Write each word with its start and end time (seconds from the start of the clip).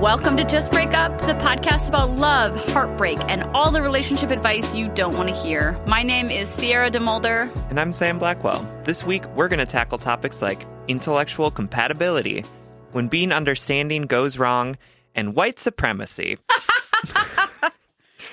Welcome 0.00 0.36
to 0.36 0.44
Just 0.44 0.72
Break 0.72 0.92
Up, 0.92 1.18
the 1.22 1.32
podcast 1.32 1.88
about 1.88 2.10
love, 2.16 2.62
heartbreak, 2.74 3.18
and 3.30 3.44
all 3.54 3.70
the 3.70 3.80
relationship 3.80 4.30
advice 4.30 4.74
you 4.74 4.88
don't 4.88 5.16
want 5.16 5.30
to 5.30 5.34
hear. 5.34 5.72
My 5.86 6.02
name 6.02 6.30
is 6.30 6.50
Sierra 6.50 6.90
DeMulder. 6.90 7.50
And 7.70 7.80
I'm 7.80 7.94
Sam 7.94 8.18
Blackwell. 8.18 8.62
This 8.84 9.04
week, 9.04 9.24
we're 9.28 9.48
going 9.48 9.58
to 9.58 9.64
tackle 9.64 9.96
topics 9.96 10.42
like 10.42 10.66
intellectual 10.86 11.50
compatibility, 11.50 12.44
when 12.92 13.08
being 13.08 13.32
understanding 13.32 14.02
goes 14.02 14.36
wrong, 14.36 14.76
and 15.14 15.34
white 15.34 15.58
supremacy. 15.58 16.36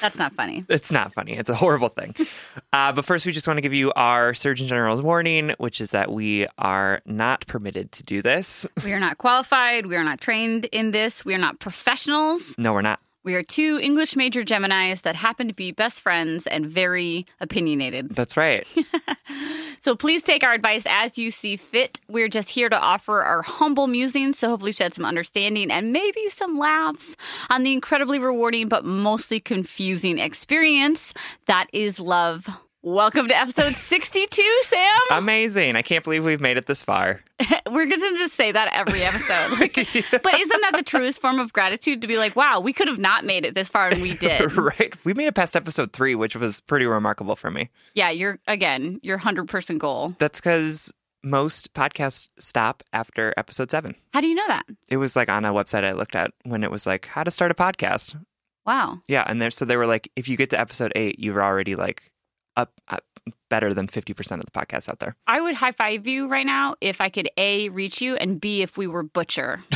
That's 0.04 0.18
not 0.18 0.34
funny. 0.34 0.66
It's 0.68 0.92
not 0.92 1.14
funny. 1.14 1.32
It's 1.32 1.50
a 1.50 1.56
horrible 1.56 1.90
thing. 1.90 2.14
Uh, 2.74 2.92
but 2.92 3.06
first, 3.06 3.24
we 3.28 3.32
just 3.32 3.46
want 3.46 3.58
to 3.58 3.62
give 3.62 3.74
you 3.74 3.94
our 3.96 4.34
Surgeon 4.34 4.68
General's 4.68 5.00
warning, 5.00 5.54
which 5.60 5.80
is 5.80 5.92
that 5.92 6.12
we 6.12 6.48
are 6.58 7.02
not 7.06 7.46
permitted 7.46 7.92
to 7.92 8.02
do 8.02 8.24
this. 8.24 8.66
We 8.84 8.94
are 8.94 9.00
not 9.00 9.20
qualified. 9.20 9.86
We 9.86 9.96
are 9.96 10.04
not 10.04 10.20
trained 10.20 10.66
in 10.66 10.90
this. 10.90 11.24
We 11.24 11.36
are 11.36 11.38
not 11.38 11.60
professionals. 11.60 12.56
No, 12.58 12.74
we're 12.74 12.82
not. 12.82 13.00
We 13.24 13.36
are 13.36 13.44
two 13.44 13.80
English 13.82 14.16
major 14.16 14.44
Geminis 14.44 15.02
that 15.04 15.16
happen 15.16 15.48
to 15.48 15.54
be 15.54 15.72
best 15.72 16.02
friends 16.02 16.46
and 16.48 16.66
very 16.66 17.26
opinionated. 17.40 18.16
That's 18.16 18.36
right. 18.38 18.68
So 19.84 19.98
please 19.98 20.24
take 20.24 20.46
our 20.46 20.54
advice 20.54 20.84
as 20.88 21.18
you 21.18 21.30
see 21.30 21.58
fit. 21.58 22.00
We're 22.08 22.30
just 22.30 22.48
here 22.48 22.70
to 22.70 22.80
offer 22.80 23.22
our 23.22 23.42
humble 23.42 23.88
musings 23.88 24.40
to 24.40 24.48
hopefully 24.48 24.72
shed 24.72 24.94
some 24.94 25.04
understanding 25.04 25.70
and 25.70 25.92
maybe 25.92 26.30
some 26.30 26.58
laughs 26.58 27.18
on 27.50 27.64
the 27.64 27.74
incredibly 27.74 28.18
rewarding 28.18 28.70
but 28.70 28.86
mostly 28.86 29.42
confusing 29.42 30.20
experience 30.20 31.14
that 31.48 31.68
is 31.74 32.00
love. 32.00 32.48
Welcome 32.86 33.30
to 33.30 33.38
episode 33.38 33.78
62, 33.78 34.62
Sam. 34.64 35.00
Amazing. 35.12 35.78
I 35.78 35.82
can't 35.82 36.04
believe 36.04 36.26
we've 36.26 36.42
made 36.42 36.58
it 36.58 36.66
this 36.66 36.84
far. 36.84 37.22
We're 37.66 37.86
going 37.86 38.02
to 38.02 38.18
just 38.18 38.36
say 38.36 38.52
that 38.52 38.74
every 38.74 39.04
episode. 39.04 39.52
Like, 39.60 39.74
But 39.76 40.34
isn't 40.38 40.62
that 40.62 40.74
the 40.76 40.84
truest 40.84 41.22
form 41.22 41.40
of 41.40 41.54
gratitude 41.54 42.02
to 42.02 42.08
be 42.10 42.18
like, 42.18 42.36
wow, 42.36 42.60
we 42.60 42.74
could 42.74 42.90
have 42.90 43.00
not 43.00 43.24
made 43.24 43.46
it 43.46 43.56
this 43.56 43.70
far 43.70 43.88
and 43.88 44.02
we 44.02 44.14
did? 44.18 44.52
right. 44.58 44.94
We 45.06 45.14
made 45.14 45.28
it 45.28 45.34
past 45.36 45.56
episode 45.56 45.94
three, 45.94 46.14
which 46.14 46.36
was 46.36 46.60
pretty 46.60 46.86
remarkable 46.86 47.38
for 47.38 47.50
me. 47.50 47.70
Yeah, 47.94 48.10
you're, 48.10 48.40
again, 48.48 49.00
your 49.02 49.18
100% 49.18 49.78
goal. 49.78 50.16
That's 50.20 50.42
because 50.42 50.94
most 51.24 51.74
podcasts 51.74 52.28
stop 52.38 52.84
after 52.92 53.34
episode 53.38 53.72
seven. 53.72 53.96
How 54.14 54.20
do 54.20 54.28
you 54.28 54.36
know 54.36 54.48
that? 54.48 54.64
It 54.90 54.98
was 54.98 55.16
like 55.16 55.30
on 55.30 55.46
a 55.46 55.54
website 55.54 55.86
I 55.86 55.94
looked 55.94 56.18
at 56.18 56.32
when 56.44 56.66
it 56.66 56.72
was 56.72 56.86
like 56.86 57.06
how 57.06 57.24
to 57.24 57.32
start 57.32 57.50
a 57.50 57.56
podcast. 57.56 58.22
Wow. 58.66 59.00
Yeah, 59.08 59.24
and 59.26 59.42
there 59.42 59.52
so 59.52 59.64
they 59.64 59.78
were 59.78 59.88
like, 59.88 60.12
if 60.18 60.28
you 60.28 60.36
get 60.36 60.50
to 60.50 60.60
episode 60.60 60.92
eight, 60.98 61.20
you're 61.20 61.42
already 61.44 61.76
like 61.76 62.12
up, 62.58 62.72
up 62.88 63.04
better 63.50 63.74
than 63.74 63.88
fifty 63.88 64.14
percent 64.14 64.42
of 64.42 64.46
the 64.46 64.52
podcasts 64.52 64.90
out 64.90 65.00
there. 65.00 65.16
I 65.28 65.42
would 65.42 65.56
high 65.56 65.72
five 65.72 66.08
you 66.08 66.28
right 66.28 66.46
now 66.46 66.76
if 66.82 67.00
I 67.02 67.10
could 67.10 67.30
A, 67.38 67.70
reach 67.70 68.02
you, 68.02 68.16
and 68.16 68.40
B, 68.42 68.62
if 68.62 68.78
we 68.78 68.88
were 68.88 69.04
Butcher. 69.04 69.64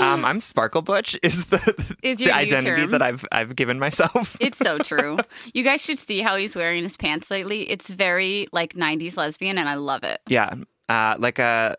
Um, 0.00 0.24
I'm 0.24 0.40
Sparkle 0.40 0.82
Butch 0.82 1.16
is 1.22 1.46
the 1.46 1.96
Is 2.02 2.20
your 2.20 2.30
the 2.30 2.36
identity 2.36 2.82
term. 2.82 2.90
that 2.90 3.02
I've 3.02 3.24
I've 3.32 3.56
given 3.56 3.78
myself. 3.78 4.36
It's 4.40 4.58
so 4.58 4.78
true. 4.78 5.18
you 5.54 5.62
guys 5.62 5.82
should 5.82 5.98
see 5.98 6.20
how 6.20 6.36
he's 6.36 6.54
wearing 6.54 6.82
his 6.82 6.96
pants 6.96 7.30
lately. 7.30 7.70
It's 7.70 7.88
very 7.88 8.46
like 8.52 8.74
90s 8.74 9.16
lesbian, 9.16 9.56
and 9.56 9.68
I 9.68 9.74
love 9.74 10.02
it. 10.04 10.20
yeah, 10.28 10.52
uh, 10.88 11.14
like 11.18 11.38
a 11.38 11.76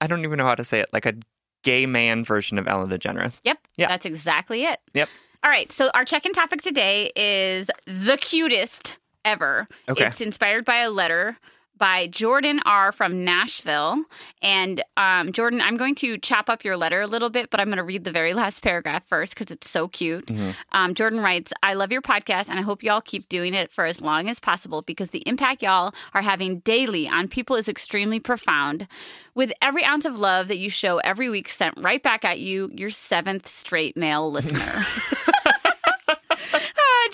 I 0.00 0.06
don't 0.06 0.24
even 0.24 0.38
know 0.38 0.44
how 0.44 0.54
to 0.56 0.64
say 0.64 0.80
it, 0.80 0.88
like 0.92 1.06
a 1.06 1.14
gay 1.64 1.86
man 1.86 2.24
version 2.24 2.58
of 2.58 2.66
Ellen 2.68 2.90
DeGeneres. 2.90 3.40
Yep. 3.44 3.58
Yeah. 3.76 3.88
That's 3.88 4.04
exactly 4.06 4.64
it. 4.64 4.80
Yep. 4.94 5.08
All 5.44 5.50
right. 5.50 5.70
So 5.72 5.90
our 5.94 6.04
check-in 6.04 6.32
topic 6.32 6.62
today 6.62 7.10
is 7.16 7.70
the 7.86 8.16
cutest 8.16 8.98
ever. 9.24 9.68
Okay. 9.88 10.06
It's 10.06 10.20
inspired 10.20 10.64
by 10.64 10.78
a 10.78 10.90
letter 10.90 11.38
by 11.82 12.06
Jordan 12.06 12.60
R 12.64 12.92
from 12.92 13.24
Nashville. 13.24 14.04
And 14.40 14.84
um, 14.96 15.32
Jordan, 15.32 15.60
I'm 15.60 15.76
going 15.76 15.96
to 15.96 16.16
chop 16.16 16.48
up 16.48 16.62
your 16.62 16.76
letter 16.76 17.00
a 17.00 17.08
little 17.08 17.28
bit, 17.28 17.50
but 17.50 17.58
I'm 17.58 17.66
going 17.66 17.78
to 17.78 17.82
read 17.82 18.04
the 18.04 18.12
very 18.12 18.34
last 18.42 18.62
paragraph 18.62 19.04
first 19.04 19.34
because 19.34 19.50
it's 19.50 19.68
so 19.68 19.88
cute. 19.88 20.30
Um, 20.70 20.94
Jordan 20.94 21.18
writes, 21.18 21.52
I 21.60 21.74
love 21.74 21.90
your 21.90 22.00
podcast 22.00 22.48
and 22.48 22.56
I 22.56 22.62
hope 22.62 22.84
y'all 22.84 23.00
keep 23.00 23.28
doing 23.28 23.52
it 23.52 23.72
for 23.72 23.84
as 23.84 24.00
long 24.00 24.28
as 24.28 24.38
possible 24.38 24.82
because 24.82 25.10
the 25.10 25.24
impact 25.26 25.60
y'all 25.60 25.92
are 26.14 26.22
having 26.22 26.60
daily 26.60 27.08
on 27.08 27.26
people 27.26 27.56
is 27.56 27.68
extremely 27.68 28.20
profound. 28.20 28.86
With 29.34 29.52
every 29.60 29.82
ounce 29.82 30.04
of 30.04 30.16
love 30.16 30.46
that 30.48 30.58
you 30.58 30.70
show 30.70 30.98
every 30.98 31.30
week 31.30 31.48
sent 31.48 31.74
right 31.80 32.00
back 32.00 32.24
at 32.24 32.38
you, 32.38 32.70
your 32.72 32.90
seventh 32.90 33.48
straight 33.48 33.96
male 33.96 34.30
listener. 34.30 34.86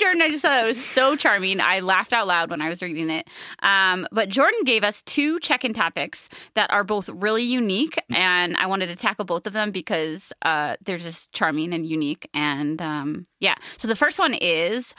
Jordan, 0.08 0.22
I 0.22 0.30
just 0.30 0.40
thought 0.40 0.62
that 0.62 0.66
was 0.66 0.82
so 0.82 1.16
charming. 1.16 1.60
I 1.60 1.80
laughed 1.80 2.14
out 2.14 2.26
loud 2.26 2.48
when 2.48 2.62
I 2.62 2.70
was 2.70 2.80
reading 2.80 3.10
it. 3.10 3.28
Um, 3.58 4.08
but 4.10 4.30
Jordan 4.30 4.64
gave 4.64 4.82
us 4.82 5.02
two 5.02 5.38
check 5.40 5.66
in 5.66 5.74
topics 5.74 6.30
that 6.54 6.70
are 6.70 6.82
both 6.82 7.10
really 7.10 7.42
unique, 7.42 8.02
and 8.08 8.56
I 8.56 8.68
wanted 8.68 8.86
to 8.86 8.96
tackle 8.96 9.26
both 9.26 9.46
of 9.46 9.52
them 9.52 9.70
because 9.70 10.32
uh, 10.40 10.76
they're 10.82 10.96
just 10.96 11.30
charming 11.32 11.74
and 11.74 11.84
unique. 11.84 12.26
And 12.32 12.80
um, 12.80 13.26
yeah, 13.40 13.56
so 13.76 13.86
the 13.86 13.96
first 13.96 14.18
one 14.18 14.32
is 14.32 14.94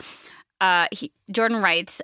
uh, 0.61 0.85
he, 0.91 1.11
Jordan 1.31 1.59
writes, 1.59 2.03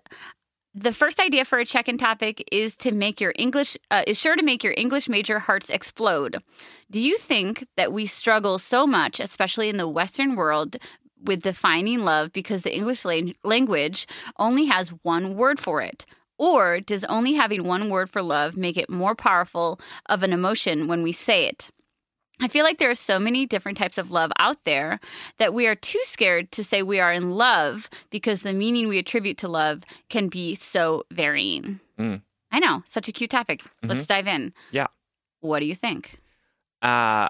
the 0.74 0.92
first 0.92 1.20
idea 1.20 1.46
for 1.46 1.60
a 1.60 1.66
check-in 1.66 2.00
topic 2.00 2.44
is 2.52 2.76
to 2.78 2.92
make 2.92 3.22
your 3.22 3.34
English 3.38 3.78
uh, 3.92 4.02
is 4.08 4.18
sure 4.18 4.36
to 4.36 4.44
make 4.44 4.64
your 4.64 4.74
English 4.76 5.08
major 5.08 5.38
hearts 5.38 5.70
explode. 5.70 6.42
Do 6.90 7.00
you 7.00 7.18
think 7.18 7.68
that 7.78 7.94
we 7.94 8.08
struggle 8.08 8.58
so 8.58 8.88
much, 8.88 9.20
especially 9.20 9.70
in 9.70 9.78
the 9.78 9.88
Western 9.88 10.36
world, 10.36 10.78
with 11.26 11.44
defining 11.44 12.06
love 12.06 12.32
because 12.34 12.62
the 12.62 12.76
English 12.76 13.06
lang- 13.06 13.36
language 13.44 14.08
only 14.38 14.66
has 14.66 14.90
one 15.04 15.36
word 15.36 15.60
for 15.60 15.82
it? 15.82 16.06
Or 16.38 16.80
does 16.82 17.04
only 17.06 17.34
having 17.34 17.64
one 17.64 17.90
word 17.90 18.10
for 18.10 18.22
love 18.22 18.58
make 18.58 18.78
it 18.78 18.90
more 18.90 19.16
powerful 19.16 19.80
of 20.08 20.24
an 20.24 20.34
emotion 20.34 20.88
when 20.88 21.02
we 21.02 21.12
say 21.12 21.48
it? 21.48 21.70
I 22.42 22.50
feel 22.50 22.66
like 22.66 22.80
there 22.80 22.90
are 22.90 22.96
so 22.96 23.18
many 23.18 23.46
different 23.46 23.78
types 23.78 23.98
of 23.98 24.12
love 24.12 24.32
out 24.38 24.58
there 24.66 25.00
that 25.38 25.54
we 25.54 25.68
are 25.68 25.76
too 25.76 26.02
scared 26.04 26.52
to 26.52 26.64
say 26.66 26.84
we 26.84 27.00
are 27.00 27.14
in 27.14 27.32
love 27.32 27.90
because 28.10 28.42
the 28.42 28.52
meaning 28.52 28.90
we 28.90 29.00
attribute 29.00 29.38
to 29.38 29.48
love 29.48 29.84
can 30.10 30.28
be 30.28 30.56
so 30.56 31.06
varying. 31.12 31.80
Mm. 31.98 32.22
I 32.52 32.60
know, 32.60 32.84
such 32.86 33.08
a 33.08 33.14
cute 33.14 33.30
topic. 33.30 33.64
Let's 33.84 34.06
dive 34.06 34.28
in. 34.28 34.54
Yeah. 34.72 34.88
What 35.40 35.60
do 35.60 35.66
you 35.66 35.76
think? 35.76 36.20
Uh, 36.82 37.30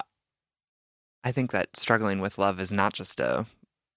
I 1.24 1.32
think 1.32 1.52
that 1.52 1.76
struggling 1.78 2.20
with 2.20 2.38
love 2.38 2.60
is 2.60 2.72
not 2.72 2.94
just 2.94 3.20
a 3.20 3.46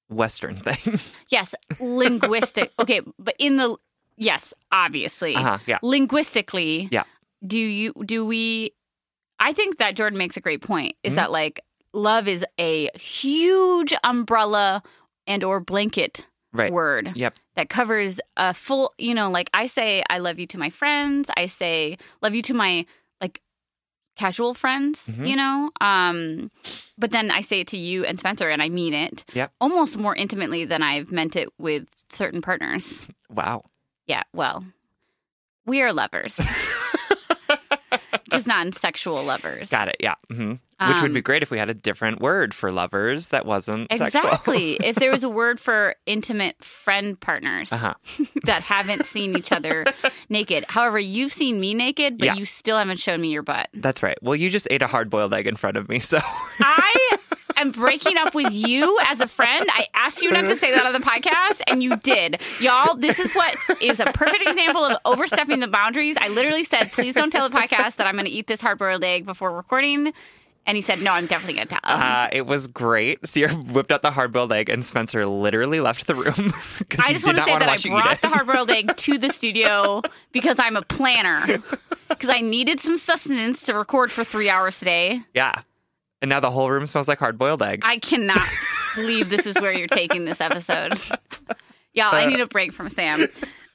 Western 0.08 0.56
thing. 0.56 0.98
Yes, 1.30 1.54
linguistic. 1.80 2.72
okay, 2.78 3.00
but 3.18 3.34
in 3.38 3.56
the 3.56 3.76
yes, 4.16 4.54
obviously. 4.72 5.34
uh-huh, 5.34 5.58
yeah. 5.66 5.78
Linguistically, 5.82 6.88
Yeah. 6.90 7.04
Do 7.46 7.58
you 7.58 7.92
do 8.04 8.24
we 8.26 8.72
I 9.38 9.52
think 9.52 9.78
that 9.78 9.94
Jordan 9.94 10.18
makes 10.18 10.36
a 10.36 10.40
great 10.40 10.62
point. 10.62 10.96
Is 11.04 11.12
Mhm. 11.12 11.16
that 11.16 11.30
like 11.30 11.60
love 11.92 12.26
is 12.28 12.44
a 12.58 12.90
huge 12.98 13.94
umbrella 14.02 14.82
and 15.26 15.44
or 15.44 15.60
blanket 15.60 16.24
Right. 16.52 16.72
word 16.72 17.12
Yep. 17.14 17.38
that 17.56 17.68
covers 17.68 18.18
a 18.36 18.54
full, 18.54 18.94
you 18.98 19.14
know, 19.14 19.30
like 19.30 19.50
I 19.52 19.66
say 19.68 20.02
I 20.10 20.18
love 20.18 20.38
you 20.38 20.46
to 20.48 20.58
my 20.58 20.70
friends, 20.70 21.30
I 21.36 21.46
say 21.46 21.98
love 22.22 22.34
you 22.34 22.42
to 22.42 22.54
my 22.54 22.86
casual 24.18 24.52
friends, 24.54 25.06
Mhm. 25.06 25.26
you 25.26 25.36
know? 25.36 25.70
Um 25.80 26.50
but 26.98 27.10
then 27.12 27.30
I 27.30 27.40
say 27.40 27.60
it 27.60 27.68
to 27.68 27.76
you 27.78 28.04
and 28.04 28.18
Spencer 28.18 28.50
and 28.50 28.60
I 28.62 28.68
mean 28.68 28.92
it. 28.92 29.24
Yep. 29.32 29.52
Almost 29.60 29.96
more 29.96 30.14
intimately 30.16 30.64
than 30.66 30.82
I've 30.82 31.10
meant 31.12 31.36
it 31.36 31.48
with 31.58 31.86
certain 32.10 32.42
partners. 32.42 33.06
Wow. 33.30 33.64
Yeah, 34.06 34.22
well, 34.32 34.64
we 35.66 35.82
are 35.82 35.92
lovers. 35.92 36.40
Just 38.30 38.46
non-sexual 38.46 39.22
lovers. 39.22 39.68
Got 39.70 39.88
it. 39.88 39.96
Yeah. 40.00 40.14
Hmm 40.80 40.88
Which 40.88 41.02
would 41.02 41.12
be 41.12 41.18
Um, 41.20 41.22
great 41.24 41.42
if 41.42 41.50
we 41.50 41.58
had 41.58 41.68
a 41.68 41.74
different 41.74 42.20
word 42.20 42.54
for 42.54 42.70
lovers 42.72 43.28
that 43.28 43.46
wasn't. 43.46 43.88
Exactly. 43.90 44.74
if 44.84 44.96
there 44.96 45.10
was 45.10 45.24
a 45.24 45.28
word 45.28 45.58
for 45.60 45.96
intimate 46.06 46.62
friend 46.62 47.18
partners 47.20 47.72
Uh-huh. 47.72 47.94
that 48.44 48.62
haven't 48.62 49.06
seen 49.06 49.36
each 49.36 49.50
other 49.52 49.84
naked. 50.28 50.64
However, 50.68 50.98
you've 50.98 51.32
seen 51.32 51.58
me 51.60 51.74
naked, 51.74 52.18
but 52.18 52.26
Yeah. 52.26 52.34
you 52.34 52.44
still 52.44 52.78
haven't 52.78 52.98
shown 53.00 53.20
me 53.20 53.28
your 53.32 53.42
butt. 53.42 53.68
That's 53.74 54.02
right. 54.02 54.18
Well, 54.22 54.36
you 54.36 54.50
just 54.50 54.68
ate 54.70 54.82
a 54.82 54.86
hard 54.86 55.10
boiled 55.10 55.34
egg 55.34 55.46
in 55.46 55.56
front 55.56 55.76
of 55.76 55.88
me, 55.88 55.98
so 55.98 56.20
I 56.60 57.16
am 57.56 57.70
breaking 57.72 58.16
up 58.16 58.34
with 58.34 58.52
you 58.52 58.98
as 59.06 59.18
a 59.20 59.26
friend. 59.26 59.66
I 59.72 59.86
asked 59.94 60.22
you 60.22 60.30
not 60.30 60.42
to 60.42 60.54
say 60.56 60.70
that 60.72 60.86
on 60.86 60.92
the 60.92 61.00
podcast, 61.00 61.60
and 61.66 61.82
you 61.82 61.96
did. 61.96 62.40
Y'all, 62.60 62.94
this 62.94 63.18
is 63.18 63.32
what 63.32 63.56
is 63.82 63.98
a 64.00 64.06
perfect 64.06 64.46
example 64.46 64.84
of 64.84 64.96
overstepping 65.04 65.58
the 65.60 65.66
boundaries. 65.68 66.16
I 66.20 66.28
literally 66.28 66.62
said, 66.64 66.92
please 66.92 67.14
don't 67.14 67.30
tell 67.30 67.48
the 67.48 67.56
podcast 67.56 67.96
that 67.96 68.06
I'm 68.06 68.14
going 68.14 68.26
to 68.26 68.30
eat 68.30 68.46
this 68.46 68.60
hard 68.60 68.78
boiled 68.78 69.02
egg 69.04 69.26
before 69.26 69.50
recording. 69.54 70.12
And 70.68 70.76
he 70.76 70.82
said, 70.82 71.00
no, 71.00 71.12
I'm 71.12 71.24
definitely 71.24 71.54
going 71.54 71.68
to 71.68 71.74
tell. 71.76 71.80
uh, 71.82 72.28
it 72.30 72.44
was 72.44 72.66
great. 72.66 73.26
Sierra 73.26 73.54
whipped 73.54 73.90
out 73.90 74.02
the 74.02 74.10
hard 74.10 74.32
boiled 74.32 74.52
egg, 74.52 74.68
and 74.68 74.84
Spencer 74.84 75.24
literally 75.24 75.80
left 75.80 76.06
the 76.06 76.14
room 76.14 76.52
because 76.78 77.00
I 77.00 77.08
he 77.08 77.14
just 77.14 77.24
want 77.24 77.36
to 77.36 77.40
not 77.40 77.46
say 77.46 77.52
want 77.52 77.62
to 77.62 77.66
that 77.66 77.68
I 77.70 77.72
watch 77.72 77.84
you 77.86 77.96
eat 77.96 78.02
brought 78.02 78.20
the 78.20 78.28
hard 78.28 78.46
boiled 78.46 78.70
egg 78.70 78.94
to 78.94 79.16
the 79.16 79.32
studio 79.32 80.02
because 80.30 80.56
I'm 80.58 80.76
a 80.76 80.82
planner. 80.82 81.62
Because 82.10 82.28
I 82.28 82.42
needed 82.42 82.80
some 82.80 82.98
sustenance 82.98 83.64
to 83.64 83.72
record 83.72 84.12
for 84.12 84.24
three 84.24 84.50
hours 84.50 84.78
today. 84.78 85.22
yeah, 85.32 85.62
and 86.20 86.28
now 86.28 86.38
the 86.38 86.50
whole 86.50 86.70
room 86.70 86.84
smells 86.84 87.08
like 87.08 87.18
hard 87.18 87.38
boiled 87.38 87.62
egg. 87.62 87.80
I 87.82 87.96
cannot 87.98 88.46
believe 88.94 89.30
this 89.30 89.46
is 89.46 89.56
where 89.56 89.72
you're 89.72 89.88
taking 89.88 90.26
this 90.26 90.40
episode. 90.40 91.00
Y'all, 91.94 92.14
I 92.14 92.26
need 92.26 92.40
a 92.40 92.46
break 92.46 92.74
from 92.74 92.90
Sam. 92.90 93.26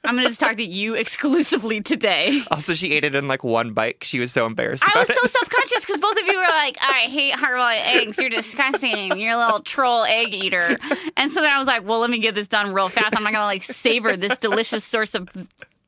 I'm 0.04 0.14
going 0.14 0.24
to 0.24 0.28
just 0.28 0.40
talk 0.40 0.56
to 0.56 0.64
you 0.64 0.94
exclusively 0.94 1.80
today. 1.80 2.42
also, 2.50 2.74
she 2.74 2.92
ate 2.92 3.04
it 3.04 3.14
in 3.14 3.26
like 3.26 3.42
one 3.44 3.72
bite. 3.72 3.98
She 4.02 4.18
was 4.18 4.32
so 4.32 4.46
embarrassed. 4.46 4.84
I 4.86 4.98
was 4.98 5.08
so 5.08 5.14
self 5.26 5.48
conscious 5.48 5.84
because 5.86 6.00
both 6.00 6.16
of 6.20 6.26
you 6.26 6.36
were 6.36 6.42
like, 6.48 6.76
I 6.82 7.06
hate 7.08 7.34
hard 7.34 7.56
boiled 7.56 8.02
eggs. 8.02 8.18
You're 8.18 8.30
disgusting. 8.30 9.18
You're 9.18 9.32
a 9.34 9.38
little 9.38 9.60
troll 9.60 10.04
egg 10.04 10.34
eater. 10.34 10.76
And 11.16 11.30
so 11.30 11.40
then 11.40 11.52
I 11.52 11.58
was 11.58 11.66
like, 11.66 11.84
well, 11.84 12.00
let 12.00 12.10
me 12.10 12.18
get 12.18 12.34
this 12.34 12.48
done 12.48 12.72
real 12.74 12.88
fast. 12.88 13.16
I'm 13.16 13.22
not 13.22 13.32
going 13.32 13.42
to 13.42 13.46
like 13.46 13.62
savor 13.62 14.16
this 14.16 14.36
delicious 14.38 14.84
source 14.84 15.14
of 15.14 15.28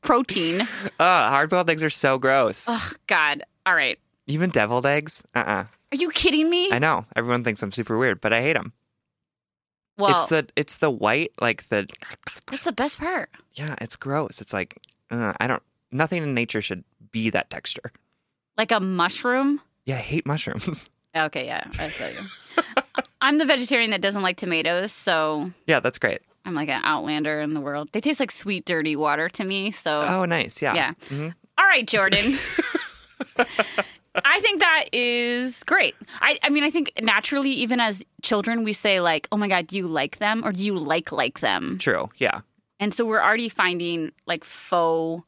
protein. 0.02 0.60
Ugh, 0.62 0.69
hard 0.98 1.50
boiled 1.50 1.69
eggs 1.69 1.82
are 1.82 1.90
so 1.90 2.19
gross. 2.19 2.64
Oh, 2.69 2.92
God. 3.06 3.42
All 3.66 3.74
right. 3.74 3.98
Even 4.26 4.50
deviled 4.50 4.86
eggs. 4.86 5.22
Uh 5.34 5.38
uh 5.40 5.64
Are 5.92 5.96
you 5.96 6.10
kidding 6.10 6.48
me? 6.50 6.70
I 6.72 6.78
know 6.78 7.04
everyone 7.14 7.44
thinks 7.44 7.62
I'm 7.62 7.72
super 7.72 7.96
weird, 7.98 8.20
but 8.20 8.32
I 8.32 8.40
hate 8.42 8.54
them. 8.54 8.72
Well, 9.98 10.14
it's 10.16 10.26
the 10.26 10.46
it's 10.56 10.76
the 10.76 10.90
white 10.90 11.32
like 11.40 11.69
the 11.69 11.88
that's 12.46 12.64
the 12.64 12.72
best 12.72 12.98
part. 12.98 13.31
yeah. 13.54 13.75
It's 13.81 13.96
gross. 13.96 14.40
It's 14.40 14.52
like 14.52 14.78
uh, 15.10 15.32
I 15.40 15.46
don't. 15.46 15.62
Nothing 15.93 16.22
in 16.22 16.34
nature 16.34 16.60
should 16.60 16.84
be 17.12 17.31
that 17.31 17.48
texture. 17.50 17.93
Like 18.58 18.72
a 18.72 18.81
mushroom. 18.81 19.60
Yeah, 19.84 19.96
I 19.96 20.00
hate 20.00 20.26
mushrooms. 20.26 20.88
Okay, 21.16 21.46
yeah, 21.46 21.64
I 21.78 21.88
feel 21.88 22.10
you. 22.10 22.19
I'm 23.22 23.38
the 23.38 23.46
vegetarian 23.46 23.90
that 23.93 24.02
doesn't 24.02 24.20
like 24.20 24.37
tomatoes, 24.37 24.93
so 24.93 25.50
yeah, 25.66 25.81
that's 25.81 25.98
great. 25.98 26.20
I'm 26.44 26.52
like 26.54 26.69
an 26.69 26.82
outlander 26.84 27.40
in 27.40 27.54
the 27.54 27.60
world. 27.62 27.88
They 27.93 28.02
taste 28.02 28.20
like 28.20 28.31
sweet, 28.31 28.66
dirty 28.66 28.96
water 28.96 29.31
to 29.31 29.43
me. 29.44 29.70
So, 29.72 30.02
Oh, 30.02 30.26
nice. 30.26 30.60
Yeah. 30.60 30.75
yeah. 30.75 30.93
Mhm. 31.08 31.32
All 31.56 31.64
right, 31.64 31.87
Jordan. 31.87 32.34
I 34.24 34.40
think 34.40 34.60
that 34.60 34.86
is 34.92 35.62
great. 35.64 35.94
I, 36.20 36.38
I 36.42 36.48
mean, 36.50 36.64
I 36.64 36.70
think 36.70 36.92
naturally, 37.00 37.50
even 37.50 37.80
as 37.80 38.02
children, 38.22 38.64
we 38.64 38.72
say 38.72 39.00
like, 39.00 39.28
"Oh 39.32 39.36
my 39.36 39.48
God, 39.48 39.66
do 39.66 39.76
you 39.76 39.86
like 39.86 40.18
them?" 40.18 40.44
or 40.44 40.52
"Do 40.52 40.64
you 40.64 40.78
like 40.78 41.12
like 41.12 41.40
them?" 41.40 41.78
True. 41.78 42.08
Yeah. 42.16 42.40
And 42.80 42.92
so 42.92 43.04
we're 43.06 43.22
already 43.22 43.48
finding 43.48 44.12
like 44.26 44.44
faux, 44.44 45.24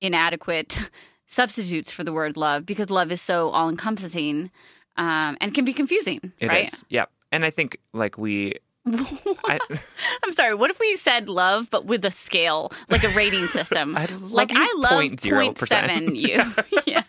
inadequate 0.00 0.90
substitutes 1.26 1.92
for 1.92 2.04
the 2.04 2.12
word 2.12 2.36
love 2.36 2.64
because 2.66 2.90
love 2.90 3.12
is 3.12 3.20
so 3.20 3.50
all 3.50 3.68
encompassing 3.68 4.50
um, 4.96 5.36
and 5.40 5.54
can 5.54 5.64
be 5.64 5.72
confusing, 5.72 6.32
It 6.38 6.46
is. 6.46 6.48
right? 6.48 6.70
Yeah. 6.88 7.04
And 7.30 7.44
I 7.44 7.50
think 7.50 7.78
like 7.92 8.18
we. 8.18 8.54
I, 8.86 9.58
I'm 10.24 10.32
sorry. 10.32 10.54
What 10.54 10.70
if 10.70 10.80
we 10.80 10.96
said 10.96 11.28
love, 11.28 11.68
but 11.70 11.84
with 11.84 12.04
a 12.06 12.10
scale, 12.10 12.72
like 12.88 13.04
a 13.04 13.10
rating 13.10 13.46
system? 13.48 13.96
I 13.96 14.06
love 14.06 14.32
like 14.32 14.50
I 14.54 14.72
love 14.78 15.02
0.0%. 15.02 15.54
0.7 15.54 16.16
you. 16.16 16.42
yeah. 16.86 17.02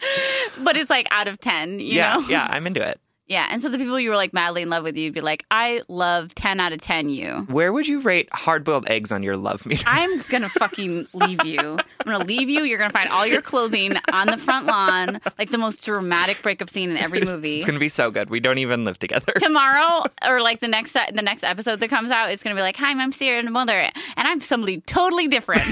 But 0.62 0.76
it's 0.76 0.90
like 0.90 1.08
out 1.10 1.26
of 1.28 1.40
10, 1.40 1.80
you 1.80 1.86
yeah. 1.86 2.14
know? 2.16 2.28
Yeah. 2.28 2.46
I'm 2.50 2.66
into 2.66 2.86
it. 2.86 3.00
Yeah. 3.30 3.46
And 3.48 3.62
so 3.62 3.68
the 3.68 3.78
people 3.78 4.00
you 4.00 4.10
were 4.10 4.16
like 4.16 4.32
madly 4.32 4.60
in 4.60 4.70
love 4.70 4.82
with, 4.82 4.96
you'd 4.96 5.14
be 5.14 5.20
like, 5.20 5.46
I 5.52 5.82
love 5.86 6.34
10 6.34 6.58
out 6.58 6.72
of 6.72 6.80
10 6.80 7.10
you. 7.10 7.46
Where 7.48 7.72
would 7.72 7.86
you 7.86 8.00
rate 8.00 8.28
hard 8.32 8.64
boiled 8.64 8.88
eggs 8.90 9.12
on 9.12 9.22
your 9.22 9.36
love 9.36 9.64
meter? 9.66 9.84
I'm 9.86 10.22
gonna 10.22 10.48
fucking 10.48 11.06
leave 11.12 11.44
you. 11.44 11.60
I'm 11.60 12.04
gonna 12.04 12.24
leave 12.24 12.50
you. 12.50 12.62
You're 12.62 12.78
gonna 12.78 12.90
find 12.90 13.08
all 13.08 13.24
your 13.24 13.40
clothing 13.40 13.94
on 14.12 14.26
the 14.26 14.36
front 14.36 14.66
lawn, 14.66 15.20
like 15.38 15.50
the 15.50 15.58
most 15.58 15.84
dramatic 15.84 16.42
breakup 16.42 16.70
scene 16.70 16.90
in 16.90 16.96
every 16.96 17.20
movie. 17.20 17.58
It's 17.58 17.66
gonna 17.66 17.78
be 17.78 17.88
so 17.88 18.10
good. 18.10 18.30
We 18.30 18.40
don't 18.40 18.58
even 18.58 18.84
live 18.84 18.98
together. 18.98 19.32
Tomorrow, 19.38 20.06
or 20.26 20.40
like 20.40 20.58
the 20.58 20.66
next 20.66 20.94
the 20.94 21.22
next 21.22 21.44
episode 21.44 21.78
that 21.78 21.88
comes 21.88 22.10
out, 22.10 22.32
it's 22.32 22.42
gonna 22.42 22.56
be 22.56 22.62
like, 22.62 22.78
"Hi, 22.78 22.90
I'm 22.90 23.12
Sierra 23.12 23.38
and 23.38 23.52
Mother, 23.52 23.78
and 23.78 23.92
I'm 24.16 24.40
somebody 24.40 24.80
totally 24.80 25.28
different." 25.28 25.62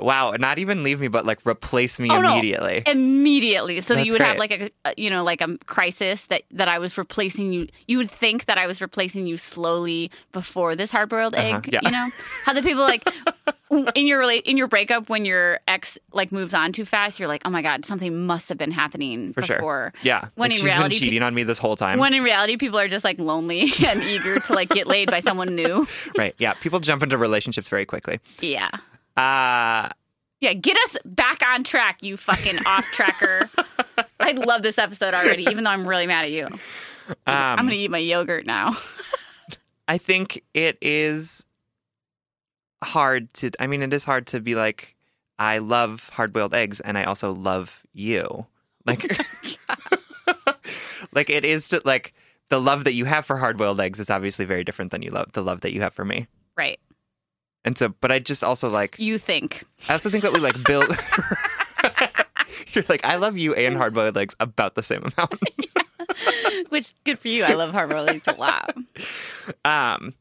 Wow. 0.00 0.32
Not 0.38 0.58
even 0.58 0.82
leave 0.82 1.00
me, 1.00 1.08
but 1.08 1.24
like 1.26 1.38
replace 1.46 1.98
me 2.00 2.10
Oh, 2.10 2.20
no. 2.20 2.32
immediately. 2.32 2.82
immediately 2.86 3.80
so 3.80 3.94
that 3.94 4.06
you 4.06 4.12
would 4.12 4.20
have 4.20 4.36
like 4.38 4.50
a, 4.52 4.70
you 4.96 5.10
know 5.10 5.24
like 5.24 5.40
a 5.40 5.56
crisis 5.66 6.26
that 6.26 6.42
that 6.50 6.68
I 6.68 6.78
was 6.78 6.96
replacing 6.98 7.52
you 7.52 7.68
you 7.86 7.98
would 7.98 8.10
think 8.10 8.46
that 8.46 8.58
I 8.58 8.66
was 8.66 8.80
replacing 8.80 9.26
you 9.26 9.36
slowly 9.36 10.10
before 10.32 10.74
this 10.76 10.90
hard 10.90 11.08
boiled 11.08 11.34
egg 11.34 11.54
Uh-huh, 11.54 11.70
yeah. 11.72 11.80
you 11.82 11.90
know 11.90 12.10
how 12.44 12.52
the 12.52 12.62
people 12.62 12.82
like 12.82 13.06
in 13.94 14.06
your 14.06 14.22
rela- 14.22 14.42
in 14.42 14.56
your 14.56 14.66
breakup 14.66 15.08
when 15.10 15.24
your 15.24 15.60
ex 15.68 15.98
like 16.12 16.32
moves 16.32 16.54
on 16.54 16.72
too 16.72 16.84
fast 16.84 17.18
you're 17.18 17.28
like 17.28 17.42
oh 17.44 17.50
my 17.50 17.62
god 17.62 17.84
something 17.84 18.26
must 18.26 18.48
have 18.48 18.58
been 18.58 18.70
happening 18.72 19.32
For 19.34 19.42
before 19.42 19.58
sure. 19.58 19.92
Yeah. 20.02 20.28
when 20.36 20.50
like 20.50 20.50
in 20.50 20.56
she's 20.56 20.64
reality 20.64 20.94
been 20.94 21.00
cheating 21.00 21.22
on 21.22 21.34
me 21.34 21.42
this 21.44 21.58
whole 21.58 21.76
time. 21.76 21.98
when 21.98 22.14
in 22.14 22.22
reality 22.22 22.56
people 22.56 22.78
are 22.78 22.88
just 22.88 23.04
like 23.04 23.18
lonely 23.18 23.70
and 23.86 24.02
eager 24.02 24.40
to 24.40 24.52
like 24.54 24.68
get 24.70 24.86
laid 24.86 25.10
by 25.10 25.20
someone 25.20 25.54
new 25.54 25.86
right. 26.16 26.34
Yeah. 26.38 26.54
People 26.54 26.80
jump 26.80 27.02
into 27.02 27.18
relationships 27.18 27.68
very 27.68 27.84
quickly. 27.86 28.20
yeah 28.40 28.70
Uh 29.18 29.88
yeah 30.40 30.52
get 30.52 30.76
us 30.84 30.96
back 31.04 31.42
on 31.46 31.64
track 31.64 32.02
you 32.02 32.16
fucking 32.16 32.64
off 32.64 32.84
tracker 32.92 33.50
I 34.20 34.32
love 34.32 34.62
this 34.62 34.78
episode 34.78 35.14
already 35.14 35.42
even 35.44 35.64
though 35.64 35.70
I'm 35.70 35.86
really 35.86 36.06
mad 36.06 36.24
at 36.24 36.30
you 36.30 36.48
um, 37.08 37.16
I'm 37.26 37.66
gonna 37.66 37.74
eat 37.74 37.90
my 37.90 37.98
yogurt 37.98 38.46
now. 38.46 38.76
I 39.86 39.98
think 39.98 40.44
it 40.54 40.78
is 40.82 41.44
hard 42.82 43.32
to 43.34 43.50
I 43.58 43.66
mean 43.66 43.82
it 43.82 43.92
is 43.92 44.04
hard 44.04 44.26
to 44.28 44.40
be 44.40 44.54
like 44.54 44.94
I 45.38 45.58
love 45.58 46.10
hard 46.12 46.32
boiled 46.32 46.54
eggs 46.54 46.80
and 46.80 46.98
I 46.98 47.04
also 47.04 47.32
love 47.32 47.82
you. 47.92 48.46
Like 48.86 49.18
like 51.12 51.30
it 51.30 51.44
is 51.44 51.68
to, 51.70 51.80
like 51.84 52.14
the 52.48 52.60
love 52.60 52.84
that 52.84 52.94
you 52.94 53.04
have 53.04 53.26
for 53.26 53.36
hard 53.36 53.56
boiled 53.56 53.80
eggs 53.80 54.00
is 54.00 54.10
obviously 54.10 54.44
very 54.44 54.64
different 54.64 54.90
than 54.90 55.02
you 55.02 55.10
love 55.10 55.32
the 55.32 55.42
love 55.42 55.62
that 55.62 55.72
you 55.72 55.80
have 55.80 55.94
for 55.94 56.04
me. 56.04 56.26
Right. 56.56 56.78
And 57.68 57.76
so 57.76 57.90
but 58.00 58.10
I 58.10 58.18
just 58.18 58.42
also 58.42 58.70
like 58.70 58.96
You 58.98 59.18
think. 59.18 59.64
I 59.90 59.92
also 59.92 60.08
think 60.08 60.22
that 60.24 60.32
we 60.32 60.40
like 60.40 60.56
build 60.64 60.88
You're 62.72 62.84
like 62.88 63.04
I 63.04 63.16
love 63.16 63.36
you 63.36 63.52
and 63.54 63.76
hard 63.76 63.92
boiled 63.92 64.16
eggs 64.16 64.34
about 64.40 64.74
the 64.74 64.82
same 64.82 65.02
amount. 65.04 65.34
Which 66.70 66.94
good 67.04 67.18
for 67.18 67.28
you. 67.28 67.44
I 67.44 67.52
love 67.52 67.70
hard 67.72 67.90
boiled 67.90 68.08
eggs 68.08 68.26
a 68.26 68.32
lot. 68.32 68.74
um 69.66 70.14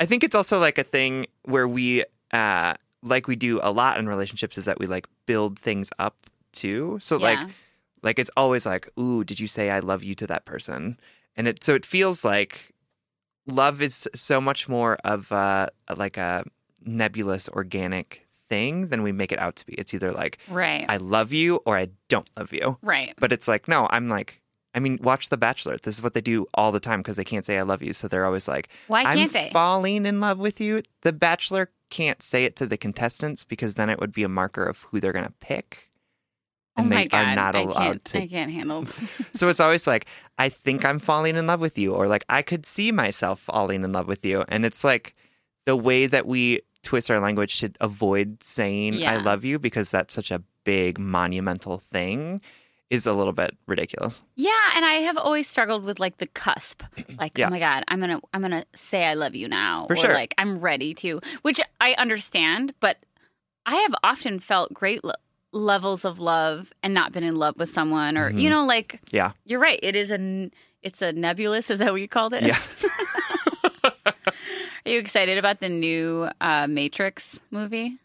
i 0.00 0.06
think 0.06 0.24
it's 0.24 0.34
also 0.34 0.58
like 0.58 0.76
a 0.78 0.82
thing 0.84 1.26
where 1.44 1.68
we 1.68 2.04
uh 2.32 2.74
like 3.02 3.28
we 3.28 3.36
do 3.36 3.60
a 3.62 3.70
lot 3.70 3.98
in 3.98 4.08
relationships 4.08 4.58
is 4.58 4.64
that 4.64 4.78
we 4.80 4.86
like 4.86 5.06
build 5.26 5.56
things 5.58 5.90
up 6.00 6.16
too 6.52 6.98
so 7.00 7.16
like 7.16 7.38
Yeah. 7.38 7.48
like 8.02 8.18
it's 8.18 8.30
always 8.36 8.66
like 8.66 8.88
ooh 8.98 9.22
did 9.24 9.38
you 9.38 9.46
say 9.46 9.70
i 9.70 9.78
love 9.80 10.02
you 10.02 10.14
to 10.16 10.26
that 10.26 10.44
person 10.46 10.98
and 11.36 11.46
it 11.48 11.62
so 11.64 11.74
it 11.74 11.86
feels 11.86 12.24
like 12.24 12.74
love 13.46 13.80
is 13.82 14.08
so 14.14 14.40
much 14.40 14.68
more 14.68 14.96
of 15.04 15.30
uh 15.32 15.68
like 15.96 16.16
a 16.16 16.44
nebulous 16.88 17.48
organic 17.50 18.26
thing 18.48 18.88
than 18.88 19.02
we 19.02 19.12
make 19.12 19.30
it 19.30 19.38
out 19.38 19.56
to 19.56 19.66
be 19.66 19.74
it's 19.74 19.92
either 19.92 20.10
like 20.10 20.38
Right. 20.48 20.86
i 20.88 20.96
love 20.96 21.32
you 21.34 21.56
or 21.66 21.76
i 21.76 21.88
don't 22.08 22.28
love 22.36 22.52
you 22.52 22.78
right. 22.82 23.12
but 23.18 23.32
it's 23.32 23.46
like, 23.46 23.68
no, 23.68 23.86
I'm 23.90 24.08
like, 24.08 24.40
I 24.74 24.80
mean, 24.80 24.98
watch 25.02 25.28
The 25.30 25.36
Bachelor. 25.36 25.76
This 25.78 25.96
is 25.96 26.02
what 26.02 26.14
they 26.14 26.20
do 26.20 26.46
all 26.54 26.72
the 26.72 26.78
time 26.80 27.00
because 27.00 27.16
they 27.16 27.24
can't 27.24 27.44
say 27.44 27.58
I 27.58 27.62
love 27.62 27.82
you. 27.82 27.92
So 27.94 28.06
they're 28.06 28.26
always 28.26 28.46
like, 28.46 28.68
Why 28.86 29.02
I'm 29.02 29.16
can't 29.16 29.32
they? 29.32 29.50
falling 29.52 30.06
in 30.06 30.20
love 30.20 30.38
with 30.38 30.60
you. 30.60 30.82
The 31.02 31.12
Bachelor 31.12 31.70
can't 31.90 32.22
say 32.22 32.44
it 32.44 32.54
to 32.56 32.66
the 32.66 32.76
contestants 32.76 33.44
because 33.44 33.74
then 33.74 33.88
it 33.90 33.98
would 33.98 34.12
be 34.12 34.22
a 34.22 34.28
marker 34.28 34.64
of 34.64 34.78
who 34.82 35.00
they're 35.00 35.12
going 35.12 35.24
to 35.24 35.32
pick. 35.40 35.90
oh 36.76 36.82
And 36.82 36.90
my 36.90 36.96
they 36.96 37.06
god. 37.08 37.26
are 37.28 37.34
not 37.34 37.56
I 37.56 37.60
allowed 37.60 37.74
can't, 37.74 38.04
to. 38.04 38.18
I 38.22 38.26
can't 38.28 38.52
handle 38.52 38.84
So 39.34 39.48
it's 39.48 39.58
always 39.60 39.86
like, 39.86 40.06
I 40.38 40.48
think 40.50 40.84
I'm 40.84 40.98
falling 41.00 41.34
in 41.36 41.46
love 41.46 41.60
with 41.60 41.76
you, 41.78 41.94
or 41.94 42.06
like, 42.06 42.24
I 42.28 42.42
could 42.42 42.64
see 42.66 42.92
myself 42.92 43.40
falling 43.40 43.82
in 43.84 43.92
love 43.92 44.06
with 44.06 44.24
you. 44.24 44.44
And 44.48 44.64
it's 44.66 44.84
like 44.84 45.16
the 45.66 45.76
way 45.76 46.06
that 46.06 46.26
we 46.26 46.60
twist 46.88 47.10
our 47.10 47.20
language 47.20 47.60
to 47.60 47.70
avoid 47.82 48.42
saying 48.42 49.04
I 49.06 49.18
love 49.18 49.44
you 49.44 49.58
because 49.58 49.90
that's 49.90 50.14
such 50.14 50.30
a 50.30 50.42
big 50.64 50.98
monumental 50.98 51.78
thing 51.78 52.40
is 52.88 53.06
a 53.06 53.12
little 53.12 53.34
bit 53.34 53.54
ridiculous. 53.66 54.22
Yeah, 54.36 54.50
and 54.74 54.82
I 54.86 54.94
have 55.08 55.18
always 55.18 55.46
struggled 55.46 55.84
with 55.84 56.00
like 56.00 56.16
the 56.16 56.26
cusp. 56.26 56.82
Like, 57.20 57.36
Yeah. 57.36 57.48
oh 57.48 57.50
my 57.50 57.58
god, 57.58 57.84
I'm 57.88 58.00
gonna 58.00 58.20
I'm 58.32 58.40
gonna 58.40 58.64
say 58.74 59.04
I 59.04 59.12
love 59.14 59.34
you 59.34 59.48
now. 59.48 59.84
For 59.88 59.92
or 59.92 59.96
sure. 59.96 60.14
like 60.14 60.34
I'm 60.38 60.58
ready 60.60 60.94
to. 60.94 61.20
Which 61.42 61.60
I 61.80 61.92
understand, 61.98 62.72
but 62.80 62.96
I 63.66 63.74
have 63.76 63.94
often 64.02 64.40
felt 64.40 64.72
great 64.72 65.04
lo- 65.04 65.12
levels 65.52 66.06
of 66.06 66.18
love 66.20 66.72
and 66.82 66.94
not 66.94 67.12
been 67.12 67.22
in 67.24 67.36
love 67.36 67.56
with 67.58 67.68
someone 67.68 68.16
or 68.16 68.30
you 68.30 68.48
Mhm. 68.48 68.50
know 68.52 68.64
like 68.64 69.00
Yeah. 69.10 69.32
you're 69.44 69.60
right 69.60 69.78
it 69.82 69.94
is 69.96 70.10
a 70.10 70.14
n- 70.14 70.52
it's 70.82 71.02
a 71.02 71.12
nebulous 71.12 71.68
is 71.70 71.78
that 71.80 71.90
what 71.92 72.00
you 72.00 72.08
called 72.08 72.32
it 72.32 72.42
Yeah. 72.44 72.58
are 74.88 74.92
you 74.92 74.98
excited 74.98 75.36
about 75.38 75.60
the 75.60 75.68
new 75.68 76.28
uh 76.40 76.66
matrix 76.66 77.38
movie 77.50 77.98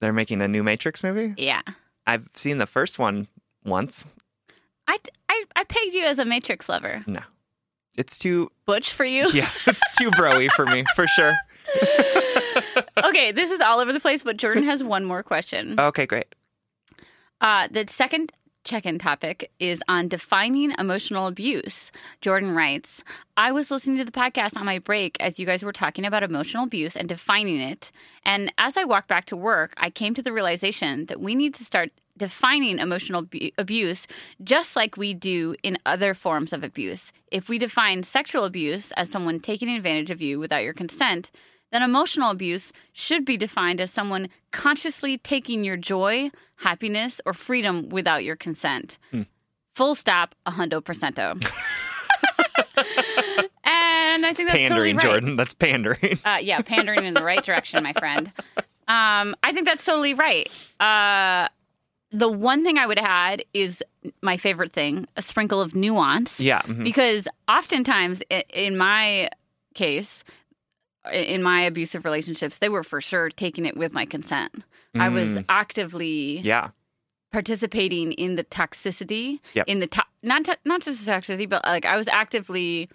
They're 0.00 0.12
making 0.12 0.40
a 0.42 0.48
new 0.48 0.62
Matrix 0.62 1.02
movie. 1.02 1.34
yeah 1.36 1.62
I've 2.06 2.26
seen 2.34 2.58
the 2.58 2.66
first 2.66 2.98
one 2.98 3.28
once. 3.64 4.06
i 4.86 4.98
i, 5.28 5.44
I 5.56 5.64
pegged 5.64 5.94
you 5.94 6.04
as 6.04 6.18
a 6.18 6.24
matrix 6.24 6.68
lover 6.68 7.02
No. 7.06 7.20
It's 7.96 8.18
too 8.18 8.50
butch 8.66 8.92
for 8.92 9.04
you 9.04 9.28
yeah, 9.32 9.50
it's 9.66 9.96
too 9.98 10.10
broy 10.12 10.48
for 10.50 10.66
me, 10.66 10.84
for 10.96 11.06
sure. 11.06 11.36
okay 13.04 13.30
this 13.32 13.50
is 13.50 13.60
all 13.60 13.78
over 13.78 13.92
the 13.92 14.00
place 14.00 14.22
but 14.22 14.36
jordan 14.36 14.62
has 14.64 14.82
one 14.82 15.04
more 15.04 15.22
question 15.22 15.78
Okay, 15.78 16.06
great. 16.06 16.26
Uh, 17.40 17.68
the 17.70 17.84
second 17.88 18.32
check 18.68 18.84
in 18.84 18.98
topic 18.98 19.50
is 19.58 19.82
on 19.88 20.08
defining 20.08 20.72
emotional 20.78 21.26
abuse. 21.26 21.90
Jordan 22.20 22.54
writes 22.54 23.02
I 23.36 23.50
was 23.50 23.70
listening 23.70 23.96
to 23.96 24.04
the 24.04 24.12
podcast 24.12 24.56
on 24.56 24.66
my 24.66 24.78
break 24.78 25.16
as 25.20 25.38
you 25.38 25.46
guys 25.46 25.62
were 25.62 25.72
talking 25.72 26.04
about 26.04 26.22
emotional 26.22 26.64
abuse 26.64 26.94
and 26.94 27.08
defining 27.08 27.60
it. 27.60 27.90
And 28.24 28.52
as 28.58 28.76
I 28.76 28.84
walked 28.84 29.08
back 29.08 29.24
to 29.26 29.36
work, 29.36 29.72
I 29.78 29.88
came 29.88 30.14
to 30.14 30.22
the 30.22 30.32
realization 30.32 31.06
that 31.06 31.20
we 31.20 31.34
need 31.34 31.54
to 31.54 31.64
start 31.64 31.90
defining 32.18 32.78
emotional 32.78 33.22
bu- 33.22 33.50
abuse 33.56 34.06
just 34.44 34.76
like 34.76 34.96
we 34.96 35.14
do 35.14 35.54
in 35.62 35.78
other 35.86 36.12
forms 36.12 36.52
of 36.52 36.62
abuse. 36.62 37.12
If 37.30 37.48
we 37.48 37.58
define 37.58 38.02
sexual 38.02 38.44
abuse 38.44 38.92
as 38.92 39.10
someone 39.10 39.40
taking 39.40 39.70
advantage 39.70 40.10
of 40.10 40.20
you 40.20 40.38
without 40.38 40.64
your 40.64 40.74
consent, 40.74 41.30
then 41.70 41.82
emotional 41.82 42.30
abuse 42.30 42.72
should 42.92 43.24
be 43.24 43.36
defined 43.36 43.80
as 43.80 43.90
someone 43.90 44.28
consciously 44.52 45.18
taking 45.18 45.64
your 45.64 45.76
joy, 45.76 46.30
happiness, 46.56 47.20
or 47.26 47.34
freedom 47.34 47.88
without 47.88 48.24
your 48.24 48.36
consent. 48.36 48.98
Full 49.74 49.94
stop, 49.94 50.34
a 50.46 50.50
hundo 50.52 50.80
percento. 50.82 51.32
and 53.64 54.26
I 54.26 54.32
think 54.34 54.48
that's 54.48 54.68
totally 54.68 54.92
pandering, 54.92 54.96
right. 54.96 55.02
Jordan. 55.02 55.36
That's 55.36 55.54
pandering. 55.54 56.18
Uh, 56.24 56.38
yeah, 56.40 56.60
pandering 56.62 57.04
in 57.04 57.14
the 57.14 57.22
right 57.22 57.44
direction, 57.44 57.82
my 57.82 57.92
friend. 57.92 58.32
Um, 58.88 59.36
I 59.42 59.52
think 59.52 59.66
that's 59.66 59.84
totally 59.84 60.14
right. 60.14 60.50
Uh, 60.80 61.48
the 62.10 62.28
one 62.28 62.64
thing 62.64 62.78
I 62.78 62.86
would 62.86 62.98
add 62.98 63.44
is 63.52 63.82
my 64.22 64.36
favorite 64.36 64.72
thing: 64.72 65.06
a 65.16 65.22
sprinkle 65.22 65.60
of 65.60 65.74
nuance. 65.74 66.40
yeah. 66.40 66.62
mhm. 66.62 66.84
Because 66.84 67.28
oftentimes, 67.48 68.22
in 68.52 68.76
my 68.78 69.28
case, 69.74 70.24
in 71.12 71.42
my 71.42 71.62
abusive 71.62 72.04
relationships, 72.04 72.58
they 72.58 72.68
were 72.68 72.82
for 72.84 73.00
sure 73.00 73.30
taking 73.30 73.66
it 73.66 73.76
with 73.76 73.92
my 73.92 74.04
consent. 74.06 74.64
I 74.94 75.08
was 75.08 75.28
Mm, 75.28 75.44
actively 75.48 76.38
yeah. 76.40 76.70
participating 77.32 78.12
in 78.12 78.36
the 78.36 78.44
toxicity, 78.44 79.40
Yep. 79.54 79.68
in 79.68 79.80
the 79.80 79.86
to- 79.88 80.04
not 80.22 80.44
to- 80.46 80.58
not 80.64 80.80
just 80.82 81.04
the 81.04 81.12
toxicity, 81.12 81.48
but 81.48 81.64
like 81.64 81.84
I 81.84 81.96
was 81.96 82.08
actively 82.08 82.88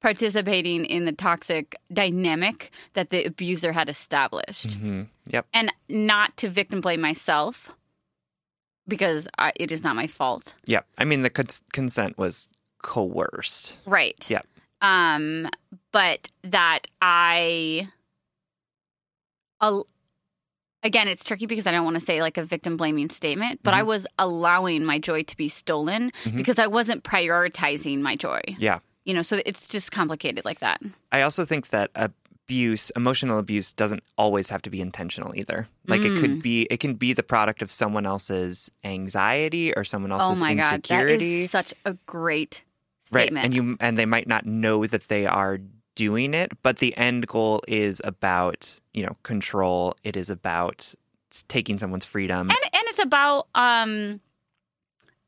participating 0.00 0.84
in 0.84 1.04
the 1.06 1.12
toxic 1.12 1.76
dynamic 1.92 2.70
that 2.94 3.10
the 3.10 3.24
abuser 3.24 3.72
had 3.72 3.88
established, 3.88 4.74
hmm 4.74 5.02
Yep. 5.26 5.46
and 5.52 5.72
not 5.88 6.36
to 6.38 6.48
victim 6.48 6.80
blame 6.80 7.00
myself 7.00 7.70
because 8.86 9.28
I, 9.38 9.52
it 9.56 9.70
is 9.72 9.82
not 9.82 9.96
my 9.96 10.06
fault. 10.06 10.54
Yep. 10.66 10.86
I 10.98 11.04
mean, 11.04 11.22
the 11.22 11.30
cons- 11.30 11.62
consent 11.72 12.16
was 12.18 12.48
coerced. 12.82 13.78
Right. 13.86 14.24
Yep. 14.30 14.46
Um, 14.80 15.48
but 15.92 16.28
that 16.44 16.80
I, 17.02 17.88
al- 19.60 19.86
again, 20.82 21.08
it's 21.08 21.24
tricky 21.24 21.46
because 21.46 21.66
I 21.66 21.72
don't 21.72 21.84
want 21.84 21.98
to 21.98 22.04
say 22.04 22.20
like 22.22 22.36
a 22.36 22.44
victim 22.44 22.76
blaming 22.76 23.10
statement, 23.10 23.60
but 23.62 23.74
I 23.74 23.82
Mhm. 23.82 23.86
was 23.86 24.06
allowing 24.18 24.84
my 24.84 24.98
joy 24.98 25.22
to 25.24 25.36
be 25.36 25.48
stolen 25.48 26.12
Mhm. 26.24 26.36
because 26.36 26.58
I 26.58 26.66
wasn't 26.68 27.02
prioritizing 27.04 28.00
my 28.00 28.16
joy. 28.16 28.40
Yeah. 28.58 28.78
You 29.04 29.14
know, 29.14 29.22
so 29.22 29.40
it's 29.46 29.66
just 29.66 29.90
complicated 29.90 30.44
like 30.44 30.60
that. 30.60 30.80
I 31.10 31.22
also 31.22 31.44
think 31.44 31.68
that 31.70 31.90
abuse, 31.94 32.90
emotional 32.90 33.38
abuse, 33.38 33.72
doesn't 33.72 34.02
always 34.16 34.50
have 34.50 34.62
to 34.62 34.70
be 34.70 34.80
intentional 34.80 35.34
either. 35.34 35.66
Like 35.86 36.02
it 36.04 36.12
Mm. 36.12 36.20
could 36.20 36.42
be, 36.42 36.62
it 36.70 36.78
can 36.78 36.94
be 36.94 37.12
the 37.14 37.22
product 37.22 37.62
of 37.62 37.70
someone 37.72 38.06
else's 38.06 38.70
anxiety 38.84 39.72
or 39.74 39.82
someone 39.84 40.12
Oh 40.12 40.18
else's 40.18 40.40
my 40.40 40.54
god, 40.54 40.62
that 40.62 40.74
insecurity. 40.90 41.46
such 41.46 41.74
a 41.84 41.94
great 42.06 42.62
right. 43.12 43.32
And 43.34 43.54
you, 43.54 43.76
and 43.80 43.96
they 43.96 44.06
might 44.06 44.26
not 44.26 44.46
know 44.46 44.86
that 44.86 45.08
they 45.08 45.26
are 45.26 45.58
doing 45.94 46.34
it, 46.34 46.52
but 46.62 46.78
the 46.78 46.96
end 46.96 47.26
goal 47.26 47.62
is 47.66 48.00
about, 48.04 48.78
you 48.94 49.04
know, 49.04 49.12
control. 49.24 49.94
It 50.04 50.16
is 50.16 50.30
about 50.30 50.94
taking 51.48 51.76
someone's 51.78 52.04
freedom. 52.04 52.48
and 52.50 52.58
and 52.72 52.82
it's 52.86 52.98
about 53.02 53.48
um 53.54 54.20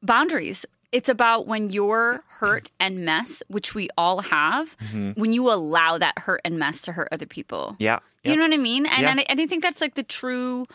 boundaries 0.02 0.64
it's 0.92 1.08
about 1.08 1.46
when 1.46 1.70
you're 1.70 2.24
hurt 2.28 2.70
and 2.80 3.04
mess 3.04 3.42
which 3.48 3.74
we 3.74 3.88
all 3.96 4.22
have 4.22 4.76
Mhm. 4.78 5.16
when 5.16 5.32
you 5.32 5.50
allow 5.52 5.98
that 5.98 6.18
hurt 6.18 6.40
and 6.44 6.58
mess 6.58 6.80
to 6.82 6.92
hurt 6.92 7.08
other 7.12 7.26
people 7.26 7.76
Yeah. 7.78 7.98
do 8.24 8.30
you 8.30 8.36
Yep. 8.36 8.38
know 8.38 8.44
what 8.56 8.60
i 8.60 8.62
mean 8.62 8.86
and, 8.86 9.02
Yeah. 9.02 9.10
and, 9.10 9.20
I, 9.20 9.26
and 9.28 9.40
I 9.40 9.46
think 9.46 9.62
that's 9.62 9.80
like 9.80 9.94
the 9.94 10.02
true 10.02 10.66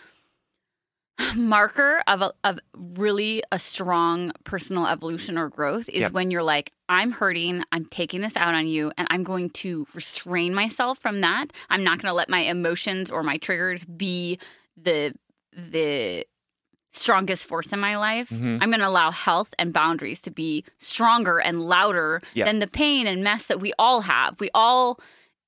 marker 1.36 2.02
of 2.08 2.22
a, 2.22 2.34
of 2.44 2.60
really 2.76 3.42
a 3.52 3.60
strong 3.60 4.32
personal 4.44 4.86
evolution 4.88 5.38
or 5.38 5.50
growth 5.50 5.88
is 5.90 6.02
Yep. 6.02 6.12
when 6.12 6.32
you're 6.32 6.44
like 6.44 6.72
i'm 6.90 7.12
hurting 7.12 7.64
i'm 7.72 7.86
taking 7.86 8.22
this 8.22 8.36
out 8.36 8.54
on 8.54 8.68
you 8.68 8.92
and 8.98 9.08
i'm 9.12 9.24
going 9.24 9.50
to 9.52 9.88
restrain 9.94 10.54
myself 10.54 11.00
from 11.00 11.22
that 11.22 11.48
i'm 11.70 11.84
not 11.84 12.02
going 12.02 12.10
to 12.12 12.16
let 12.16 12.30
my 12.30 12.40
emotions 12.42 13.10
or 13.10 13.24
my 13.24 13.38
triggers 13.38 13.86
be 13.86 14.40
the 14.76 15.14
the 15.54 16.26
strongest 16.92 17.46
force 17.46 17.72
in 17.74 17.80
my 17.80 17.98
life 17.98 18.30
Mhm. 18.30 18.60
i'm 18.62 18.70
going 18.70 18.80
to 18.80 18.88
allow 18.88 19.12
health 19.12 19.54
and 19.60 19.72
boundaries 19.74 20.20
to 20.22 20.32
be 20.32 20.64
stronger 20.80 21.40
and 21.40 21.62
louder 21.62 22.22
Yep. 22.34 22.46
than 22.46 22.60
the 22.60 22.68
pain 22.68 23.08
and 23.08 23.24
mess 23.24 23.46
that 23.46 23.60
we 23.62 23.74
all 23.80 24.02
have 24.02 24.40
we 24.40 24.50
all 24.54 25.00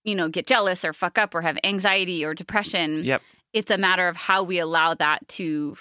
you 0.03 0.15
know 0.15 0.29
get 0.29 0.47
jealous 0.47 0.83
or 0.85 0.93
fuck 0.93 1.17
up 1.17 1.35
or 1.35 1.41
have 1.41 1.57
anxiety 1.63 2.23
or 2.25 2.33
depression 2.33 3.03
Yep. 3.03 3.21
It's 3.57 3.71
a 3.71 3.77
matter 3.77 4.07
of 4.07 4.15
how 4.15 4.43
we 4.43 4.59
allow 4.59 4.93
that 4.93 5.27
to 5.29 5.75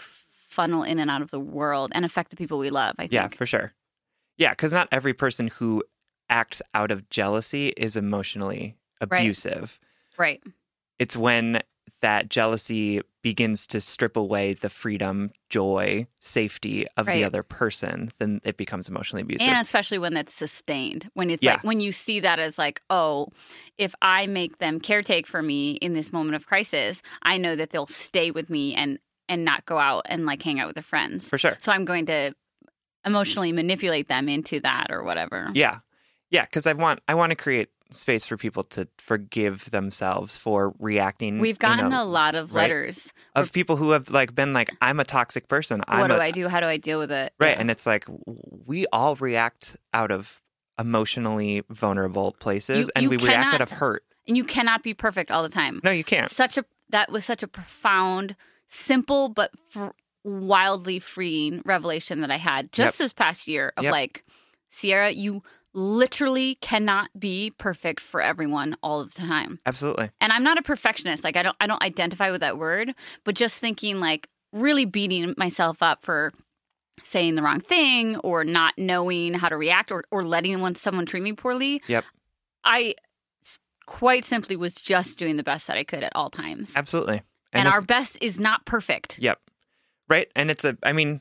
funnel 0.49 0.83
in 0.83 0.99
and 0.99 1.11
out 1.11 1.21
of 1.21 1.31
the 1.31 1.39
world 1.41 1.93
and 1.95 2.05
affect 2.07 2.31
the 2.31 2.37
people 2.37 2.59
we 2.59 2.71
love 2.71 2.95
i 2.99 3.03
think 3.03 3.13
Yeah, 3.13 3.29
for 3.29 3.45
sure. 3.47 3.75
Yeah, 4.39 4.51
because 4.51 4.73
not 4.73 4.89
every 4.93 5.13
person 5.15 5.49
who 5.49 5.83
acts 6.31 6.61
out 6.75 6.91
of 6.91 7.09
jealousy 7.11 7.69
is 7.77 7.97
emotionally 7.97 8.77
Right. 9.11 9.21
abusive. 9.21 9.79
right 10.19 10.43
It's 10.99 11.17
when 11.17 11.63
that 12.01 12.29
jealousy 12.31 13.03
begins 13.27 13.67
to 13.67 13.81
strip 13.81 14.17
away 14.17 14.53
the 14.55 14.71
freedom, 14.71 15.33
joy, 15.51 16.07
safety 16.21 16.87
of 16.97 17.09
Right. 17.09 17.15
the 17.15 17.25
other 17.25 17.43
person, 17.43 18.13
then 18.21 18.41
it 18.45 18.57
becomes 18.57 18.89
emotionally 18.89 19.23
abusive. 19.23 19.49
and 19.49 19.59
especially 19.61 19.99
when 19.99 20.15
that's 20.15 20.33
sustained 20.33 21.11
when 21.15 21.29
it's 21.31 21.43
Yeah. 21.43 21.55
like 21.55 21.65
when 21.65 21.81
you 21.81 21.91
see 21.91 22.21
that 22.21 22.39
as 22.39 22.57
like 22.57 22.81
oh 22.89 23.27
if 23.79 23.97
i 24.01 24.29
make 24.29 24.59
them 24.59 24.79
caretake 24.81 25.27
for 25.27 25.43
me 25.43 25.73
in 25.73 25.93
this 25.93 26.13
moment 26.13 26.37
of 26.37 26.47
crisis 26.47 27.03
i 27.23 27.37
know 27.37 27.57
that 27.57 27.71
they'll 27.71 27.89
stay 27.89 28.31
with 28.31 28.49
me 28.49 28.75
and 28.77 29.01
and 29.29 29.45
not 29.45 29.67
go 29.67 29.77
out 29.77 30.03
and 30.09 30.25
like 30.25 30.41
hang 30.41 30.61
out 30.61 30.69
with 30.69 30.77
their 30.77 30.85
friends 30.85 31.29
for 31.29 31.37
sure. 31.37 31.57
so 31.61 31.73
i'm 31.73 31.85
going 31.85 32.07
to 32.07 32.33
emotionally 33.05 33.51
manipulate 33.51 34.07
them 34.07 34.29
into 34.29 34.61
that 34.61 34.87
or 34.91 35.03
whatever 35.03 35.51
Yeah. 35.53 35.79
Yeah, 36.31 36.45
because 36.45 36.67
I 36.67 36.73
want 36.75 37.01
I 37.09 37.15
want 37.15 37.31
to 37.31 37.37
create 37.37 37.69
space 37.91 38.27
for 38.27 38.37
people 38.37 38.65
to 38.65 38.89
forgive 38.99 39.71
themselves 39.71 40.37
for 40.37 40.75
reacting. 40.79 41.39
we've 41.39 41.59
gotten 41.59 41.93
a 41.93 42.05
lot 42.05 42.35
of 42.35 42.53
right. 42.55 42.63
letters 42.63 43.13
of 43.35 43.53
people 43.53 43.77
who 43.77 43.91
have 43.91 44.11
like 44.11 44.35
been 44.35 44.53
like, 44.53 44.75
I'm 44.83 44.99
a 45.01 45.05
toxic 45.05 45.49
person. 45.49 45.83
I'm 45.89 46.01
what 46.01 46.09
do 46.09 46.17
i 46.17 46.31
do 46.31 46.49
how 46.49 46.61
do 46.61 46.67
i 46.67 46.77
deal 46.77 46.99
with 46.99 47.13
it 47.13 47.33
Right. 47.39 47.51
Yeah. 47.55 47.61
And 47.61 47.71
it's 47.71 47.87
like 47.87 48.05
we 48.67 48.87
all 48.93 49.15
react 49.17 49.77
out 49.95 50.11
of 50.11 50.41
emotionally 50.79 51.63
vulnerable 51.71 52.33
places 52.39 52.87
You- 52.89 52.93
and 52.97 53.03
you 53.05 53.11
we 53.11 53.17
react 53.19 53.55
out 53.55 53.61
of 53.61 53.71
hurt. 53.71 54.05
and 54.27 54.37
you 54.37 54.45
cannot 54.45 54.83
be 54.83 54.93
perfect 54.95 55.31
all 55.31 55.43
the 55.43 55.49
time 55.49 55.81
No, 55.85 55.91
you 55.91 56.05
can't. 56.05 56.31
such 56.31 56.59
a 56.59 56.65
that 56.91 57.11
was 57.11 57.25
such 57.25 57.43
a 57.43 57.49
profound 57.49 58.37
simple 58.69 59.29
but 59.29 59.51
f- 59.75 59.93
wildly 60.25 60.99
freeing 60.99 61.63
revelation 61.65 62.21
that 62.21 62.31
i 62.31 62.37
had 62.37 62.73
just 62.73 62.95
Yep. 62.95 62.99
this 62.99 63.13
past 63.13 63.47
year 63.49 63.73
of 63.77 63.85
Yep. 63.85 63.93
like 63.93 64.25
sierra 64.71 65.11
you 65.11 65.43
literally 65.77 66.55
cannot 66.57 67.11
be 67.19 67.53
perfect 67.59 68.01
for 68.01 68.23
everyone 68.23 68.77
all 68.83 69.01
of 69.01 69.15
the 69.15 69.21
time 69.21 69.61
Absolutely. 69.67 70.11
and 70.23 70.33
i'm 70.33 70.43
not 70.43 70.57
a 70.57 70.63
perfectionist 70.63 71.23
like 71.23 71.37
i 71.37 71.43
don't 71.43 71.57
i 71.61 71.67
don't 71.67 71.83
identify 71.83 72.31
with 72.31 72.41
that 72.41 72.57
word 72.57 72.95
but 73.25 73.35
just 73.35 73.59
thinking 73.59 74.01
like 74.01 74.29
really 74.53 74.87
beating 74.87 75.35
myself 75.37 75.83
up 75.83 76.03
for 76.03 76.33
saying 77.03 77.35
the 77.35 77.43
wrong 77.43 77.61
thing 77.61 78.17
or 78.19 78.43
not 78.43 78.73
knowing 78.79 79.35
how 79.35 79.51
to 79.51 79.57
react 79.59 79.93
or, 79.93 80.05
or 80.11 80.25
letting 80.25 80.59
one, 80.63 80.75
someone 80.75 81.05
treat 81.05 81.23
me 81.23 81.35
poorly 81.35 81.83
Yep. 81.89 82.05
I 82.65 82.95
quite 83.87 84.25
simply 84.25 84.57
was 84.57 84.77
just 84.77 85.19
doing 85.19 85.37
the 85.37 85.43
best 85.45 85.67
that 85.67 85.77
i 85.77 85.85
could 85.85 86.03
at 86.03 86.13
all 86.17 86.31
times 86.31 86.73
Absolutely. 86.75 87.21
and, 87.53 87.69
if- 87.69 87.75
our 87.75 87.83
best 87.83 88.17
is 88.23 88.41
not 88.41 88.65
perfect. 88.65 89.19
Yep. 89.19 89.39
Right. 90.09 90.29
And 90.35 90.51
it's 90.51 90.65
a 90.65 90.79
I 90.83 90.93
mean, 90.93 91.21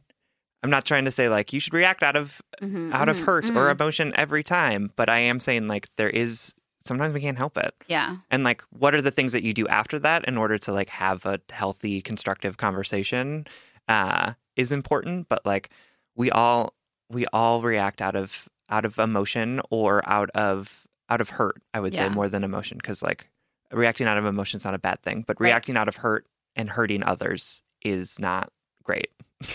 I'm 0.65 0.72
not 0.72 0.84
trying 0.84 1.05
to 1.05 1.12
say 1.12 1.29
like 1.29 1.53
you 1.53 1.60
should 1.60 1.74
react 1.75 2.01
out 2.01 2.15
of 2.15 2.41
Mhm, 2.60 2.91
out 2.91 3.07
of 3.07 3.17
mhm, 3.17 3.25
hurt 3.25 3.50
or 3.51 3.67
mhm. 3.67 3.72
emotion 3.72 4.12
every 4.15 4.43
time, 4.43 4.91
but 4.95 5.10
I 5.10 5.19
am 5.19 5.39
saying 5.39 5.67
like 5.67 5.89
there 5.95 6.10
is 6.10 6.55
sometimes 6.84 7.13
we 7.13 7.22
can't 7.22 7.38
help 7.38 7.55
it. 7.57 7.75
yeah, 7.88 8.17
And 8.31 8.43
like 8.43 8.63
what 8.72 8.95
are 8.95 9.01
the 9.01 9.12
things 9.12 9.31
that 9.34 9.43
you 9.43 9.53
do 9.53 9.67
after 9.67 10.00
that 10.00 10.25
in 10.25 10.38
order 10.38 10.57
to 10.57 10.72
like 10.72 10.89
have 10.89 11.24
a 11.27 11.39
healthy 11.51 12.01
constructive 12.01 12.57
conversation 12.57 13.45
uh, 13.88 14.34
is 14.55 14.72
important, 14.72 15.29
but 15.29 15.45
like 15.45 15.69
we 16.15 16.31
all 16.31 16.74
we 17.12 17.27
all 17.27 17.62
react 17.62 18.01
out 18.01 18.15
of 18.15 18.50
out 18.67 18.86
of 18.86 18.98
emotion 18.98 19.62
or 19.69 20.01
out 20.10 20.31
of 20.31 20.88
out 21.10 21.22
of 21.22 21.29
hurt. 21.29 21.62
I 21.75 21.79
would 21.79 21.93
Yeah. 21.93 22.07
say 22.07 22.10
more 22.10 22.27
than 22.29 22.43
emotion 22.43 22.77
because 22.79 23.03
like 23.03 23.29
reacting 23.72 24.07
out 24.07 24.17
of 24.17 24.25
emotion 24.25 24.57
is 24.57 24.65
not 24.65 24.74
a 24.74 24.79
bad 24.79 25.03
thing, 25.03 25.24
but 25.27 25.39
Right. 25.39 25.50
reacting 25.50 25.77
out 25.77 25.88
of 25.88 25.98
hurt 25.98 26.25
and 26.55 26.69
hurting 26.72 27.03
others 27.03 27.62
is 27.84 28.17
not 28.19 28.51
great. 28.84 29.12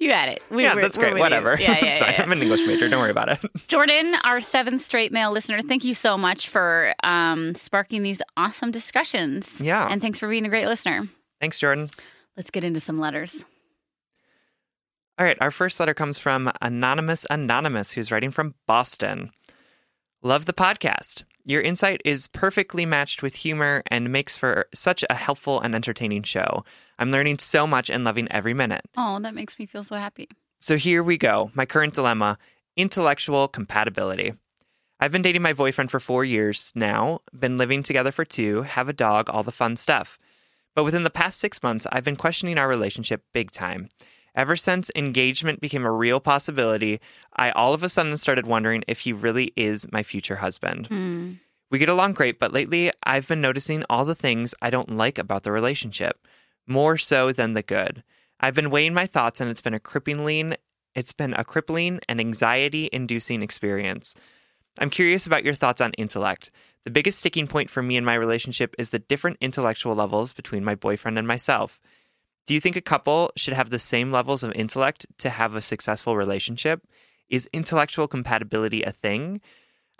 You 0.00 0.12
had 0.12 0.28
it. 0.28 0.42
We, 0.50 0.62
yeah, 0.62 0.74
we're- 0.74 0.82
that's 0.82 0.96
great. 0.96 1.14
you. 1.14 1.18
Whatever. 1.18 1.56
Yeah, 1.58 1.72
yeah, 1.82 1.84
it's 1.86 1.98
fine. 1.98 2.12
yeah. 2.12 2.22
I'm 2.22 2.30
an 2.32 2.40
English 2.40 2.64
major. 2.66 2.88
Don't 2.88 3.00
worry 3.00 3.10
about 3.10 3.28
it. 3.30 3.40
Jordan, 3.68 4.14
our 4.24 4.40
seventh 4.40 4.82
straight 4.82 5.10
male 5.12 5.32
listener, 5.32 5.60
thank 5.62 5.82
you 5.84 5.92
so 5.94 6.16
much 6.16 6.48
for 6.48 6.94
um, 7.02 7.54
sparking 7.56 8.02
these 8.02 8.22
awesome 8.36 8.70
discussions. 8.70 9.60
Yeah. 9.60 9.88
And 9.90 10.00
thanks 10.00 10.18
for 10.20 10.28
being 10.28 10.46
a 10.46 10.48
great 10.48 10.66
listener. 10.66 11.08
Thanks, 11.40 11.58
Jordan. 11.58 11.90
Let's 12.36 12.50
get 12.50 12.62
into 12.64 12.78
some 12.80 12.98
letters. 13.00 13.44
All 15.18 15.24
right, 15.26 15.36
our 15.40 15.50
first 15.50 15.80
letter 15.80 15.94
comes 15.94 16.16
from 16.16 16.50
Anonymous 16.62 17.26
Anonymous, 17.28 17.90
who's 17.92 18.12
writing 18.12 18.30
from 18.30 18.54
Boston. 18.68 19.32
Love 20.22 20.44
the 20.44 20.52
podcast. 20.52 21.24
Your 21.48 21.62
insight 21.62 22.02
is 22.04 22.26
perfectly 22.26 22.84
matched 22.84 23.22
with 23.22 23.36
humor 23.36 23.82
and 23.90 24.12
makes 24.12 24.36
for 24.36 24.66
such 24.74 25.02
a 25.08 25.14
helpful 25.14 25.62
and 25.62 25.74
entertaining 25.74 26.22
show. 26.24 26.62
I'm 26.98 27.10
learning 27.10 27.38
so 27.38 27.66
much 27.66 27.88
and 27.88 28.04
loving 28.04 28.30
every 28.30 28.52
minute. 28.52 28.82
Oh, 28.98 29.18
that 29.20 29.34
makes 29.34 29.58
me 29.58 29.64
feel 29.64 29.82
so 29.82 29.96
happy. 29.96 30.28
So 30.60 30.76
here 30.76 31.02
we 31.02 31.16
go. 31.16 31.50
My 31.54 31.64
current 31.64 31.94
dilemma 31.94 32.36
intellectual 32.76 33.48
compatibility. 33.48 34.34
I've 35.00 35.10
been 35.10 35.22
dating 35.22 35.40
my 35.40 35.54
boyfriend 35.54 35.90
for 35.90 35.98
four 35.98 36.22
years 36.22 36.70
now, 36.74 37.20
been 37.36 37.56
living 37.56 37.82
together 37.82 38.12
for 38.12 38.26
two, 38.26 38.62
have 38.62 38.90
a 38.90 38.92
dog, 38.92 39.30
all 39.30 39.42
the 39.42 39.50
fun 39.50 39.76
stuff. 39.76 40.18
But 40.74 40.84
within 40.84 41.02
the 41.02 41.10
past 41.10 41.40
six 41.40 41.62
months, 41.62 41.86
I've 41.90 42.04
been 42.04 42.14
questioning 42.14 42.58
our 42.58 42.68
relationship 42.68 43.22
big 43.32 43.52
time. 43.52 43.88
Ever 44.38 44.54
since 44.54 44.88
engagement 44.94 45.60
became 45.60 45.84
a 45.84 45.90
real 45.90 46.20
possibility, 46.20 47.00
I 47.34 47.50
all 47.50 47.74
of 47.74 47.82
a 47.82 47.88
sudden 47.88 48.16
started 48.16 48.46
wondering 48.46 48.84
if 48.86 49.00
he 49.00 49.12
really 49.12 49.52
is 49.56 49.90
my 49.90 50.04
future 50.04 50.36
husband. 50.36 50.86
Hmm. 50.86 51.17
We 51.70 51.78
get 51.78 51.88
along 51.88 52.14
great, 52.14 52.38
but 52.38 52.52
lately 52.52 52.90
I've 53.02 53.28
been 53.28 53.40
noticing 53.40 53.84
all 53.90 54.04
the 54.04 54.14
things 54.14 54.54
I 54.62 54.70
don't 54.70 54.96
like 54.96 55.18
about 55.18 55.42
the 55.42 55.52
relationship, 55.52 56.26
more 56.66 56.96
so 56.96 57.32
than 57.32 57.52
the 57.52 57.62
good. 57.62 58.02
I've 58.40 58.54
been 58.54 58.70
weighing 58.70 58.94
my 58.94 59.06
thoughts 59.06 59.40
and 59.40 59.50
it's 59.50 59.60
been 59.60 59.74
a 59.74 59.80
crippling 59.80 60.54
it's 60.94 61.12
been 61.12 61.34
a 61.34 61.44
crippling 61.44 62.00
and 62.08 62.18
anxiety-inducing 62.18 63.40
experience. 63.40 64.16
I'm 64.80 64.90
curious 64.90 65.26
about 65.26 65.44
your 65.44 65.54
thoughts 65.54 65.80
on 65.80 65.92
intellect. 65.92 66.50
The 66.84 66.90
biggest 66.90 67.20
sticking 67.20 67.46
point 67.46 67.70
for 67.70 67.82
me 67.82 67.96
in 67.96 68.04
my 68.04 68.14
relationship 68.14 68.74
is 68.78 68.90
the 68.90 68.98
different 68.98 69.36
intellectual 69.40 69.94
levels 69.94 70.32
between 70.32 70.64
my 70.64 70.74
boyfriend 70.74 71.16
and 71.16 71.28
myself. 71.28 71.78
Do 72.46 72.54
you 72.54 72.60
think 72.60 72.74
a 72.74 72.80
couple 72.80 73.30
should 73.36 73.54
have 73.54 73.70
the 73.70 73.78
same 73.78 74.10
levels 74.10 74.42
of 74.42 74.52
intellect 74.54 75.06
to 75.18 75.30
have 75.30 75.54
a 75.54 75.62
successful 75.62 76.16
relationship? 76.16 76.82
Is 77.28 77.48
intellectual 77.52 78.08
compatibility 78.08 78.82
a 78.82 78.90
thing? 78.90 79.40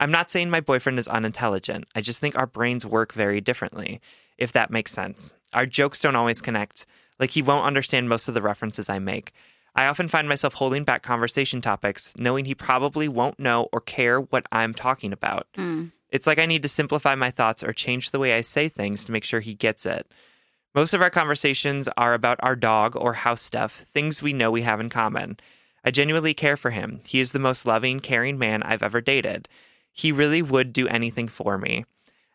I'm 0.00 0.10
not 0.10 0.30
saying 0.30 0.50
my 0.50 0.60
boyfriend 0.60 0.98
is 0.98 1.08
unintelligent. 1.08 1.86
I 1.94 2.00
just 2.00 2.20
think 2.20 2.36
our 2.36 2.46
brains 2.46 2.86
work 2.86 3.12
very 3.12 3.40
differently, 3.40 4.00
if 4.36 4.52
that 4.52 4.70
makes 4.70 4.92
sense. 4.92 5.34
Our 5.52 5.66
jokes 5.66 6.00
don't 6.00 6.16
always 6.16 6.40
connect. 6.40 6.86
Like, 7.18 7.30
he 7.30 7.42
won't 7.42 7.66
understand 7.66 8.08
most 8.08 8.28
of 8.28 8.34
the 8.34 8.42
references 8.42 8.88
I 8.88 9.00
make. 9.00 9.32
I 9.74 9.86
often 9.86 10.08
find 10.08 10.28
myself 10.28 10.54
holding 10.54 10.84
back 10.84 11.02
conversation 11.02 11.60
topics, 11.60 12.12
knowing 12.18 12.44
he 12.44 12.54
probably 12.54 13.08
won't 13.08 13.38
know 13.38 13.68
or 13.72 13.80
care 13.80 14.20
what 14.20 14.46
I'm 14.50 14.74
talking 14.74 15.12
about. 15.12 15.46
Mm. 15.56 15.92
It's 16.10 16.26
like 16.26 16.38
I 16.38 16.46
need 16.46 16.62
to 16.62 16.68
simplify 16.68 17.14
my 17.14 17.30
thoughts 17.30 17.62
or 17.62 17.72
change 17.72 18.10
the 18.10 18.18
way 18.18 18.34
I 18.34 18.40
say 18.40 18.68
things 18.68 19.04
to 19.04 19.12
make 19.12 19.24
sure 19.24 19.40
he 19.40 19.54
gets 19.54 19.84
it. 19.84 20.06
Most 20.74 20.94
of 20.94 21.02
our 21.02 21.10
conversations 21.10 21.88
are 21.96 22.14
about 22.14 22.38
our 22.40 22.56
dog 22.56 22.96
or 22.96 23.12
house 23.14 23.42
stuff, 23.42 23.84
things 23.92 24.22
we 24.22 24.32
know 24.32 24.50
we 24.50 24.62
have 24.62 24.80
in 24.80 24.90
common. 24.90 25.38
I 25.84 25.90
genuinely 25.90 26.34
care 26.34 26.56
for 26.56 26.70
him. 26.70 27.00
He 27.06 27.20
is 27.20 27.32
the 27.32 27.38
most 27.38 27.66
loving, 27.66 28.00
caring 28.00 28.38
man 28.38 28.62
I've 28.62 28.82
ever 28.82 29.00
dated. 29.00 29.48
He 29.98 30.12
really 30.12 30.42
would 30.42 30.72
do 30.72 30.86
anything 30.86 31.26
for 31.26 31.58
me. 31.58 31.84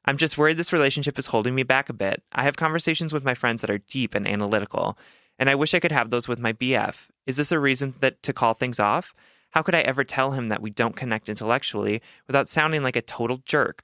I'm 0.04 0.18
just 0.18 0.38
worried 0.38 0.58
this 0.58 0.74
relationship 0.74 1.18
is 1.18 1.28
holding 1.28 1.56
me 1.56 1.64
back 1.64 1.88
a 1.88 1.94
bit. 1.94 2.22
I 2.34 2.44
have 2.44 2.58
conversations 2.58 3.14
with 3.14 3.24
my 3.24 3.36
friends 3.36 3.62
that 3.62 3.70
are 3.70 3.78
deep 3.78 4.16
and 4.16 4.28
analytical, 4.28 4.98
and 5.40 5.50
I 5.50 5.56
wish 5.56 5.74
I 5.74 5.80
could 5.80 5.94
have 5.94 6.10
those 6.10 6.28
with 6.28 6.40
my 6.40 6.52
BF. 6.52 7.08
Is 7.26 7.38
this 7.38 7.54
a 7.54 7.60
reason 7.62 7.94
that 8.02 8.22
to 8.24 8.34
call 8.34 8.54
things 8.54 8.82
off? 8.82 9.16
How 9.52 9.62
could 9.62 9.76
I 9.76 9.80
ever 9.80 10.04
tell 10.04 10.32
him 10.32 10.50
that 10.50 10.62
we 10.62 10.72
don't 10.72 10.98
connect 10.98 11.30
intellectually 11.30 12.02
without 12.28 12.50
sounding 12.50 12.84
like 12.84 12.98
a 12.98 13.02
total 13.02 13.38
jerk? 13.46 13.82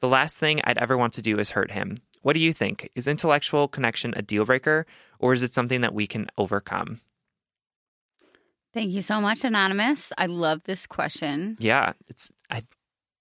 The 0.00 0.08
last 0.08 0.36
thing 0.38 0.60
I'd 0.64 0.78
ever 0.78 0.96
want 0.96 1.12
to 1.12 1.22
do 1.22 1.38
is 1.38 1.50
hurt 1.50 1.70
him. 1.70 1.98
What 2.22 2.32
do 2.32 2.40
you 2.40 2.52
think? 2.52 2.90
Is 2.96 3.06
intellectual 3.06 3.68
connection 3.68 4.12
a 4.16 4.22
deal 4.22 4.44
breaker, 4.44 4.86
or 5.20 5.34
is 5.34 5.44
it 5.44 5.54
something 5.54 5.82
that 5.82 5.94
we 5.94 6.08
can 6.08 6.26
overcome? 6.36 7.00
Thank 8.74 8.92
you 8.92 9.02
so 9.02 9.20
much, 9.20 9.44
Anonymous. 9.44 10.12
I 10.18 10.26
love 10.26 10.64
this 10.64 10.88
question. 10.88 11.56
Yeah, 11.60 11.92
it's 12.08 12.32
I. 12.50 12.62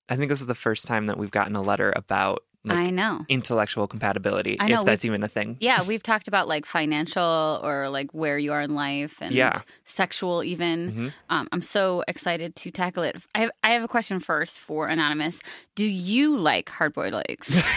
I 0.09 0.15
think 0.15 0.29
this 0.29 0.41
is 0.41 0.47
the 0.47 0.55
first 0.55 0.87
time 0.87 1.05
that 1.05 1.17
we've 1.17 1.31
gotten 1.31 1.55
a 1.55 1.61
letter 1.61 1.93
about 1.95 2.43
like, 2.65 2.77
I 2.77 2.89
know. 2.89 3.25
intellectual 3.29 3.87
compatibility, 3.87 4.57
I 4.59 4.67
know, 4.67 4.79
if 4.81 4.85
that's 4.85 5.05
even 5.05 5.23
a 5.23 5.27
thing. 5.29 5.55
Yeah, 5.61 5.83
we've 5.87 6.03
talked 6.03 6.27
about 6.27 6.47
like 6.47 6.65
financial 6.65 7.61
or 7.63 7.89
like 7.89 8.11
where 8.11 8.37
you 8.37 8.51
are 8.51 8.59
in 8.61 8.75
life 8.75 9.15
and 9.21 9.33
Yeah. 9.33 9.61
sexual 9.85 10.43
even. 10.43 10.91
Mhm. 10.91 11.13
Um, 11.29 11.47
I'm 11.53 11.61
so 11.61 12.03
excited 12.07 12.55
to 12.57 12.71
tackle 12.71 13.03
it. 13.03 13.15
I 13.33 13.39
have, 13.41 13.51
I 13.63 13.71
have 13.71 13.83
a 13.83 13.87
question 13.87 14.19
first 14.19 14.59
for 14.59 14.87
Anonymous. 14.87 15.39
Do 15.75 15.85
you 15.85 16.37
like 16.37 16.67
hard 16.69 16.93
boiled 16.93 17.21
eggs? 17.29 17.61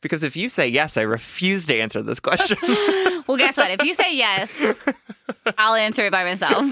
Because 0.00 0.22
if 0.22 0.36
you 0.36 0.50
say 0.50 0.68
yes, 0.68 0.98
I 0.98 1.02
refuse 1.02 1.66
to 1.68 1.78
answer 1.78 2.02
this 2.02 2.20
question. 2.20 2.58
well, 3.26 3.38
guess 3.38 3.56
what? 3.56 3.70
If 3.70 3.82
you 3.86 3.94
say 3.94 4.14
yes, 4.14 4.78
I'll 5.56 5.74
answer 5.76 6.04
it 6.04 6.12
by 6.12 6.24
myself. 6.24 6.70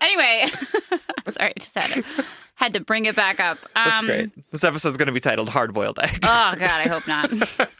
Anyway, 0.00 0.46
I'm 1.26 1.32
sorry, 1.32 1.52
I 1.56 1.60
just 1.60 1.74
had 1.76 1.90
to, 1.92 2.24
had 2.54 2.74
to 2.74 2.80
bring 2.80 3.06
it 3.06 3.16
back 3.16 3.40
up. 3.40 3.58
That's 3.74 4.00
Um, 4.00 4.06
great. 4.06 4.50
This 4.50 4.64
episode's 4.64 4.96
going 4.96 5.06
to 5.06 5.12
be 5.12 5.20
titled 5.20 5.48
"Hard 5.50 5.72
Boiled 5.74 5.98
Egg." 6.00 6.20
Oh 6.22 6.54
God, 6.56 6.62
I 6.62 6.88
hope 6.88 7.06
not. 7.06 7.30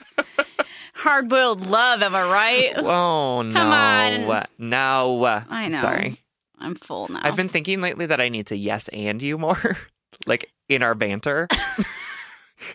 Hard 0.94 1.28
boiled 1.28 1.66
love, 1.66 2.02
am 2.02 2.14
I 2.16 2.22
right? 2.30 2.72
oh 2.76 3.42
no! 3.42 3.52
Come 3.52 3.70
on. 3.70 4.46
No, 4.58 5.24
I 5.48 5.68
know. 5.68 5.78
Sorry, 5.78 6.20
I'm 6.58 6.74
full 6.74 7.06
now. 7.08 7.20
I've 7.22 7.36
been 7.36 7.48
thinking 7.48 7.80
lately 7.80 8.06
that 8.06 8.20
I 8.20 8.28
need 8.28 8.48
to 8.48 8.56
yes 8.56 8.88
and 8.88 9.22
you 9.22 9.38
more, 9.38 9.76
like 10.26 10.50
in 10.68 10.82
our 10.82 10.96
banter. 10.96 11.46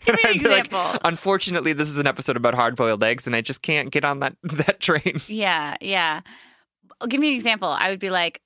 Give 0.06 0.16
me 0.16 0.22
an 0.24 0.30
I'd 0.40 0.42
like, 0.44 0.66
example. 0.66 1.00
Unfortunately, 1.04 1.74
this 1.74 1.90
is 1.90 1.98
an 1.98 2.08
episode 2.08 2.38
about 2.38 2.56
hard 2.56 2.78
boiled 2.78 3.04
eggs, 3.04 3.28
and 3.28 3.36
I 3.36 3.42
just 3.42 3.62
can't 3.62 3.92
get 3.92 4.06
on 4.06 4.20
that 4.22 4.38
that 4.44 4.80
train. 4.80 5.20
Yeah, 5.28 5.76
yeah. 5.82 6.22
Give 7.10 7.20
me 7.20 7.28
an 7.32 7.36
example. 7.36 7.68
I 7.68 7.90
would 7.90 8.00
be 8.00 8.10
like 8.10 8.40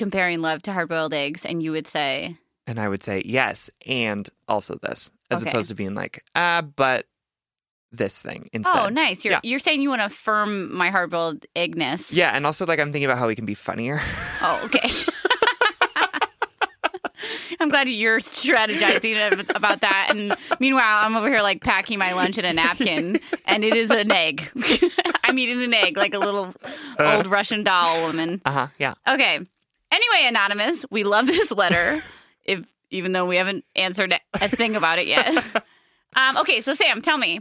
comparing 0.00 0.40
love 0.40 0.62
to 0.62 0.72
hard 0.72 0.88
boiled 0.88 1.12
eggs, 1.14 1.44
and 1.44 1.62
you 1.62 1.72
would 1.72 1.86
say, 1.86 2.36
And 2.66 2.80
I 2.80 2.88
would 2.88 3.02
say 3.02 3.22
yes, 3.24 3.68
and 3.86 4.28
also 4.48 4.76
this, 4.82 5.10
as 5.30 5.42
Okay. 5.42 5.50
opposed 5.50 5.68
to 5.68 5.74
being 5.74 5.94
like, 5.94 6.24
ah, 6.34 6.62
but 6.62 7.06
this 7.92 8.22
thing 8.22 8.48
instead. 8.52 8.78
"Oh, 8.78 8.88
nice." 8.88 9.24
You're 9.24 9.32
Yeah. 9.34 9.40
you're 9.42 9.58
saying 9.58 9.82
you 9.82 9.90
want 9.90 10.00
to 10.00 10.06
affirm 10.06 10.72
my 10.74 10.90
hard 10.90 11.10
boiled 11.10 11.44
eggness. 11.54 12.12
Yeah, 12.12 12.30
and 12.34 12.46
also 12.46 12.64
like 12.64 12.78
I'm 12.80 12.92
thinking 12.92 13.04
about 13.10 13.18
how 13.18 13.26
we 13.26 13.34
can 13.36 13.44
be 13.46 13.54
funnier. 13.54 14.00
Oh, 14.42 14.60
okay. 14.64 14.88
I'm 17.60 17.68
glad 17.68 17.88
you're 17.88 18.20
strategizing 18.20 19.44
about 19.54 19.82
that. 19.82 20.06
And 20.10 20.34
meanwhile, 20.60 21.04
I'm 21.04 21.14
over 21.14 21.28
here 21.28 21.42
like 21.42 21.60
packing 21.62 21.98
my 21.98 22.14
lunch 22.14 22.38
in 22.38 22.44
a 22.46 22.52
napkin, 22.54 23.20
and 23.44 23.64
it 23.64 23.74
is 23.76 23.90
an 23.90 24.10
egg. 24.10 24.48
I'm 25.24 25.38
eating 25.38 25.62
an 25.62 25.74
egg 25.74 25.96
like 25.98 26.14
a 26.14 26.18
little 26.18 26.54
old 26.98 27.26
Russian 27.26 27.62
doll 27.62 28.00
woman. 28.06 28.40
Uh 28.46 28.50
huh. 28.52 28.66
Yeah. 28.78 28.94
Okay. 29.06 29.40
Anyway, 29.92 30.28
anonymous, 30.28 30.84
we 30.90 31.04
love 31.04 31.26
this 31.26 31.50
letter. 31.50 32.02
If 32.42 32.64
even 32.90 33.12
though 33.12 33.26
we 33.26 33.36
haven't 33.36 33.66
answered 33.76 34.18
a 34.32 34.48
thing 34.48 34.74
about 34.74 34.98
it 34.98 35.06
yet. 35.06 35.44
Um, 36.16 36.38
okay, 36.38 36.60
so 36.60 36.74
Sam, 36.74 37.02
tell 37.02 37.18
me, 37.18 37.38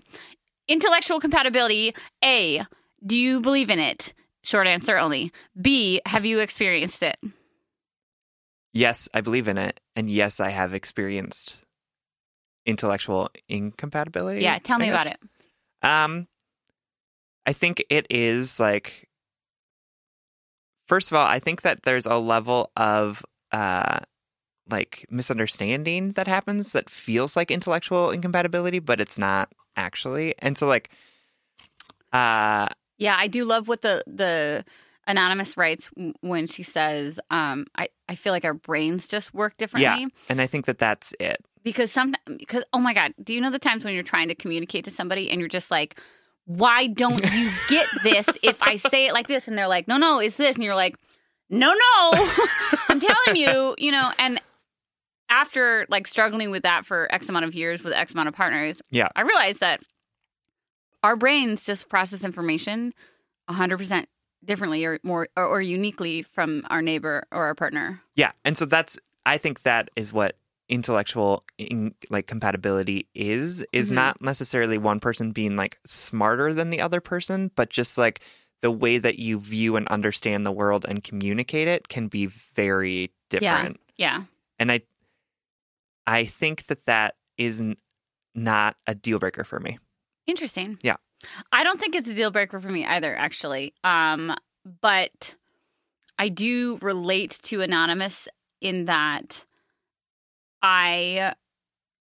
intellectual 0.67 1.19
compatibility. 1.19 1.95
A, 2.23 2.63
do 3.03 3.17
you 3.17 3.41
believe 3.41 3.71
in 3.71 3.79
it? 3.79 4.13
Short 4.43 4.67
answer 4.67 4.97
only. 4.97 5.31
B, 5.59 6.01
have 6.05 6.23
you 6.23 6.37
experienced 6.37 7.01
it? 7.01 7.17
Yes, 8.73 9.09
I 9.11 9.21
believe 9.21 9.47
in 9.47 9.57
it, 9.57 9.79
and 9.95 10.07
yes, 10.07 10.39
I 10.39 10.49
have 10.49 10.75
experienced 10.75 11.63
intellectual 12.65 13.31
incompatibility. 13.47 14.41
Yeah, 14.41 14.59
tell 14.59 14.77
me 14.77 14.89
about 14.89 15.07
it. 15.07 15.17
Um, 15.81 16.27
I 17.47 17.53
think 17.53 17.83
it 17.89 18.05
is 18.11 18.59
like. 18.59 19.08
First 20.89 21.11
of 21.11 21.15
all, 21.15 21.25
I 21.25 21.37
think 21.39 21.61
that 21.61 21.83
there's 21.83 22.07
a 22.07 22.17
level 22.17 22.71
of 22.75 23.23
uh, 23.51 23.99
like 24.69 25.05
misunderstanding 25.11 26.13
that 26.13 26.27
happens 26.27 26.71
that 26.71 26.89
feels 26.89 27.35
like 27.35 27.51
intellectual 27.51 28.09
incompatibility, 28.09 28.79
but 28.79 28.99
it's 28.99 29.19
not 29.19 29.53
actually. 29.77 30.33
And 30.39 30.57
so, 30.57 30.65
like, 30.65 30.89
uh, 32.11 32.67
Yeah, 32.97 33.15
I 33.17 33.27
do 33.27 33.45
love 33.45 33.67
what 33.67 33.83
the 33.83 34.03
the 34.07 34.65
anonymous 35.05 35.57
writes 35.57 35.91
when 36.21 36.47
she 36.47 36.63
says, 36.63 37.19
um, 37.29 37.67
"I 37.75 37.89
I 38.07 38.15
feel 38.15 38.33
like 38.33 38.43
our 38.43 38.55
brains 38.55 39.07
just 39.07 39.31
work 39.31 39.57
differently." 39.57 40.01
Yeah, 40.01 40.07
and 40.27 40.41
I 40.41 40.47
think 40.47 40.65
that 40.65 40.79
that's 40.79 41.13
it. 41.19 41.37
because 41.63 41.91
some 41.91 42.15
because 42.37 42.63
oh 42.73 42.79
my 42.79 42.95
god, 42.95 43.13
do 43.23 43.31
you 43.33 43.41
know 43.41 43.51
the 43.51 43.59
times 43.59 43.83
when 43.85 43.93
you're 43.93 44.01
trying 44.03 44.29
to 44.29 44.35
communicate 44.35 44.85
to 44.85 44.91
somebody 44.91 45.29
and 45.29 45.39
you're 45.39 45.49
just 45.49 45.69
like, 45.69 45.99
why 46.49 46.87
don't 46.87 47.23
you 47.31 47.51
get 47.67 47.85
this 48.01 48.27
if 48.41 48.59
I 48.63 48.77
say 48.77 49.05
it 49.05 49.13
like 49.13 49.27
this? 49.27 49.47
And 49.47 49.55
they're 49.55 49.67
like, 49.67 49.87
no, 49.87 49.97
no, 49.97 50.17
it's 50.17 50.35
this, 50.35 50.55
and 50.55 50.63
you're 50.63 50.73
like, 50.73 50.95
no, 51.47 51.71
no, 51.73 52.11
I'm 52.89 52.99
telling 52.99 53.35
you, 53.35 53.75
you 53.77 53.91
know, 53.91 54.11
and 54.17 54.41
after 55.29 55.85
like 55.89 56.07
struggling 56.07 56.49
with 56.49 56.63
that 56.63 56.87
for 56.87 57.07
X 57.13 57.29
amount 57.29 57.45
of 57.45 57.53
years 57.53 57.83
with 57.83 57.93
X 57.93 58.13
amount 58.13 58.29
of 58.29 58.33
partners, 58.33 58.81
Yeah. 58.89 59.09
I 59.15 59.21
realized 59.21 59.59
that 59.59 59.81
our 61.03 61.15
brains 61.15 61.65
just 61.65 61.87
process 61.87 62.23
information 62.23 62.93
100% 63.47 64.05
differently 64.43 64.85
or 64.85 64.99
more 65.03 65.27
or, 65.37 65.45
or 65.45 65.61
uniquely 65.61 66.23
from 66.23 66.65
our 66.71 66.81
neighbor 66.81 67.25
or 67.31 67.43
our 67.45 67.53
partner. 67.55 68.01
Yeah, 68.15 68.31
and 68.43 68.57
so 68.57 68.65
that's 68.65 68.97
I 69.23 69.37
think 69.37 69.61
that 69.63 69.89
is 69.95 70.11
what 70.11 70.35
intellectual 70.69 71.43
in, 71.57 71.93
like 72.09 72.27
compatibility 72.27 73.07
is 73.15 73.65
is 73.73 73.89
Mhm. 73.91 73.95
not 73.95 74.21
necessarily 74.21 74.77
one 74.77 74.99
person 74.99 75.31
being 75.31 75.55
like 75.55 75.79
smarter 75.85 76.53
than 76.53 76.69
the 76.69 76.79
other 76.81 77.01
person, 77.01 77.51
but 77.55 77.69
just 77.69 77.97
like 77.97 78.21
the 78.61 78.71
way 78.71 78.97
that 78.97 79.17
you 79.19 79.39
view 79.39 79.75
and 79.75 79.87
understand 79.87 80.45
the 80.45 80.51
world 80.51 80.85
and 80.87 81.03
communicate 81.03 81.67
it 81.67 81.87
can 81.87 82.07
be 82.07 82.27
very 82.27 83.11
different. 83.29 83.79
Yeah. 83.97 84.23
And 84.59 84.71
I 84.71 84.81
I 86.07 86.25
think 86.25 86.67
that 86.67 86.85
that 86.85 87.15
is 87.37 87.61
n- 87.61 87.77
not 88.35 88.75
a 88.87 88.95
deal 88.95 89.19
breaker 89.19 89.43
for 89.43 89.59
me. 89.59 89.79
Interesting. 90.27 90.77
Yeah. 90.81 90.97
I 91.51 91.63
don't 91.63 91.79
think 91.79 91.95
it's 91.95 92.09
a 92.09 92.13
deal 92.13 92.31
breaker 92.31 92.59
for 92.59 92.69
me 92.69 92.85
either, 92.85 93.15
actually. 93.15 93.73
Um, 93.83 94.35
but 94.81 95.35
I 96.17 96.29
do 96.29 96.79
relate 96.81 97.39
to 97.43 97.61
Anonymous 97.61 98.27
in 98.61 98.85
that 98.85 99.45
I 100.61 101.33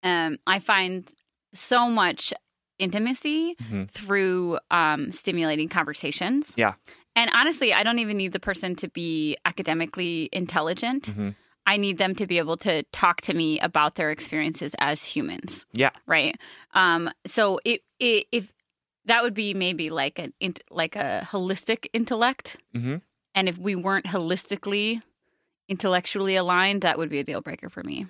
um 0.03 0.39
I 0.47 0.59
find 0.59 1.09
so 1.55 1.89
much 1.89 2.33
intimacy 2.79 3.57
Mhm. 3.63 3.91
through 3.91 4.59
um 4.71 5.13
stimulating 5.13 5.69
conversations. 5.69 6.53
Yeah. 6.57 6.75
And 7.17 7.31
honestly, 7.35 7.73
I 7.75 7.83
don't 7.83 7.99
even 7.99 8.17
need 8.17 8.33
the 8.33 8.39
person 8.41 8.77
to 8.77 8.89
be 8.89 9.37
academically 9.45 10.29
intelligent. 10.33 11.13
Mhm. 11.17 11.35
I 11.67 11.77
need 11.77 11.99
them 11.99 12.15
to 12.15 12.27
be 12.27 12.39
able 12.39 12.57
to 12.59 12.83
talk 12.93 13.21
to 13.23 13.35
me 13.35 13.59
about 13.61 13.97
their 13.97 14.11
experiences 14.11 14.75
as 14.79 15.05
humans 15.05 15.67
Yeah. 15.73 15.91
right 16.07 16.35
um 16.73 17.11
so 17.27 17.61
it, 17.65 17.83
it 18.01 18.27
if 18.33 18.53
that 19.05 19.23
would 19.23 19.35
be 19.35 19.53
maybe 19.55 19.91
like 19.91 20.19
an 20.19 20.33
int- 20.41 20.63
like 20.71 20.97
a 20.97 21.27
holistic 21.31 21.87
intellect 21.93 22.57
Mhm. 22.75 23.03
and 23.35 23.49
if 23.51 23.59
we 23.59 23.75
weren't 23.75 24.07
holistically 24.07 25.03
intellectually 25.69 26.37
aligned 26.37 26.83
that 26.83 26.97
would 26.97 27.11
be 27.11 27.19
a 27.19 27.25
deal 27.25 27.43
breaker 27.43 27.69
for 27.69 27.83
me 27.83 28.07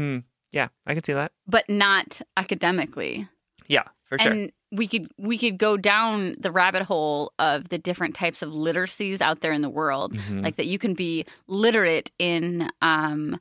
Hmm. 0.00 0.18
Yeah, 0.52 0.68
I 0.86 0.94
can 0.94 1.04
see 1.04 1.12
that. 1.12 1.32
but 1.46 1.68
not 1.68 2.20
academically 2.36 3.28
Yeah, 3.68 3.84
for 4.04 4.18
sure. 4.18 4.32
and 4.32 4.52
we 4.72 4.86
could 4.88 5.08
we 5.18 5.36
could 5.38 5.58
go 5.58 5.76
down 5.76 6.36
the 6.40 6.50
rabbit 6.50 6.82
hole 6.82 7.32
of 7.38 7.68
the 7.68 7.78
different 7.78 8.14
types 8.14 8.40
of 8.42 8.50
literacies 8.50 9.20
out 9.20 9.40
there 9.40 9.52
in 9.52 9.62
the 9.62 9.68
world 9.70 10.14
Mhm. 10.16 10.42
like 10.42 10.56
that 10.56 10.66
you 10.66 10.78
can 10.78 10.94
be 10.94 11.24
literate 11.46 12.10
in 12.18 12.70
um, 12.82 13.38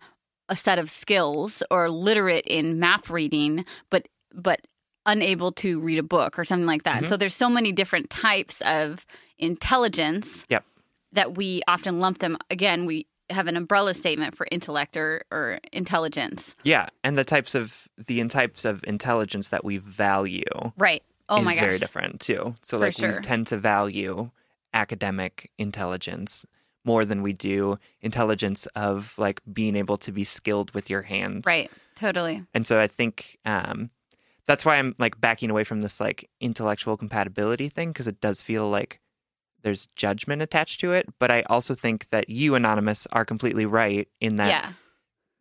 a 0.50 0.56
set 0.56 0.78
of 0.80 0.89
skills 0.89 1.63
or 1.72 1.89
literate 1.89 2.45
in 2.45 2.80
math 2.80 3.10
reading 3.10 3.63
but 3.89 4.08
but 4.34 4.60
unable 5.06 5.52
to 5.52 5.80
read 5.80 5.98
a 5.98 6.04
book 6.04 6.38
or 6.38 6.43
something 6.45 6.65
like 6.67 6.84
that 6.84 7.04
Mhm. 7.04 7.08
so 7.10 7.17
there's 7.17 7.36
so 7.36 7.50
many 7.50 7.72
different 7.72 8.10
types 8.10 8.62
of 8.62 9.06
intelligence 9.38 10.45
Yep. 10.50 10.63
that 11.13 11.36
we 11.38 11.62
often 11.67 12.00
lump 12.00 12.19
them 12.19 12.38
again 12.50 12.86
we 12.86 13.08
have 13.30 13.48
an 13.48 13.56
umbrella 13.56 13.94
statement 13.94 14.36
for 14.36 14.48
intellect 14.52 14.98
or, 14.98 15.24
or 15.32 15.60
intelligence 15.72 16.56
yeah, 16.63 16.89
and 17.04 17.18
the 17.18 17.24
types 17.24 17.56
of 17.56 17.88
the 18.08 18.24
types 18.28 18.65
of 18.65 18.84
intelligence 18.86 19.50
that 19.50 19.63
we 19.63 19.78
value 19.78 20.44
right 20.78 21.04
oh 21.30 21.42
my 21.42 21.54
gosh 21.54 21.63
very 21.63 21.78
different 21.78 22.20
too. 22.20 22.56
So 22.62 22.78
For 22.78 22.86
like 22.86 22.94
sure. 22.94 23.18
we 23.18 23.22
tend 23.22 23.48
to 23.48 23.58
value 23.58 24.32
academic 24.74 25.52
intelligence 25.58 26.46
more 26.86 27.06
than 27.06 27.22
we 27.22 27.34
do 27.34 27.78
intelligence 28.02 28.65
of 28.76 29.13
like 29.18 29.42
being 29.52 29.76
able 29.76 29.98
to 29.98 30.12
be 30.12 30.24
skilled 30.24 30.72
with 30.72 30.89
your 30.89 31.02
hands. 31.04 31.46
right 31.46 31.72
totally 31.96 32.46
And 32.54 32.65
so 32.65 32.80
I 32.80 32.88
think 32.88 33.38
um 33.46 33.89
that's 34.46 34.65
why 34.65 34.78
I'm 34.78 34.96
like 34.98 35.22
backing 35.22 35.52
away 35.52 35.63
from 35.63 35.82
this 35.82 36.00
like 36.00 36.30
intellectual 36.42 36.98
compatibility 36.98 37.70
thing 37.70 37.89
because 37.92 38.08
it 38.08 38.20
does 38.20 38.42
feel 38.42 38.70
like 38.70 39.00
there's 39.63 39.88
judgment 39.95 40.41
attached 40.41 40.80
to 40.82 40.91
it, 40.93 41.08
but 41.19 41.32
I 41.32 41.41
also 41.43 41.76
think 41.76 42.08
that 42.12 42.30
you 42.30 42.56
anonymous 42.56 43.08
are 43.12 43.26
completely 43.26 43.65
right 43.65 44.08
in 44.22 44.38
that 44.38 44.48
yeah 44.50 44.72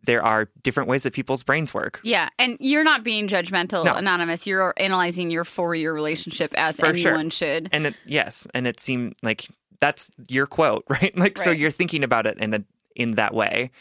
there 0.04 0.22
are 0.22 0.48
different 0.62 0.88
ways 0.88 1.02
that 1.02 1.12
people's 1.12 1.42
brains 1.42 1.74
work. 1.74 2.00
Yeah, 2.04 2.28
and 2.38 2.56
you're 2.60 2.84
not 2.84 3.02
being 3.02 3.26
judgmental, 3.26 3.84
No. 3.84 3.94
anonymous. 3.94 4.46
You're 4.46 4.72
analyzing 4.76 5.28
your 5.28 5.44
four-year 5.44 5.92
relationship 5.92 6.54
as 6.56 6.76
For 6.76 6.96
sure. 6.96 7.10
anyone 7.10 7.30
should. 7.30 7.68
And 7.72 7.84
it, 7.88 7.94
yes, 8.06 8.46
and 8.54 8.68
it 8.68 8.78
seemed 8.78 9.16
like 9.24 9.48
that's 9.80 10.08
your 10.28 10.46
quote, 10.46 10.84
right? 10.88 11.14
Like, 11.18 11.36
so 11.36 11.50
you're 11.50 11.72
thinking 11.72 12.04
about 12.04 12.26
it 12.28 12.38
in 12.38 12.54
a, 12.54 12.64
in 12.94 13.16
that 13.16 13.34
way. 13.34 13.72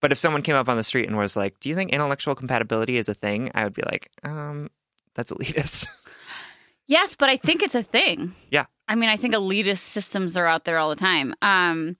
But 0.00 0.10
if 0.10 0.16
someone 0.16 0.40
came 0.40 0.56
up 0.56 0.70
on 0.70 0.78
the 0.78 0.82
street 0.84 1.06
and 1.06 1.18
was 1.18 1.36
like, 1.36 1.60
"Do 1.60 1.68
you 1.68 1.74
think 1.74 1.90
intellectual 1.90 2.34
compatibility 2.34 2.96
is 2.96 3.10
a 3.10 3.14
thing?" 3.14 3.50
I 3.54 3.64
would 3.64 3.74
be 3.74 3.82
like, 3.82 4.10
"Um, 4.24 4.70
that's 5.14 5.30
elitist." 5.30 5.86
Yes, 6.86 7.14
but 7.14 7.28
I 7.28 7.36
think 7.36 7.62
it's 7.62 7.74
a 7.74 7.82
thing. 7.82 8.34
Yeah. 8.50 8.64
I 8.88 8.94
mean, 8.94 9.08
I 9.10 9.16
think 9.16 9.34
elitist 9.34 9.78
systems 9.78 10.36
are 10.36 10.46
out 10.46 10.64
there 10.64 10.78
all 10.78 10.88
the 10.90 10.96
time. 10.96 11.34
Um, 11.42 11.96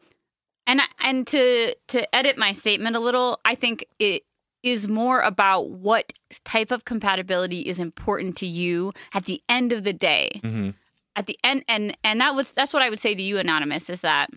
and 0.66 0.80
and 1.00 1.26
to 1.28 1.74
to 1.88 2.14
edit 2.14 2.36
my 2.38 2.52
statement 2.52 2.96
a 2.96 3.00
little, 3.00 3.40
I 3.44 3.54
think 3.54 3.84
it 3.98 4.24
is 4.62 4.88
more 4.88 5.20
about 5.20 5.70
what 5.70 6.12
type 6.44 6.70
of 6.72 6.84
compatibility 6.84 7.60
is 7.60 7.78
important 7.78 8.36
to 8.38 8.46
you 8.46 8.92
at 9.14 9.24
the 9.26 9.40
end 9.48 9.72
of 9.72 9.84
the 9.84 9.92
day. 9.92 10.40
hmm 10.42 10.70
at 11.16 11.26
the 11.26 11.38
end 11.42 11.64
and 11.68 11.96
and 12.04 12.20
that 12.20 12.34
was 12.36 12.52
that's 12.52 12.72
what 12.72 12.80
i 12.80 12.88
would 12.88 13.00
say 13.00 13.12
to 13.12 13.20
you 13.22 13.38
anonymous 13.38 13.90
is 13.90 14.02
that 14.02 14.30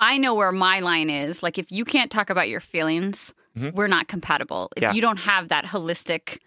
i 0.00 0.16
know 0.16 0.34
where 0.34 0.50
my 0.50 0.80
line 0.80 1.10
is 1.10 1.42
like 1.42 1.58
if 1.58 1.70
you 1.70 1.84
can't 1.84 2.10
talk 2.10 2.30
about 2.30 2.48
your 2.48 2.60
feelings 2.60 3.34
Mhm. 3.54 3.74
we're 3.74 3.86
not 3.86 4.08
compatible 4.08 4.70
if 4.76 4.82
Yeah. 4.82 4.92
you 4.94 5.02
don't 5.02 5.18
have 5.18 5.48
that 5.50 5.66
holistic 5.66 6.38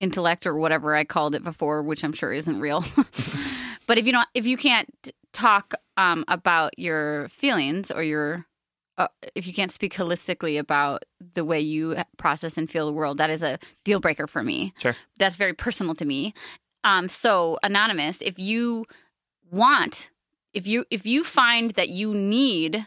intellect 0.00 0.46
or 0.46 0.56
whatever 0.56 0.94
i 0.96 1.04
called 1.04 1.34
it 1.34 1.44
before 1.44 1.82
which 1.82 2.02
i'm 2.02 2.14
sure 2.14 2.32
isn't 2.32 2.58
real 2.58 2.80
but 3.88 3.98
if 3.98 4.06
you 4.06 4.12
don't 4.12 4.28
if 4.34 4.46
you 4.46 4.56
can't 4.56 4.88
talk 5.32 5.74
um, 5.96 6.24
about 6.28 6.78
your 6.78 7.28
feelings 7.28 7.90
or 7.90 8.04
your 8.04 8.46
uh, 8.96 9.08
if 9.34 9.46
you 9.46 9.52
can't 9.52 9.72
speak 9.72 9.94
holistically 9.94 10.58
about 10.58 11.04
the 11.34 11.44
way 11.44 11.60
you 11.60 11.96
process 12.16 12.56
and 12.56 12.70
feel 12.70 12.86
the 12.86 12.92
world 12.92 13.18
that 13.18 13.30
is 13.30 13.42
a 13.42 13.58
deal 13.84 13.98
breaker 13.98 14.28
for 14.28 14.42
me 14.44 14.72
Sure. 14.78 14.94
that's 15.18 15.36
very 15.36 15.54
personal 15.54 15.94
to 15.96 16.04
me 16.04 16.32
um, 16.84 17.08
so 17.08 17.58
anonymous, 17.62 18.22
if 18.22 18.38
you 18.38 18.86
want, 19.50 20.10
if 20.52 20.66
you 20.66 20.84
if 20.90 21.04
you 21.04 21.24
find 21.24 21.72
that 21.72 21.88
you 21.88 22.14
need 22.14 22.86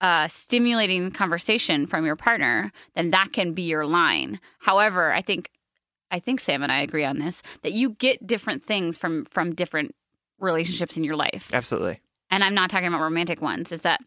uh, 0.00 0.28
stimulating 0.28 1.10
conversation 1.10 1.86
from 1.86 2.06
your 2.06 2.14
partner, 2.16 2.70
then 2.94 3.10
that 3.10 3.32
can 3.32 3.52
be 3.52 3.62
your 3.62 3.86
line. 3.86 4.38
However, 4.60 5.12
I 5.12 5.22
think 5.22 5.50
I 6.10 6.18
think 6.18 6.40
Sam 6.40 6.62
and 6.62 6.72
I 6.72 6.80
agree 6.80 7.04
on 7.04 7.18
this 7.18 7.42
that 7.62 7.72
you 7.72 7.90
get 7.90 8.26
different 8.26 8.64
things 8.64 8.98
from 8.98 9.24
from 9.26 9.54
different 9.54 9.94
relationships 10.38 10.96
in 10.96 11.04
your 11.04 11.16
life 11.16 11.50
Absolutely. 11.52 12.00
and 12.30 12.44
I'm 12.44 12.54
not 12.54 12.70
talking 12.70 12.86
about 12.88 13.00
romantic 13.00 13.42
ones, 13.42 13.72
is 13.72 13.82
that 13.82 14.00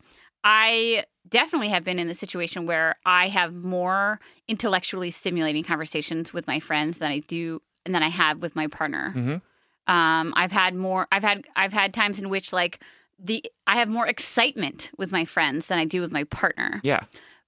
I 0.44 1.06
definitely 1.30 1.70
have 1.70 1.84
been 1.84 2.00
in 2.00 2.08
the 2.08 2.16
situation 2.16 2.66
where 2.66 2.96
I 3.06 3.28
have 3.28 3.54
more 3.54 4.20
intellectually 4.48 5.12
stimulating 5.12 5.64
conversations 5.64 6.34
with 6.34 6.48
my 6.48 6.60
friends 6.60 6.98
than 6.98 7.12
I 7.12 7.20
do 7.20 7.62
and 7.86 7.94
than 7.94 8.02
I 8.02 8.10
have 8.10 8.42
with 8.42 8.56
my 8.56 8.68
partner. 8.68 9.12
hmm 9.12 9.36
Um, 9.92 10.34
I've 10.36 10.52
had 10.52 10.74
more. 10.76 11.08
I've 11.12 11.24
had 11.24 11.46
I've 11.56 11.74
had 11.74 11.94
times 11.94 12.18
in 12.20 12.30
which 12.30 12.54
like 12.54 12.80
the 13.20 13.44
I 13.68 13.76
have 13.76 13.90
more 13.90 14.08
excitement 14.08 14.92
with 14.98 15.12
my 15.12 15.26
friends 15.26 15.68
than 15.68 15.78
I 15.78 15.86
do 15.86 16.02
with 16.02 16.12
my 16.12 16.24
partner. 16.26 16.80
Yeah. 16.84 17.02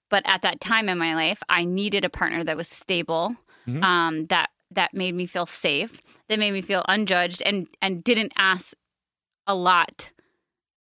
But 0.09 0.23
at 0.25 0.41
that 0.41 0.59
time 0.59 0.89
in 0.89 0.97
my 0.97 1.15
life, 1.15 1.41
I 1.49 1.65
needed 1.65 2.05
a 2.05 2.09
partner 2.09 2.43
that 2.43 2.57
was 2.57 2.67
stable, 2.67 3.35
Mhm. 3.67 3.83
um, 3.83 4.25
that 4.27 4.49
that 4.71 4.93
made 4.93 5.13
me 5.13 5.25
feel 5.27 5.45
safe, 5.45 6.01
that 6.29 6.39
made 6.39 6.51
me 6.51 6.61
feel 6.61 6.83
unjudged, 6.87 7.41
and 7.45 7.67
and 7.81 8.03
didn't 8.03 8.33
ask 8.37 8.73
a 9.47 9.55
lot. 9.55 10.11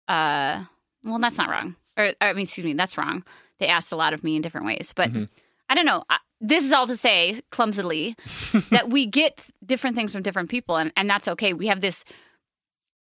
Uh, 0.09 0.65
well, 1.05 1.19
that's 1.19 1.39
not 1.39 1.49
wrong. 1.49 1.77
Or 1.97 2.13
I 2.21 2.33
mean, 2.33 2.43
excuse 2.45 2.65
me, 2.65 2.73
that's 2.75 2.99
wrong. 2.99 3.25
They 3.59 3.67
asked 3.69 3.93
a 3.93 3.97
lot 3.97 4.13
of 4.13 4.25
me 4.25 4.37
in 4.37 4.43
different 4.43 4.67
ways, 4.67 4.93
but 4.95 5.13
Mhm. 5.13 5.29
I 5.69 5.75
don't 5.75 5.87
know. 5.87 6.03
I, 6.11 6.19
this 6.41 6.65
is 6.65 6.73
all 6.73 6.87
to 6.87 6.97
say, 6.97 7.41
clumsily, 7.51 8.17
that 8.71 8.89
we 8.91 9.07
get 9.07 9.41
different 9.65 9.95
things 9.97 10.13
from 10.13 10.23
different 10.23 10.49
people, 10.51 10.77
and, 10.77 10.93
and 10.97 11.09
that's 11.09 11.29
okay. 11.29 11.53
We 11.53 11.67
have 11.69 11.81
this 11.81 12.05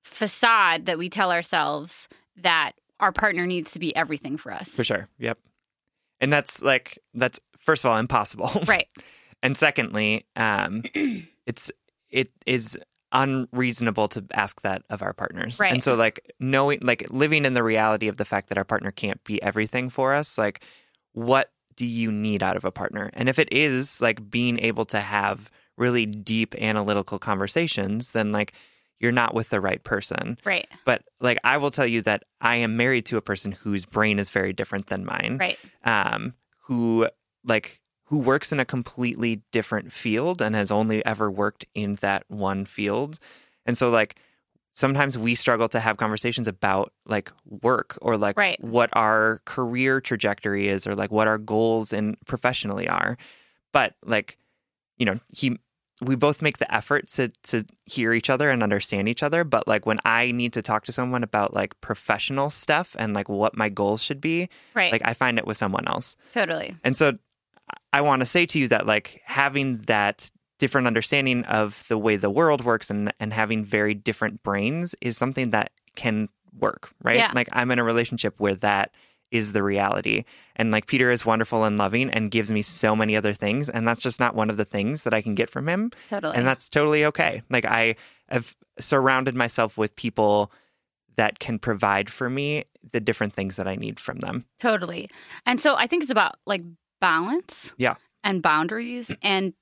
facade 0.03 0.85
that 0.85 0.97
we 0.97 1.09
tell 1.09 1.31
ourselves 1.31 2.07
that 2.37 2.73
our 2.99 3.11
partner 3.11 3.45
needs 3.45 3.71
to 3.71 3.79
be 3.79 3.95
everything 3.95 4.37
for 4.37 4.51
us. 4.51 4.69
For 4.69 4.83
sure. 4.83 5.07
Yep. 5.19 5.37
And 6.19 6.33
that's 6.33 6.61
like 6.61 6.97
that's 7.13 7.39
first 7.59 7.83
of 7.85 7.91
all 7.91 7.97
impossible. 7.97 8.49
Right. 8.67 8.87
And 9.43 9.57
secondly, 9.57 10.25
um 10.35 10.83
it's 11.45 11.71
it 12.09 12.31
is 12.45 12.77
unreasonable 13.11 14.07
to 14.09 14.25
ask 14.33 14.61
that 14.61 14.83
of 14.89 15.01
our 15.01 15.13
partners. 15.13 15.59
Right. 15.59 15.71
And 15.71 15.83
so 15.83 15.95
like 15.95 16.33
knowing 16.39 16.79
like 16.81 17.07
living 17.09 17.45
in 17.45 17.53
the 17.53 17.63
reality 17.63 18.07
of 18.07 18.17
the 18.17 18.25
fact 18.25 18.49
that 18.49 18.57
our 18.57 18.63
partner 18.63 18.91
can't 18.91 19.23
be 19.23 19.41
everything 19.41 19.89
for 19.89 20.13
us, 20.13 20.37
like 20.37 20.61
what 21.13 21.51
do 21.75 21.85
you 21.85 22.11
need 22.11 22.43
out 22.43 22.57
of 22.57 22.65
a 22.65 22.71
partner? 22.71 23.09
And 23.13 23.29
if 23.29 23.39
it 23.39 23.51
is 23.51 24.01
like 24.01 24.29
being 24.29 24.59
able 24.59 24.85
to 24.85 24.99
have 24.99 25.49
really 25.77 26.05
deep 26.05 26.55
analytical 26.55 27.19
conversations, 27.19 28.11
then 28.11 28.31
like 28.31 28.53
you're 28.99 29.11
not 29.11 29.33
with 29.33 29.49
the 29.49 29.61
right 29.61 29.83
person. 29.83 30.37
Right. 30.43 30.67
But 30.85 31.03
like 31.21 31.37
I 31.43 31.57
will 31.57 31.71
tell 31.71 31.85
you 31.85 32.01
that 32.01 32.23
I 32.41 32.57
am 32.57 32.77
married 32.77 33.05
to 33.07 33.17
a 33.17 33.21
person 33.21 33.51
whose 33.51 33.85
brain 33.85 34.19
is 34.19 34.31
very 34.31 34.53
different 34.53 34.87
than 34.87 35.05
mine. 35.05 35.37
Right. 35.39 35.57
Um, 35.83 36.33
who 36.65 37.07
like 37.45 37.79
who 38.07 38.17
works 38.17 38.51
in 38.51 38.59
a 38.59 38.65
completely 38.65 39.41
different 39.51 39.91
field 39.93 40.41
and 40.41 40.55
has 40.55 40.71
only 40.71 41.05
ever 41.05 41.29
worked 41.31 41.65
in 41.73 41.95
that 41.95 42.23
one 42.29 42.65
field. 42.65 43.19
And 43.65 43.77
so 43.77 43.89
like 43.89 44.15
sometimes 44.73 45.17
we 45.17 45.35
struggle 45.35 45.67
to 45.69 45.79
have 45.79 45.97
conversations 45.97 46.47
about 46.47 46.93
like 47.05 47.31
work 47.45 47.97
or 48.01 48.15
like 48.17 48.37
Right. 48.37 48.63
what 48.63 48.89
our 48.93 49.41
career 49.45 49.99
trajectory 49.99 50.67
is 50.69 50.85
or 50.87 50.95
like 50.95 51.11
what 51.11 51.27
our 51.27 51.37
goals 51.37 51.91
and 51.93 52.15
professionally 52.25 52.87
are. 52.87 53.17
But 53.73 53.95
like, 54.05 54.37
you 54.97 55.05
know, 55.05 55.19
he 55.35 55.57
we 55.99 56.15
both 56.15 56.43
make 56.43 56.59
the 56.59 56.73
effort 56.73 57.07
to 57.07 57.29
to 57.43 57.65
hear 57.85 58.13
each 58.13 58.29
other 58.29 58.51
and 58.51 58.61
understand 58.61 59.09
each 59.09 59.23
other. 59.23 59.43
But 59.43 59.67
like 59.67 59.85
when 59.87 59.97
I 60.05 60.31
need 60.31 60.53
to 60.53 60.61
talk 60.61 60.85
to 60.85 60.91
someone 60.91 61.23
about 61.23 61.55
like 61.55 61.79
professional 61.81 62.51
stuff 62.51 62.95
and 62.99 63.13
like 63.15 63.27
what 63.27 63.57
my 63.57 63.67
goals 63.69 64.01
should 64.03 64.21
be, 64.21 64.47
Right. 64.75 64.91
like 64.91 65.01
I 65.03 65.13
find 65.15 65.39
it 65.39 65.47
with 65.47 65.57
someone 65.57 65.87
else. 65.87 66.15
totally. 66.33 66.75
And 66.83 66.95
so 66.95 67.17
I 67.93 68.01
want 68.01 68.21
to 68.21 68.25
say 68.25 68.45
to 68.47 68.59
you 68.59 68.67
that 68.69 68.85
like 68.85 69.21
having 69.25 69.79
that 69.87 70.29
different 70.59 70.87
understanding 70.87 71.43
of 71.45 71.83
the 71.87 71.97
way 71.97 72.15
the 72.15 72.29
world 72.29 72.63
works 72.63 72.89
and 72.89 73.13
and 73.19 73.33
having 73.33 73.63
very 73.63 73.93
different 73.93 74.43
brains 74.43 74.95
is 75.01 75.17
something 75.17 75.51
that 75.51 75.71
can 75.95 76.29
work, 76.57 76.91
right? 77.03 77.17
Yeah. 77.17 77.31
Like 77.33 77.49
I'm 77.51 77.71
in 77.71 77.79
a 77.79 77.83
relationship 77.83 78.39
where 78.39 78.55
that 78.55 78.93
is 79.29 79.51
the 79.51 79.61
reality. 79.61 80.23
And 80.55 80.71
like 80.71 80.87
Peter 80.87 81.11
is 81.11 81.25
wonderful 81.25 81.65
and 81.65 81.77
loving 81.77 82.09
and 82.09 82.31
gives 82.31 82.49
me 82.49 82.61
so 82.61 82.95
many 82.95 83.15
other 83.15 83.33
things 83.33 83.69
and 83.69 83.87
that's 83.87 83.99
just 83.99 84.19
not 84.19 84.35
one 84.35 84.49
of 84.49 84.57
the 84.57 84.65
things 84.65 85.03
that 85.03 85.13
I 85.13 85.21
can 85.21 85.33
get 85.33 85.49
from 85.49 85.67
him 85.67 85.91
Totally. 86.09 86.35
and 86.35 86.47
that's 86.47 86.69
totally 86.69 87.05
okay. 87.05 87.41
Like 87.49 87.65
I 87.65 87.95
have 88.29 88.55
surrounded 88.79 89.35
myself 89.35 89.77
with 89.77 89.95
people 89.95 90.51
that 91.17 91.39
can 91.39 91.59
provide 91.59 92.09
for 92.09 92.29
me 92.29 92.63
the 92.91 92.99
different 92.99 93.33
things 93.33 93.57
that 93.57 93.67
I 93.67 93.75
need 93.75 93.99
from 93.99 94.19
them. 94.19 94.45
Totally. 94.59 95.09
And 95.45 95.59
so 95.59 95.75
I 95.75 95.87
think 95.87 96.03
it's 96.03 96.11
about 96.11 96.35
like 96.45 96.61
balance. 96.99 97.73
Yeah. 97.77 97.95
And 98.23 98.41
boundaries 98.41 99.11
and 99.21 99.53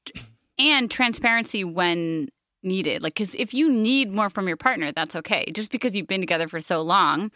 and 0.58 0.90
transparency 0.90 1.64
when 1.64 2.30
needed. 2.64 3.04
Like 3.04 3.16
cuz 3.16 3.36
if 3.36 3.54
you 3.54 3.70
need 3.72 4.12
more 4.12 4.30
from 4.30 4.48
your 4.48 4.58
partner, 4.58 4.92
that's 4.92 5.16
okay. 5.16 5.46
Just 5.54 5.72
because 5.72 5.94
you've 5.96 6.08
been 6.08 6.22
together 6.22 6.48
for 6.48 6.60
so 6.60 6.82
long 6.82 7.32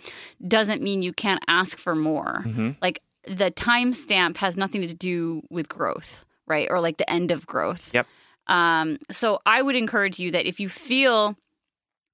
doesn't 0.48 0.82
mean 0.82 1.04
you 1.04 1.14
can't 1.14 1.44
ask 1.48 1.78
for 1.78 1.96
more. 1.96 2.44
Mhm. 2.48 2.78
Like 2.82 3.02
the 3.26 3.52
timestamp 3.52 4.38
has 4.38 4.58
nothing 4.58 4.82
to 4.88 4.94
do 4.94 5.44
with 5.50 5.70
growth, 5.70 6.26
right? 6.48 6.68
Or 6.72 6.80
like 6.80 6.98
the 6.98 7.10
end 7.10 7.30
of 7.32 7.46
growth. 7.46 7.92
Yep. 7.94 8.08
Um 8.48 8.98
so 9.12 9.40
I 9.46 9.62
would 9.62 9.76
encourage 9.76 10.18
you 10.20 10.32
that 10.32 10.48
if 10.48 10.60
you 10.60 10.68
feel 10.70 11.38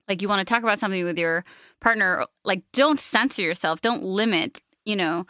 like 0.10 0.21
you 0.21 0.28
want 0.28 0.45
to 0.45 0.54
talk 0.54 0.62
about 0.62 0.80
something 0.80 1.04
with 1.06 1.17
your 1.17 1.45
partner, 1.80 2.26
like 2.43 2.63
don't 2.74 3.00
censor 3.00 3.41
yourself, 3.43 3.82
don't 3.82 4.04
limit, 4.04 4.62
you 4.84 4.95
know, 4.95 5.26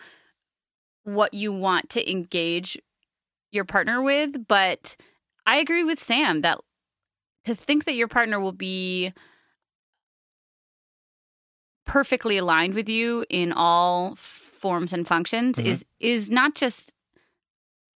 what 1.06 1.34
you 1.34 1.54
want 1.54 1.90
to 1.92 2.12
engage 2.12 2.78
your 3.52 3.64
partner 3.66 4.02
with. 4.04 4.48
But 4.48 4.96
I 5.46 5.58
agree 5.58 5.84
with 5.86 5.98
Sam 6.00 6.42
that 6.42 6.60
to 7.46 7.56
think 7.56 7.86
that 7.86 7.96
your 7.96 8.08
partner 8.10 8.40
will 8.40 8.52
be 8.52 9.14
perfectly 11.86 12.38
aligned 12.38 12.74
with 12.74 12.90
you 12.90 13.26
in 13.30 13.52
all 13.54 14.16
forms 14.16 14.92
and 14.92 15.08
functions 15.08 15.58
Mhm. 15.58 15.66
is 15.66 15.86
is 16.00 16.30
not 16.30 16.56
just 16.56 16.92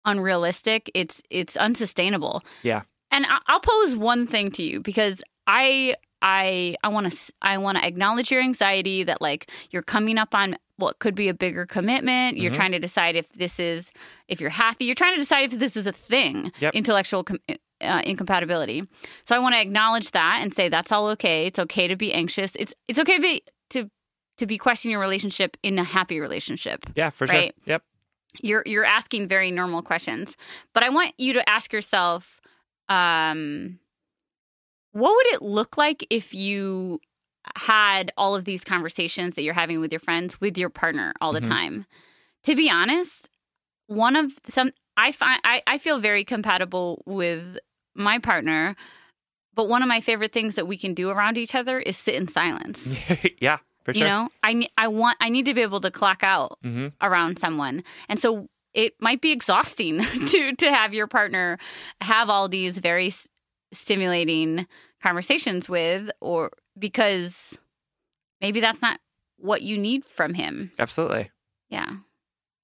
unrealistic 0.05 0.91
it's 0.95 1.23
it's 1.31 1.57
unsustainable 1.57 2.43
Yeah. 2.63 2.83
and 3.11 3.27
i'll 3.47 3.61
pose 3.61 3.97
one 3.97 4.27
thing 4.27 4.51
to 4.53 4.63
you 4.63 4.81
because 4.81 5.23
i 5.47 5.95
i 6.23 6.77
i 6.85 6.89
want 6.89 7.11
to 7.11 7.33
i 7.43 7.59
want 7.59 7.79
to 7.79 7.85
acknowledge 7.85 8.31
your 8.31 8.41
anxiety 8.43 9.03
that 9.05 9.21
like 9.21 9.51
you're 9.71 9.83
coming 9.83 10.19
up 10.19 10.35
on 10.35 10.57
what 10.79 10.99
could 11.01 11.15
be 11.15 11.29
a 11.29 11.35
bigger 11.35 11.67
commitment 11.67 12.37
you're 12.39 12.51
Mhm. 12.51 12.55
trying 12.57 12.73
to 12.73 12.79
decide 12.79 13.15
if 13.17 13.31
this 13.33 13.59
is 13.61 13.91
if 14.29 14.41
you're 14.41 14.49
happy 14.51 14.85
you're 14.87 14.95
trying 14.95 15.15
to 15.15 15.21
decide 15.21 15.53
if 15.53 15.59
this 15.59 15.77
is 15.77 15.87
a 15.87 15.93
thing 15.93 16.51
Yep. 16.61 16.75
intellectual 16.75 17.23
com- 17.25 17.41
uh, 17.81 18.03
incompatibility 18.05 18.83
so 19.27 19.37
i 19.37 19.39
want 19.39 19.55
to 19.55 19.61
acknowledge 19.61 20.11
that 20.13 20.39
and 20.43 20.55
say 20.55 20.69
that's 20.69 20.91
all 20.91 21.09
okay 21.11 21.47
it's 21.47 21.59
okay 21.59 21.87
to 21.89 21.97
be 21.97 22.13
anxious 22.13 22.55
it's 22.57 22.73
it's 22.89 22.99
okay 22.99 23.17
to 23.17 23.23
be 23.23 23.43
to 23.71 23.91
to 24.39 24.47
be 24.47 24.57
questioning 24.59 24.93
your 24.93 25.01
relationship 25.01 25.57
in 25.63 25.79
a 25.79 25.85
happy 25.85 26.19
relationship 26.21 26.87
Yeah, 26.97 27.11
for 27.11 27.27
sure. 27.27 27.51
Yep. 27.67 27.83
you're 28.41 28.63
you're 28.67 28.85
asking 28.85 29.29
very 29.29 29.51
normal 29.51 29.83
questions 29.83 30.37
but 30.75 30.83
i 30.85 30.89
want 30.91 31.13
you 31.19 31.33
to 31.35 31.49
ask 31.49 31.73
yourself 31.73 32.41
um 32.89 33.79
what 34.93 35.15
would 35.15 35.27
it 35.35 35.43
look 35.43 35.77
like 35.77 36.07
if 36.11 36.35
you 36.35 37.01
had 37.57 38.13
all 38.17 38.35
of 38.35 38.45
these 38.45 38.63
conversations 38.65 39.35
that 39.35 39.43
you're 39.43 39.55
having 39.55 39.81
with 39.81 39.93
your 39.93 40.01
friends 40.01 40.41
with 40.41 40.57
your 40.59 40.71
partner 40.71 41.13
all 41.21 41.33
the 41.33 41.41
Mhm. 41.41 41.49
time 41.49 41.87
to 42.45 42.55
be 42.55 42.71
honest 42.71 43.29
one 43.87 44.17
of 44.17 44.33
some 44.47 44.73
i 44.97 45.13
find 45.13 45.41
I, 45.45 45.63
I 45.67 45.79
feel 45.79 45.99
very 45.99 46.25
compatible 46.25 47.03
with 47.07 47.59
my 47.95 48.19
partner 48.19 48.77
but 49.55 49.69
one 49.69 49.83
of 49.83 49.89
my 49.89 50.01
favorite 50.01 50.33
things 50.33 50.55
that 50.55 50.67
we 50.69 50.77
can 50.77 50.95
do 50.95 51.11
around 51.11 51.37
each 51.39 51.55
other 51.55 51.79
is 51.81 51.97
sit 51.97 52.15
in 52.15 52.29
silence 52.29 52.89
yeah, 53.41 53.59
for 53.85 53.93
you 53.93 54.05
know 54.05 54.29
i 54.43 54.69
i 54.77 54.89
want 54.89 55.17
i 55.21 55.29
need 55.29 55.47
to 55.47 55.55
be 55.55 55.63
able 55.63 55.81
to 55.81 55.91
clock 55.91 56.23
out 56.23 56.59
hmm 56.63 56.89
around 57.01 57.39
someone. 57.39 57.85
And 58.09 58.19
so 58.19 58.49
it 58.75 58.93
might 59.01 59.21
be 59.21 59.31
exhausting 59.33 60.01
to 60.29 60.53
to 60.57 60.73
have 60.73 60.93
your 60.93 61.07
partner 61.07 61.59
have 62.01 62.29
all 62.29 62.49
these 62.49 62.79
very 62.79 63.13
stimulating 63.73 64.67
conversations 65.03 65.69
with 65.69 66.11
or 66.21 66.51
because 66.79 67.59
maybe 68.41 68.61
that's 68.61 68.83
not 68.83 69.01
what 69.37 69.63
you 69.63 69.79
need 69.79 70.05
from 70.05 70.35
him. 70.35 70.73
Absolutely. 70.79 71.31
Yeah. 71.69 71.97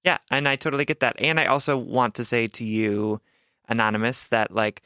Yeah, 0.04 0.18
and 0.30 0.46
I 0.46 0.56
totally 0.56 0.84
get 0.84 1.00
that. 1.00 1.16
And 1.18 1.40
I 1.40 1.46
also 1.46 1.78
want 1.78 2.14
to 2.16 2.24
say 2.24 2.46
to 2.48 2.64
you, 2.64 3.20
anonymous, 3.68 4.24
that 4.24 4.50
like, 4.50 4.82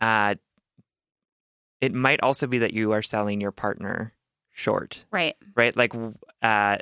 uh, 0.00 0.36
it 1.80 1.92
might 1.92 2.20
also 2.22 2.46
be 2.46 2.58
that 2.58 2.72
you 2.72 2.92
are 2.92 3.02
selling 3.02 3.40
your 3.40 3.50
partner 3.52 4.12
short, 4.52 5.04
Right. 5.10 5.36
right? 5.56 5.76
Like, 5.76 5.94
uh, 6.42 6.78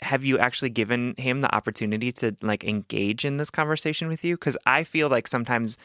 have 0.00 0.24
you 0.24 0.38
actually 0.38 0.70
given 0.70 1.14
him 1.18 1.40
the 1.40 1.52
opportunity 1.52 2.12
to 2.12 2.36
like 2.42 2.62
engage 2.62 3.24
in 3.24 3.38
this 3.38 3.50
conversation 3.50 4.06
with 4.06 4.24
you? 4.24 4.36
Because 4.36 4.56
I 4.66 4.84
feel 4.84 5.08
like 5.08 5.26
sometimes 5.26 5.76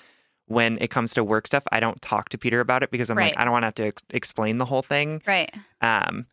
when 0.54 0.78
it 0.80 0.90
comes 0.90 1.14
to 1.16 1.24
work 1.24 1.48
stuff, 1.48 1.64
I 1.72 1.80
don't 1.80 2.02
talk 2.02 2.30
to 2.30 2.38
Peter 2.38 2.60
about 2.60 2.84
it 2.84 2.92
because 2.92 3.10
I'm 3.10 3.18
Right. 3.18 3.32
like, 3.34 3.40
I 3.40 3.44
don't 3.44 3.52
want 3.54 3.64
to 3.64 3.68
have 3.68 3.76
to 3.76 3.88
ex- 3.88 4.04
explain 4.12 4.58
the 4.58 4.66
whole 4.66 4.82
thing. 4.82 5.22
Right. 5.28 5.54
Um, 5.82 6.28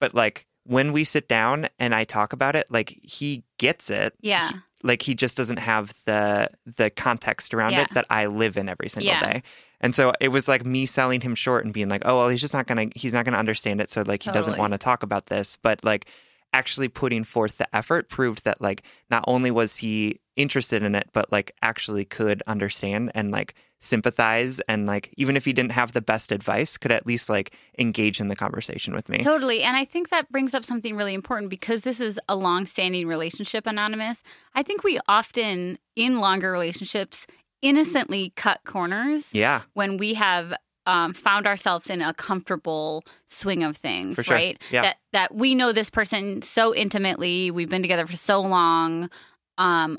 but 0.00 0.14
like 0.14 0.46
when 0.64 0.92
we 0.92 1.04
sit 1.04 1.28
down 1.28 1.68
and 1.78 1.94
I 1.94 2.04
talk 2.04 2.32
about 2.32 2.56
it, 2.56 2.66
like 2.70 2.98
he 3.02 3.44
gets 3.58 3.90
it. 3.90 4.14
Yeah. 4.20 4.48
He- 4.50 4.54
like 4.82 5.02
he 5.02 5.14
just 5.14 5.36
doesn't 5.36 5.56
have 5.56 5.94
the 6.04 6.48
the 6.76 6.90
context 6.90 7.54
around 7.54 7.72
Yeah. 7.72 7.82
it 7.82 7.88
that 7.94 8.04
I 8.10 8.26
live 8.26 8.56
in 8.56 8.68
every 8.68 8.88
single 8.88 9.12
Yeah. 9.12 9.32
day. 9.32 9.42
And 9.80 9.94
so 9.94 10.12
it 10.20 10.28
was 10.28 10.48
like 10.48 10.64
me 10.64 10.86
selling 10.86 11.20
him 11.22 11.34
short 11.34 11.64
and 11.64 11.72
being 11.74 11.88
like, 11.88 12.02
"Oh, 12.04 12.18
well, 12.18 12.28
he's 12.28 12.40
just 12.40 12.54
not 12.54 12.66
going 12.66 12.90
to 12.90 12.98
he's 12.98 13.12
not 13.12 13.24
going 13.24 13.32
to 13.32 13.38
understand 13.38 13.80
it, 13.80 13.90
so 13.90 14.02
like 14.06 14.22
he 14.22 14.30
doesn't 14.30 14.58
want 14.58 14.72
to 14.72 14.78
talk 14.78 15.02
about 15.02 15.26
this." 15.26 15.56
But 15.56 15.82
like 15.82 16.06
actually 16.52 16.88
putting 16.88 17.24
forth 17.24 17.58
the 17.58 17.76
effort 17.76 18.08
proved 18.08 18.44
that 18.44 18.60
like 18.60 18.82
not 19.10 19.24
only 19.26 19.50
was 19.50 19.78
he 19.78 20.20
interested 20.36 20.82
in 20.82 20.94
it, 20.94 21.08
but 21.12 21.30
like 21.32 21.52
actually 21.62 22.04
could 22.04 22.42
understand 22.46 23.10
and 23.14 23.30
like 23.30 23.54
sympathize 23.80 24.58
and 24.60 24.86
like 24.86 25.12
even 25.16 25.36
if 25.36 25.44
he 25.44 25.52
didn't 25.52 25.72
have 25.72 25.92
the 25.92 26.00
best 26.00 26.32
advice, 26.32 26.76
could 26.76 26.92
at 26.92 27.06
least 27.06 27.28
like 27.28 27.54
engage 27.78 28.20
in 28.20 28.28
the 28.28 28.36
conversation 28.36 28.94
with 28.94 29.08
me. 29.08 29.18
Totally. 29.18 29.62
And 29.62 29.76
I 29.76 29.84
think 29.84 30.08
that 30.08 30.30
brings 30.30 30.54
up 30.54 30.64
something 30.64 30.96
really 30.96 31.14
important 31.14 31.50
because 31.50 31.82
this 31.82 32.00
is 32.00 32.18
a 32.28 32.36
long 32.36 32.66
standing 32.66 33.06
relationship, 33.06 33.66
Anonymous. 33.66 34.22
I 34.54 34.62
think 34.62 34.82
we 34.82 34.98
often, 35.08 35.78
in 35.94 36.20
longer 36.20 36.50
relationships, 36.50 37.26
innocently 37.62 38.32
cut 38.36 38.60
corners 38.64 39.30
Yeah, 39.32 39.62
when 39.74 39.96
we 39.96 40.14
have 40.14 40.54
um, 40.86 41.12
found 41.12 41.46
ourselves 41.46 41.90
in 41.90 42.00
a 42.00 42.14
comfortable 42.14 43.04
swing 43.26 43.62
of 43.62 43.76
things, 43.76 44.18
sure. 44.24 44.34
right? 44.34 44.62
Yeah. 44.70 44.82
That 44.82 44.96
that 45.12 45.34
we 45.34 45.54
know 45.54 45.72
this 45.72 45.90
person 45.90 46.42
so 46.42 46.74
intimately, 46.74 47.50
we've 47.50 47.68
been 47.68 47.82
together 47.82 48.06
for 48.06 48.16
so 48.16 48.40
long. 48.40 49.10
Um, 49.58 49.98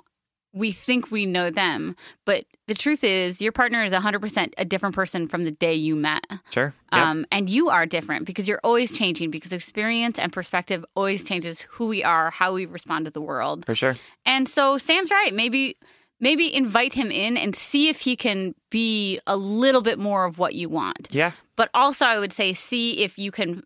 we 0.54 0.72
think 0.72 1.12
we 1.12 1.26
know 1.26 1.52
them, 1.52 1.96
but 2.26 2.46
the 2.68 2.74
truth 2.74 3.04
is, 3.04 3.40
your 3.42 3.52
partner 3.52 3.84
is 3.84 3.94
100% 3.94 4.54
a 4.58 4.66
different 4.66 4.96
person 4.96 5.28
from 5.28 5.44
the 5.44 5.52
day 5.52 5.74
you 5.74 5.96
met. 5.96 6.26
sure. 6.50 6.74
Yep. 6.92 7.02
Um, 7.02 7.26
and 7.32 7.50
you 7.50 7.70
are 7.70 7.86
different 7.86 8.26
because 8.26 8.48
you're 8.48 8.62
always 8.64 8.98
changing 8.98 9.30
because 9.30 9.54
experience 9.54 10.18
and 10.18 10.34
perspective 10.34 10.84
always 10.96 11.28
changes 11.28 11.62
who 11.62 11.86
we 11.88 12.04
are, 12.04 12.32
how 12.32 12.54
we 12.54 12.66
respond 12.66 13.06
to 13.06 13.12
the 13.12 13.22
world. 13.22 13.66
for 13.66 13.76
sure. 13.76 13.96
And 14.26 14.48
so 14.48 14.78
Sam's 14.78 15.12
right. 15.12 15.34
Maybe 15.34 15.78
maybe 16.20 16.54
invite 16.54 16.94
him 16.94 17.12
in 17.12 17.38
and 17.38 17.56
see 17.56 17.90
if 17.90 18.00
he 18.02 18.16
can 18.16 18.56
be 18.72 19.20
a 19.28 19.38
little 19.38 19.82
bit 19.82 20.00
more 20.00 20.26
of 20.26 20.38
what 20.40 20.56
you 20.56 20.70
want. 20.70 21.08
Yeah. 21.12 21.32
But 21.56 21.70
also 21.74 22.06
I 22.06 22.20
would 22.20 22.34
say 22.34 22.54
see 22.54 23.00
if 23.04 23.18
you 23.18 23.32
can 23.32 23.64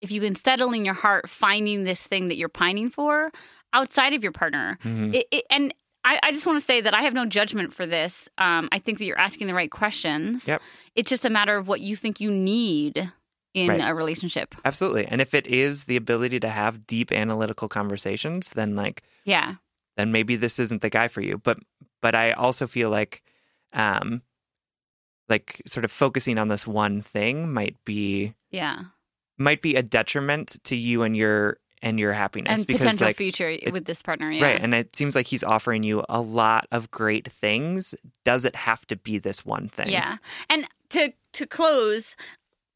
if 0.00 0.10
you 0.10 0.20
can 0.20 0.34
settle 0.34 0.72
in 0.72 0.84
your 0.84 0.94
heart 0.94 1.28
finding 1.30 1.84
this 1.84 2.02
thing 2.02 2.28
that 2.28 2.36
you're 2.36 2.48
pining 2.48 2.90
for 2.90 3.30
outside 3.72 4.12
of 4.14 4.22
your 4.22 4.32
partner. 4.32 4.76
Mhm. 4.84 5.14
It, 5.14 5.26
it, 5.30 5.44
and 5.48 5.72
I, 6.04 6.18
I 6.24 6.32
just 6.32 6.44
want 6.44 6.58
to 6.58 6.64
say 6.64 6.80
that 6.80 6.92
I 6.94 7.02
have 7.02 7.14
no 7.14 7.24
judgment 7.24 7.72
for 7.72 7.86
this. 7.86 8.28
Um, 8.36 8.68
I 8.72 8.80
think 8.80 8.98
that 8.98 9.04
you're 9.04 9.16
asking 9.18 9.46
the 9.46 9.54
right 9.54 9.70
questions. 9.70 10.48
Yep. 10.48 10.60
It's 10.96 11.08
just 11.08 11.24
a 11.24 11.30
matter 11.30 11.56
of 11.56 11.68
what 11.68 11.80
you 11.80 11.94
think 11.94 12.20
you 12.20 12.32
need 12.32 13.08
in 13.54 13.68
Right. 13.68 13.80
a 13.80 13.94
relationship. 13.94 14.56
Absolutely. 14.64 15.06
And 15.06 15.20
if 15.20 15.32
it 15.34 15.46
is 15.46 15.84
the 15.84 15.94
ability 15.96 16.40
to 16.40 16.48
have 16.48 16.86
deep 16.88 17.12
analytical 17.12 17.68
conversations, 17.68 18.48
then 18.50 18.74
like 18.74 19.04
Yeah. 19.24 19.54
Then 19.96 20.12
maybe 20.12 20.36
this 20.36 20.58
isn't 20.58 20.82
the 20.82 20.90
guy 20.90 21.08
for 21.08 21.20
you. 21.20 21.38
But 21.38 21.58
but 22.00 22.14
I 22.14 22.32
also 22.32 22.66
feel 22.66 22.90
like 22.90 23.22
um 23.72 24.22
like 25.28 25.62
sort 25.66 25.84
of 25.84 25.90
focusing 25.92 26.38
on 26.38 26.48
this 26.48 26.66
one 26.66 27.02
thing 27.02 27.52
might 27.52 27.76
be 27.84 28.34
Yeah. 28.50 28.84
might 29.38 29.62
be 29.62 29.74
a 29.76 29.82
detriment 29.82 30.62
to 30.64 30.76
you 30.76 31.02
and 31.02 31.16
your 31.16 31.58
and 31.84 31.98
your 31.98 32.12
happiness 32.12 32.60
And 32.60 32.66
because 32.66 32.82
potential 32.82 33.06
like 33.08 33.16
future 33.16 33.56
with 33.72 33.86
this 33.86 34.02
partner. 34.02 34.30
Yeah. 34.30 34.44
right 34.44 34.60
and 34.60 34.74
it 34.74 34.94
seems 34.94 35.14
like 35.14 35.26
he's 35.26 35.42
offering 35.44 35.82
you 35.82 36.04
a 36.08 36.20
lot 36.20 36.66
of 36.70 36.90
great 36.90 37.30
things 37.30 37.94
does 38.24 38.44
it 38.44 38.54
have 38.56 38.86
to 38.86 38.96
be 38.96 39.18
this 39.18 39.44
one 39.44 39.68
thing 39.68 39.90
Yeah. 39.90 40.16
And 40.50 40.66
to 40.90 41.12
to 41.34 41.46
close, 41.46 42.14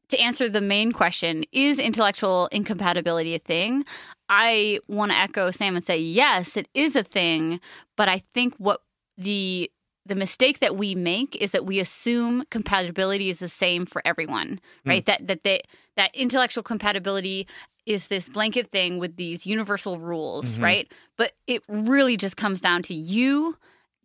to 0.09 0.19
answer 0.19 0.49
the 0.49 0.61
main 0.61 0.91
question, 0.91 1.43
is 1.51 1.79
intellectual 1.79 2.47
incompatibility 2.51 3.35
a 3.35 3.39
thing? 3.39 3.85
I 4.29 4.79
want 4.87 5.11
to 5.11 5.17
echo 5.17 5.51
Sam 5.51 5.75
and 5.75 5.85
say 5.85 5.97
yes, 5.97 6.57
it 6.57 6.67
is 6.73 6.95
a 6.95 7.03
thing, 7.03 7.59
but 7.95 8.09
I 8.09 8.19
think 8.33 8.55
what 8.57 8.81
the 9.17 9.69
the 10.05 10.15
mistake 10.15 10.59
that 10.59 10.77
we 10.77 10.95
make 10.95 11.35
is 11.35 11.51
that 11.51 11.65
we 11.65 11.79
assume 11.81 12.45
compatibility 12.49 13.27
is 13.29 13.39
the 13.39 13.49
same 13.49 13.85
for 13.85 14.01
everyone, 14.05 14.59
right? 14.85 15.05
That 15.05 15.27
that 15.27 15.43
they 15.43 15.61
that 15.97 16.15
intellectual 16.15 16.63
compatibility 16.63 17.45
is 17.85 18.07
this 18.07 18.29
blanket 18.29 18.71
thing 18.71 18.99
with 18.99 19.15
these 19.17 19.45
universal 19.45 19.99
rules, 19.99 20.57
Mhm. 20.57 20.61
right? 20.63 20.91
But 21.17 21.33
it 21.47 21.63
really 21.67 22.15
just 22.17 22.37
comes 22.37 22.61
down 22.61 22.83
to 22.83 22.93
you 22.93 23.57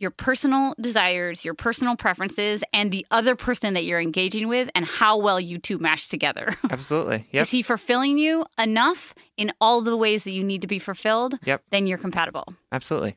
your 0.02 0.10
personal 0.10 0.74
desires, 0.80 1.44
your 1.44 1.54
personal 1.54 1.96
preferences, 1.96 2.62
and 2.72 2.90
the 2.90 3.06
other 3.10 3.36
person 3.36 3.74
that 3.74 3.84
you're 3.84 4.00
engaging 4.00 4.48
with, 4.48 4.68
and 4.74 4.84
how 4.84 5.16
well 5.16 5.40
you 5.40 5.58
two 5.58 5.78
match 5.78 6.08
together. 6.08 6.54
absolutely 6.70 7.26
yep 7.30 7.42
Is 7.42 7.50
he 7.50 7.62
fulfilling 7.62 8.18
you 8.18 8.44
enough 8.58 9.14
in 9.36 9.52
all 9.60 9.80
the 9.80 9.96
ways 9.96 10.24
that 10.24 10.32
you 10.32 10.42
need 10.44 10.60
to 10.62 10.66
be 10.66 10.78
fulfilled? 10.78 11.38
Yep. 11.44 11.62
Then 11.70 11.86
you're 11.86 11.98
compatible. 11.98 12.46
absolutely 12.72 13.16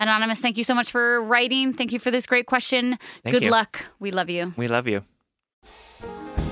Anonymous, 0.00 0.40
thank 0.40 0.58
you 0.58 0.64
so 0.64 0.74
much 0.74 0.90
for 0.90 1.22
writing. 1.22 1.72
Thank 1.72 1.92
you 1.92 2.00
for 2.00 2.10
this 2.10 2.26
great 2.26 2.46
question. 2.46 2.98
Thank 3.22 3.32
Good 3.32 3.44
you. 3.44 3.50
luck. 3.50 3.86
We 4.00 4.10
love 4.10 4.28
you. 4.28 4.52
we 4.56 4.66
love 4.66 4.88
you 4.88 5.04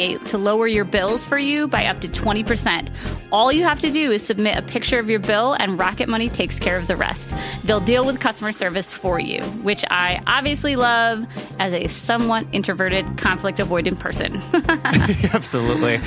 to 0.00 0.38
lower 0.38 0.66
your 0.66 0.84
bills 0.84 1.26
for 1.26 1.38
you 1.38 1.68
by 1.68 1.86
up 1.86 2.00
to 2.00 2.08
20%. 2.08 2.88
All 3.30 3.52
you 3.52 3.62
have 3.64 3.78
to 3.80 3.90
do 3.90 4.10
is 4.10 4.22
submit 4.22 4.56
a 4.56 4.62
picture 4.62 4.98
of 4.98 5.10
your 5.10 5.20
bill, 5.20 5.52
and 5.52 5.78
Rocket 5.78 6.08
Money 6.08 6.28
takes 6.28 6.58
care 6.58 6.76
of 6.78 6.86
the 6.86 6.96
rest. 6.96 7.34
They'll 7.64 7.80
deal 7.80 8.06
with 8.06 8.18
customer 8.18 8.52
service 8.52 8.92
for 8.92 9.20
you, 9.20 9.42
which 9.62 9.84
I 9.90 10.22
obviously 10.26 10.76
love 10.76 11.26
as 11.58 11.72
a 11.72 11.88
somewhat 11.88 12.46
introverted, 12.52 13.18
conflict 13.18 13.58
avoidant 13.58 13.98
person. 13.98 14.40
Absolutely. 15.34 16.00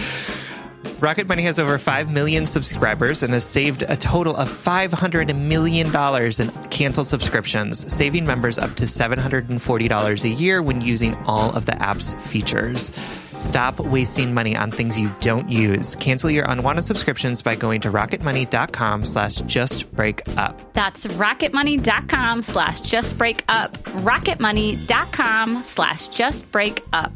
Rocket 1.00 1.28
Money 1.28 1.44
has 1.44 1.60
over 1.60 1.78
5 1.78 2.12
million 2.12 2.46
subscribers 2.46 3.24
and 3.24 3.34
has 3.34 3.46
saved 3.46 3.84
a 3.84 3.96
total 3.96 4.36
of 4.36 4.50
$500 4.50 5.36
million 5.36 5.88
in 5.88 6.70
canceled 6.70 7.08
subscriptions, 7.08 7.94
saving 7.94 8.26
members 8.26 8.58
up 8.58 8.76
to 8.76 8.86
$740 8.86 10.24
a 10.24 10.30
year 10.30 10.62
when 10.62 10.82
using 10.82 11.16
all 11.26 11.52
of 11.56 11.66
the 11.66 11.82
app's 11.82 12.14
features. 12.14 12.92
Stop 13.40 13.80
wasting 13.80 14.34
money 14.34 14.56
on 14.56 14.72
things 14.72 15.00
you 15.00 15.12
don't 15.20 15.50
use. 15.50 15.96
Cancel 15.96 16.30
your 16.30 16.46
unwanted 16.46 16.86
subscriptions 16.86 17.42
by 17.42 17.56
going 17.56 17.82
to 17.82 17.92
rocketmoney.com 17.92 19.06
slash 19.06 19.38
justbreakup. 19.42 20.74
That's 20.74 21.06
rocketmoney.com 21.08 22.42
slash 22.42 22.82
justbreakup. 22.82 23.72
Rocketmoney.com 24.04 25.64
slash 25.64 26.10
justbreakup. 26.10 27.12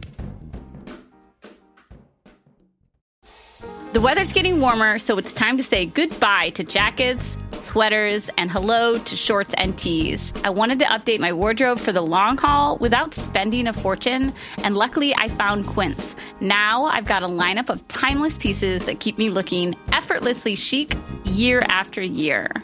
The 3.93 4.01
weather's 4.01 4.31
getting 4.31 4.59
warmer, 4.59 4.99
so 4.99 5.17
it's 5.17 5.33
time 5.33 5.57
to 5.57 5.63
say 5.63 5.85
goodbye 5.85 6.51
to 6.51 6.63
jackets, 6.63 7.37
sweaters, 7.67 8.29
and 8.37 8.49
hello 8.49 8.97
to 8.97 9.15
shorts 9.15 9.53
and 9.57 9.77
tees. 9.77 10.33
I 10.43 10.49
wanted 10.49 10.79
to 10.79 10.85
update 10.85 11.19
my 11.19 11.33
wardrobe 11.33 11.79
for 11.79 11.91
the 11.91 12.01
long 12.01 12.37
haul 12.37 12.77
without 12.77 13.13
spending 13.13 13.67
a 13.67 13.73
fortune, 13.73 14.33
and 14.63 14.75
luckily 14.75 15.13
I 15.17 15.27
found 15.27 15.67
Quince. 15.67 16.15
Now 16.39 16.85
I've 16.85 17.05
got 17.05 17.23
a 17.23 17.27
lineup 17.27 17.69
of 17.69 17.85
timeless 17.89 18.37
pieces 18.37 18.85
that 18.85 19.01
keep 19.01 19.17
me 19.17 19.29
looking 19.29 19.75
effortlessly 19.91 20.55
chic 20.55 20.93
year 21.25 21.61
after 21.67 22.01
year. 22.01 22.63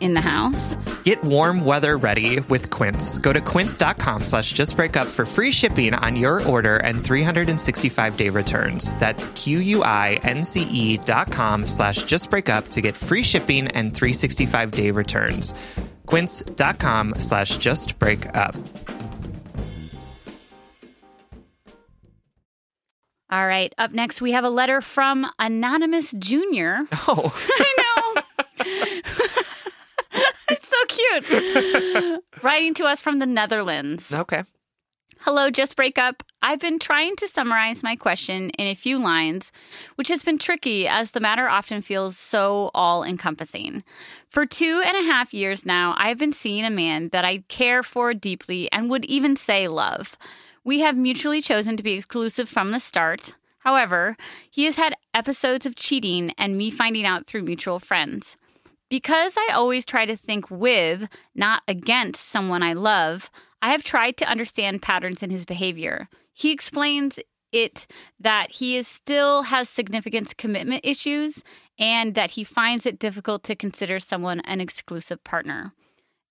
in 0.00 0.14
the 0.14 0.20
house. 0.20 0.76
Get 1.04 1.22
warm 1.22 1.64
weather 1.64 1.96
ready 1.96 2.40
with 2.40 2.70
Quince. 2.70 3.18
Go 3.18 3.32
to 3.32 3.40
quince.com 3.40 4.24
slash 4.24 4.54
justbreakup 4.54 5.06
for 5.06 5.24
free 5.24 5.52
shipping 5.52 5.94
on 5.94 6.16
your 6.16 6.42
order 6.46 6.76
and 6.78 6.98
365-day 6.98 8.30
returns. 8.30 8.92
That's 8.94 9.28
Q-U-I-N-C-E 9.28 10.66
E 10.70 10.96
dot 10.98 11.30
com 11.32 11.66
slash 11.66 12.04
justbreakup 12.04 12.68
to 12.70 12.80
get 12.80 12.96
free 12.96 13.22
shipping 13.22 13.68
and 13.68 13.92
365-day 13.92 14.90
returns. 14.90 15.54
quince.com 16.06 17.14
slash 17.18 17.58
justbreakup. 17.58 18.54
All 23.30 23.46
right. 23.46 23.74
Up 23.76 23.92
next, 23.92 24.22
we 24.22 24.32
have 24.32 24.44
a 24.44 24.50
letter 24.50 24.80
from 24.80 25.26
Anonymous 25.38 26.12
Jr. 26.18 26.84
Oh, 27.06 27.34
I 27.58 27.74
know. 27.78 28.22
it's 30.48 30.68
so 30.68 30.76
cute. 31.10 32.24
Writing 32.42 32.74
to 32.74 32.84
us 32.84 33.00
from 33.00 33.18
the 33.18 33.26
Netherlands. 33.26 34.12
Okay. 34.12 34.44
Hello, 35.20 35.50
Just 35.50 35.74
Break 35.74 35.98
Up. 35.98 36.22
I've 36.42 36.60
been 36.60 36.78
trying 36.78 37.16
to 37.16 37.26
summarize 37.26 37.82
my 37.82 37.96
question 37.96 38.50
in 38.50 38.66
a 38.68 38.76
few 38.76 38.98
lines, 38.98 39.50
which 39.96 40.08
has 40.08 40.22
been 40.22 40.38
tricky 40.38 40.86
as 40.86 41.10
the 41.10 41.20
matter 41.20 41.48
often 41.48 41.82
feels 41.82 42.16
so 42.16 42.70
all 42.72 43.02
encompassing. 43.02 43.82
For 44.28 44.46
two 44.46 44.80
and 44.86 44.96
a 44.96 45.02
half 45.02 45.34
years 45.34 45.66
now, 45.66 45.96
I've 45.98 46.18
been 46.18 46.32
seeing 46.32 46.64
a 46.64 46.70
man 46.70 47.08
that 47.08 47.24
I 47.24 47.38
care 47.48 47.82
for 47.82 48.14
deeply 48.14 48.70
and 48.70 48.88
would 48.90 49.04
even 49.06 49.34
say 49.34 49.66
love. 49.66 50.16
We 50.62 50.80
have 50.80 50.96
mutually 50.96 51.42
chosen 51.42 51.76
to 51.76 51.82
be 51.82 51.94
exclusive 51.94 52.48
from 52.48 52.70
the 52.70 52.78
start. 52.78 53.34
However, 53.60 54.16
he 54.48 54.66
has 54.66 54.76
had 54.76 54.94
episodes 55.12 55.66
of 55.66 55.74
cheating 55.74 56.32
and 56.38 56.56
me 56.56 56.70
finding 56.70 57.04
out 57.04 57.26
through 57.26 57.42
mutual 57.42 57.80
friends. 57.80 58.36
Because 58.88 59.34
I 59.36 59.52
always 59.52 59.84
try 59.84 60.06
to 60.06 60.16
think 60.16 60.50
with, 60.50 61.08
not 61.34 61.62
against 61.68 62.28
someone 62.28 62.62
I 62.62 62.72
love, 62.72 63.30
I 63.60 63.72
have 63.72 63.82
tried 63.82 64.16
to 64.18 64.28
understand 64.28 64.82
patterns 64.82 65.22
in 65.22 65.30
his 65.30 65.44
behavior. 65.44 66.08
He 66.32 66.52
explains 66.52 67.18
it 67.52 67.86
that 68.20 68.52
he 68.52 68.76
is 68.76 68.86
still 68.86 69.42
has 69.44 69.68
significant 69.68 70.36
commitment 70.36 70.82
issues 70.84 71.42
and 71.78 72.14
that 72.14 72.32
he 72.32 72.44
finds 72.44 72.86
it 72.86 72.98
difficult 72.98 73.42
to 73.44 73.56
consider 73.56 73.98
someone 73.98 74.40
an 74.40 74.60
exclusive 74.60 75.22
partner. 75.24 75.72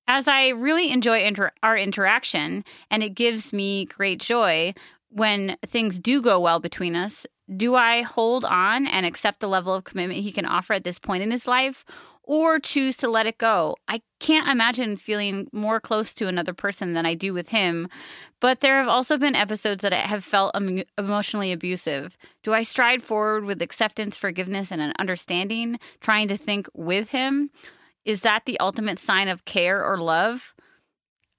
As 0.08 0.28
I 0.28 0.50
really 0.50 0.92
enjoy 0.92 1.24
inter- 1.24 1.52
our 1.64 1.78
interaction 1.78 2.64
and 2.90 3.04
it 3.04 3.10
gives 3.10 3.52
me 3.52 3.86
great 3.86 4.20
joy 4.20 4.74
when 5.10 5.58
things 5.66 6.00
do 6.00 6.22
go 6.22 6.40
well 6.40 6.60
between 6.60 6.96
us, 6.96 7.26
do 7.56 7.76
I 7.76 8.02
hold 8.02 8.46
on 8.46 8.88
and 8.88 9.06
accept 9.06 9.40
the 9.40 9.48
level 9.48 9.74
of 9.74 9.86
commitment 9.86 10.22
he 10.22 10.32
can 10.32 10.46
offer 10.46 10.74
at 10.74 10.84
this 10.84 11.00
point 11.00 11.24
in 11.24 11.32
his 11.32 11.48
life 11.48 11.86
or 12.28 12.60
choose 12.60 12.98
to 12.98 13.08
let 13.08 13.26
it 13.26 13.38
go. 13.38 13.76
I 13.88 14.02
can't 14.20 14.50
imagine 14.50 14.98
feeling 14.98 15.48
more 15.54 15.80
close 15.80 16.14
to 16.16 16.28
another 16.28 16.54
person 16.54 16.94
than 16.94 17.06
I 17.06 17.14
do 17.14 17.34
with 17.34 17.50
him, 17.50 17.88
but 18.42 18.60
there 18.60 18.78
have 18.80 18.90
also 18.90 19.18
been 19.18 19.34
episodes 19.34 19.82
that 19.82 19.94
have 19.94 20.26
felt 20.26 20.54
em- 20.54 20.84
emotionally 20.98 21.54
abusive. 21.54 22.18
Do 22.44 22.54
I 22.54 22.64
stride 22.64 23.02
forward 23.02 23.46
with 23.46 23.62
acceptance, 23.62 24.18
forgiveness, 24.18 24.72
and 24.72 24.82
an 24.82 24.94
understanding, 25.00 25.80
trying 26.02 26.28
to 26.28 26.38
think 26.38 26.68
with 26.74 27.10
him? 27.10 27.50
Is 28.04 28.22
that 28.22 28.44
the 28.46 28.60
ultimate 28.60 29.00
sign 29.00 29.30
of 29.30 29.46
care 29.46 29.84
or 29.84 29.98
love? 29.98 30.54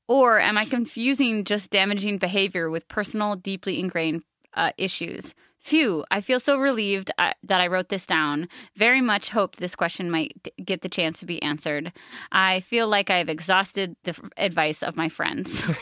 Or 0.09 0.41
am 0.41 0.57
I 0.57 0.65
confusing 0.65 1.45
just 1.45 1.71
damaging 1.71 2.17
behavior 2.17 2.71
with 2.71 2.89
personal, 2.89 3.37
deeply 3.37 3.79
ingrained 3.79 4.23
uh, 4.55 4.73
issues? 4.79 5.35
Phew, 5.61 6.05
I 6.11 6.21
feel 6.21 6.41
so 6.41 6.57
relieved 6.59 7.11
uh, 7.19 7.33
that 7.43 7.61
I 7.61 7.67
wrote 7.67 7.89
this 7.89 8.07
down. 8.07 8.49
Very 8.77 9.01
much 9.01 9.31
hope 9.31 9.57
this 9.57 9.75
question 9.75 10.11
might 10.11 10.35
d- 10.43 10.53
get 10.65 10.83
the 10.83 10.89
chance 10.89 11.19
to 11.21 11.27
be 11.27 11.43
answered. 11.43 11.93
I 12.33 12.61
feel 12.61 12.89
like 12.89 13.11
I've 13.11 13.29
exhausted 13.29 13.97
the 14.05 14.11
f- 14.11 14.21
advice 14.37 14.83
of 14.83 14.97
my 14.97 15.09
friends. 15.09 15.67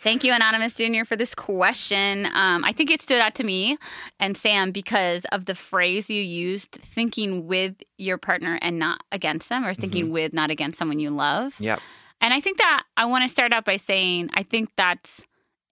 Thank 0.00 0.22
you, 0.22 0.32
Anonymous 0.32 0.74
Junior, 0.74 1.04
for 1.04 1.16
this 1.16 1.34
question. 1.34 2.26
Um, 2.26 2.64
I 2.64 2.72
think 2.72 2.90
it 2.90 3.02
stood 3.02 3.20
out 3.20 3.34
to 3.36 3.44
me 3.44 3.78
and 4.20 4.36
Sam 4.36 4.70
because 4.70 5.24
of 5.32 5.46
the 5.46 5.56
phrase 5.56 6.08
you 6.08 6.22
used 6.22 6.70
thinking 6.70 7.48
with 7.48 7.74
your 7.96 8.16
partner 8.16 8.60
and 8.62 8.78
not 8.78 9.02
against 9.10 9.48
them, 9.48 9.64
or 9.64 9.74
thinking 9.74 10.12
with, 10.12 10.32
not 10.32 10.50
against 10.50 10.78
someone 10.78 11.00
you 11.00 11.10
love. 11.10 11.54
Yep. 11.58 11.80
And 12.20 12.32
I 12.32 12.40
think 12.40 12.58
that 12.58 12.84
I 12.96 13.06
want 13.06 13.24
to 13.24 13.28
start 13.28 13.52
out 13.52 13.64
by 13.64 13.76
saying 13.76 14.30
I 14.34 14.44
think 14.44 14.70
that's 14.76 15.24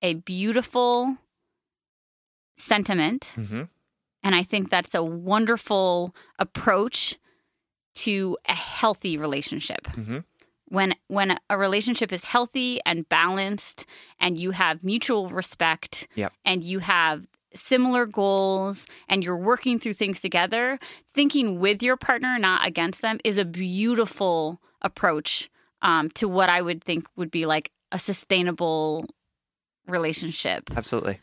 a 0.03 0.14
beautiful 0.14 1.17
sentiment. 2.57 3.33
hmm 3.37 3.63
And 4.23 4.35
I 4.35 4.43
think 4.43 4.71
that's 4.71 4.95
a 4.95 5.03
wonderful 5.05 6.15
approach 6.39 7.17
to 7.97 8.37
a 8.49 8.55
healthy 8.55 9.17
relationship. 9.19 9.87
hmm 9.89 10.19
When 10.69 10.95
when 11.09 11.39
a 11.49 11.57
relationship 11.57 12.13
is 12.13 12.25
healthy 12.25 12.81
and 12.85 13.09
balanced 13.09 13.87
and 14.19 14.37
you 14.37 14.51
have 14.53 14.83
mutual 14.85 15.31
respect 15.31 16.09
Yep. 16.17 16.33
and 16.45 16.63
you 16.65 16.81
have 16.81 17.29
similar 17.55 18.05
goals 18.07 18.85
and 19.09 19.23
you're 19.25 19.37
working 19.53 19.79
through 19.79 19.95
things 19.95 20.21
together, 20.21 20.79
thinking 21.15 21.59
with 21.61 21.83
your 21.83 21.97
partner, 21.97 22.39
not 22.39 22.67
against 22.67 23.01
them, 23.01 23.19
is 23.25 23.39
a 23.39 23.45
beautiful 23.45 24.61
approach 24.83 25.49
um, 25.83 26.11
to 26.11 26.29
what 26.29 26.49
I 26.51 26.61
would 26.61 26.83
think 26.85 27.07
would 27.17 27.31
be 27.31 27.47
like 27.47 27.71
a 27.93 27.99
sustainable 27.99 29.07
relationship 29.87 30.71
Absolutely. 30.77 31.21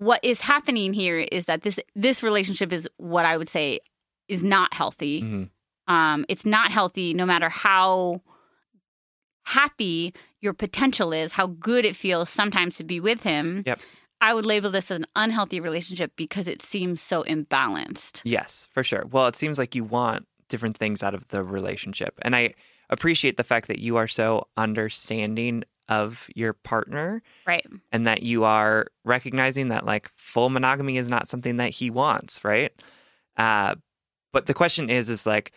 What 0.00 0.24
is 0.24 0.40
happening 0.40 0.92
here 0.94 1.18
is 1.18 1.44
that 1.44 1.62
this 1.62 1.78
this 1.94 2.22
relationship 2.22 2.72
is 2.72 2.88
what 2.96 3.24
I 3.26 3.36
would 3.36 3.48
say 3.48 3.80
is 4.28 4.42
not 4.42 4.74
healthy. 4.74 5.20
hmm 5.20 5.44
Um, 5.86 6.24
it's 6.28 6.46
not 6.46 6.72
healthy 6.72 7.14
no 7.14 7.26
matter 7.26 7.48
how 7.48 8.22
happy 9.44 10.14
your 10.40 10.52
potential 10.54 11.12
is, 11.12 11.32
how 11.32 11.48
good 11.48 11.84
it 11.84 11.96
feels 11.96 12.30
sometimes 12.30 12.76
to 12.76 12.84
be 12.84 13.00
with 13.00 13.22
him. 13.22 13.62
Yep. 13.66 13.80
I 14.20 14.34
would 14.34 14.46
label 14.46 14.70
this 14.70 14.90
as 14.90 14.98
an 14.98 15.06
unhealthy 15.16 15.60
relationship 15.60 16.12
because 16.16 16.46
it 16.46 16.62
seems 16.62 17.00
so 17.00 17.24
imbalanced. 17.24 18.20
Yes, 18.24 18.68
for 18.72 18.82
sure. 18.84 19.04
Well, 19.10 19.26
it 19.26 19.36
seems 19.36 19.58
like 19.58 19.74
you 19.74 19.84
want 19.84 20.26
different 20.48 20.76
things 20.76 21.02
out 21.02 21.14
of 21.14 21.26
the 21.28 21.42
relationship. 21.42 22.14
And 22.22 22.36
I 22.36 22.54
appreciate 22.90 23.36
the 23.36 23.44
fact 23.44 23.68
that 23.68 23.78
you 23.78 23.96
are 23.96 24.08
so 24.08 24.46
understanding 24.56 25.64
of 25.90 26.26
your 26.34 26.54
partner 26.54 27.22
Right. 27.46 27.66
and 27.92 28.06
that 28.06 28.22
you 28.22 28.44
are 28.44 28.86
recognizing 29.04 29.68
that 29.68 29.84
like 29.84 30.08
full 30.16 30.48
monogamy 30.48 30.96
is 30.96 31.10
not 31.10 31.28
something 31.28 31.56
that 31.58 31.70
he 31.70 31.90
wants, 31.90 32.42
right? 32.44 32.72
Uh, 33.36 33.74
but 34.32 34.46
the 34.46 34.54
question 34.54 34.88
is, 34.88 35.10
is 35.10 35.26
like, 35.26 35.52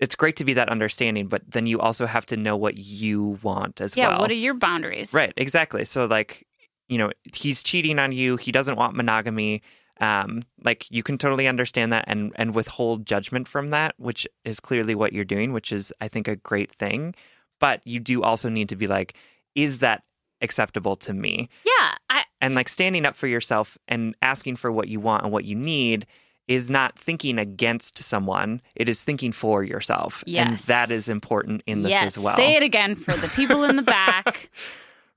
it's 0.00 0.16
great 0.16 0.34
to 0.36 0.44
be 0.44 0.54
that 0.54 0.68
understanding, 0.68 1.28
but 1.28 1.42
then 1.48 1.66
you 1.66 1.78
also 1.78 2.06
have 2.06 2.26
to 2.26 2.36
know 2.36 2.56
what 2.56 2.78
you 2.78 3.38
want 3.42 3.80
as 3.80 3.94
Yeah. 3.96 4.08
well. 4.08 4.16
Yeah, 4.16 4.20
what 4.22 4.30
are 4.30 4.34
your 4.34 4.54
boundaries? 4.54 5.12
Right, 5.14 5.32
exactly. 5.36 5.84
So 5.84 6.06
like, 6.06 6.46
you 6.88 6.98
know, 6.98 7.12
he's 7.34 7.62
cheating 7.62 7.98
on 8.00 8.10
you. 8.10 8.36
He 8.36 8.50
doesn't 8.50 8.76
want 8.76 8.96
monogamy. 8.96 9.62
Um, 10.00 10.40
like 10.64 10.86
you 10.90 11.02
can 11.02 11.18
totally 11.18 11.46
understand 11.46 11.92
that 11.92 12.04
and 12.08 12.32
and 12.36 12.54
withhold 12.54 13.06
judgment 13.06 13.46
from 13.46 13.68
that, 13.68 13.94
which 13.98 14.26
is 14.44 14.58
clearly 14.58 14.94
what 14.94 15.12
you're 15.12 15.24
doing, 15.24 15.52
which 15.52 15.70
is 15.70 15.92
I 16.00 16.08
think 16.08 16.26
a 16.26 16.36
great 16.36 16.72
thing. 16.74 17.14
But 17.60 17.86
you 17.86 18.00
do 18.00 18.22
also 18.24 18.48
need 18.48 18.68
to 18.70 18.76
be 18.76 18.88
like, 18.88 19.14
is 19.54 19.80
that 19.80 20.02
acceptable 20.40 20.96
to 20.96 21.12
me? 21.12 21.48
Yeah. 21.64 21.94
I 22.10 22.24
And 22.40 22.54
like 22.54 22.68
standing 22.68 23.06
up 23.06 23.16
for 23.16 23.26
yourself 23.26 23.78
and 23.88 24.14
asking 24.22 24.56
for 24.56 24.72
what 24.72 24.88
you 24.88 25.00
want 25.00 25.24
and 25.24 25.32
what 25.32 25.44
you 25.44 25.54
need 25.54 26.06
is 26.48 26.68
not 26.68 26.98
thinking 26.98 27.38
against 27.38 27.98
someone. 27.98 28.60
It 28.74 28.88
is 28.88 29.02
thinking 29.02 29.32
for 29.32 29.62
yourself. 29.62 30.24
And 30.50 30.58
that 30.60 30.90
is 30.90 31.08
important 31.08 31.62
in 31.66 31.82
this 31.82 31.92
yes. 31.92 32.16
as 32.16 32.18
well 32.18 32.36
Say 32.36 32.56
it 32.56 32.62
again 32.62 32.96
for 32.96 33.16
the 33.16 33.28
people 33.28 33.64
in 33.64 33.76
the 33.76 33.82
back. 33.82 34.50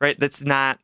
right 0.01 0.19
that's 0.19 0.43
not 0.43 0.79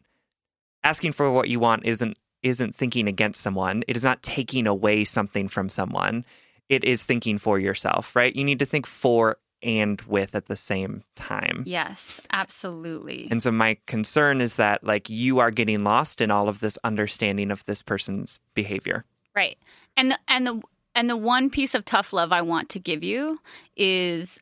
asking 0.84 1.12
for 1.14 1.32
what 1.32 1.50
you 1.50 1.60
want 1.60 1.86
isn't 1.86 2.18
isn't 2.44 2.76
thinking 2.76 3.08
against 3.08 3.42
someone 3.42 3.84
it 3.88 3.96
is 3.96 4.04
not 4.04 4.24
taking 4.24 4.68
away 4.68 5.04
something 5.04 5.48
from 5.48 5.70
someone 5.70 6.26
it 6.70 6.84
is 6.84 7.04
thinking 7.04 7.38
for 7.38 7.60
yourself 7.60 8.16
right 8.16 8.36
you 8.36 8.44
need 8.44 8.60
to 8.60 8.66
think 8.66 8.88
for 8.88 9.38
and 9.64 10.02
with 10.04 10.36
at 10.36 10.48
the 10.48 10.56
same 10.56 11.04
time 11.16 11.64
yes. 11.66 12.20
Absolutely. 12.32 13.28
and 13.32 13.42
so 13.44 13.52
my 13.52 13.78
concern 13.88 14.42
is 14.42 14.56
that 14.58 14.84
like 14.84 15.10
you 15.10 15.40
are 15.40 15.52
getting 15.52 15.84
lost 15.84 16.22
in 16.22 16.32
all 16.32 16.50
of 16.50 16.60
this 16.60 16.78
understanding 16.84 17.52
of 17.52 17.64
this 17.66 17.82
person's 17.82 18.40
behavior 18.54 19.06
Right. 19.36 19.58
And 19.96 20.12
the, 20.12 20.20
and 20.28 20.46
the 20.48 20.62
and 20.94 21.10
the 21.10 21.16
one 21.18 21.50
piece 21.50 21.74
of 21.74 21.86
tough 21.86 22.12
love 22.12 22.32
I 22.34 22.42
want 22.42 22.70
to 22.70 22.80
give 22.80 23.04
you 23.04 23.40
is 23.78 24.38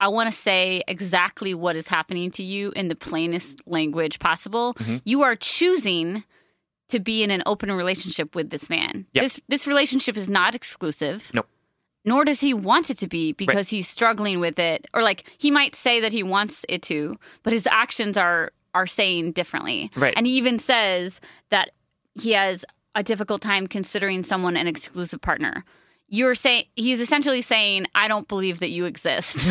I 0.00 0.08
want 0.08 0.32
to 0.32 0.36
say 0.36 0.82
exactly 0.88 1.54
what 1.54 1.76
is 1.76 1.86
happening 1.86 2.32
to 2.32 2.42
you 2.42 2.72
in 2.74 2.88
the 2.88 2.96
plainest 2.96 3.62
language 3.66 4.18
possible. 4.18 4.74
Mhm. 4.74 5.00
You 5.04 5.22
are 5.22 5.36
choosing 5.36 6.24
to 6.88 6.98
be 6.98 7.22
in 7.22 7.30
an 7.30 7.44
open 7.46 7.70
relationship 7.70 8.34
with 8.34 8.50
this 8.50 8.68
man. 8.68 9.06
Yep. 9.14 9.22
This 9.22 9.40
this 9.48 9.66
relationship 9.66 10.16
is 10.16 10.28
not 10.28 10.54
exclusive. 10.56 11.30
Nope. 11.32 11.48
Nor 12.04 12.24
does 12.24 12.40
he 12.40 12.52
want 12.52 12.90
it 12.90 12.98
to 12.98 13.08
be 13.08 13.32
because 13.32 13.68
he's 13.68 13.88
struggling 13.88 14.40
with 14.40 14.58
it 14.58 14.86
or 14.92 15.02
like 15.02 15.24
he 15.38 15.50
might 15.50 15.76
say 15.76 16.00
that 16.00 16.12
he 16.12 16.22
wants 16.22 16.64
it 16.68 16.82
to, 16.82 17.16
but 17.42 17.52
his 17.52 17.66
actions 17.66 18.16
are 18.16 18.50
are 18.74 18.86
saying 18.86 19.32
differently. 19.32 19.90
Right. 19.96 20.14
And 20.16 20.26
he 20.26 20.32
even 20.34 20.58
says 20.58 21.20
that 21.50 21.70
he 22.20 22.32
has 22.32 22.64
a 22.94 23.02
difficult 23.02 23.42
time 23.42 23.66
considering 23.66 24.24
someone 24.24 24.56
an 24.56 24.66
exclusive 24.66 25.20
partner. 25.20 25.64
You're 26.08 26.34
saying 26.34 26.64
he's 26.76 27.00
essentially 27.00 27.42
saying, 27.42 27.86
"I 27.94 28.08
don't 28.08 28.28
believe 28.28 28.60
that 28.60 28.70
you 28.70 28.84
exist." 28.84 29.38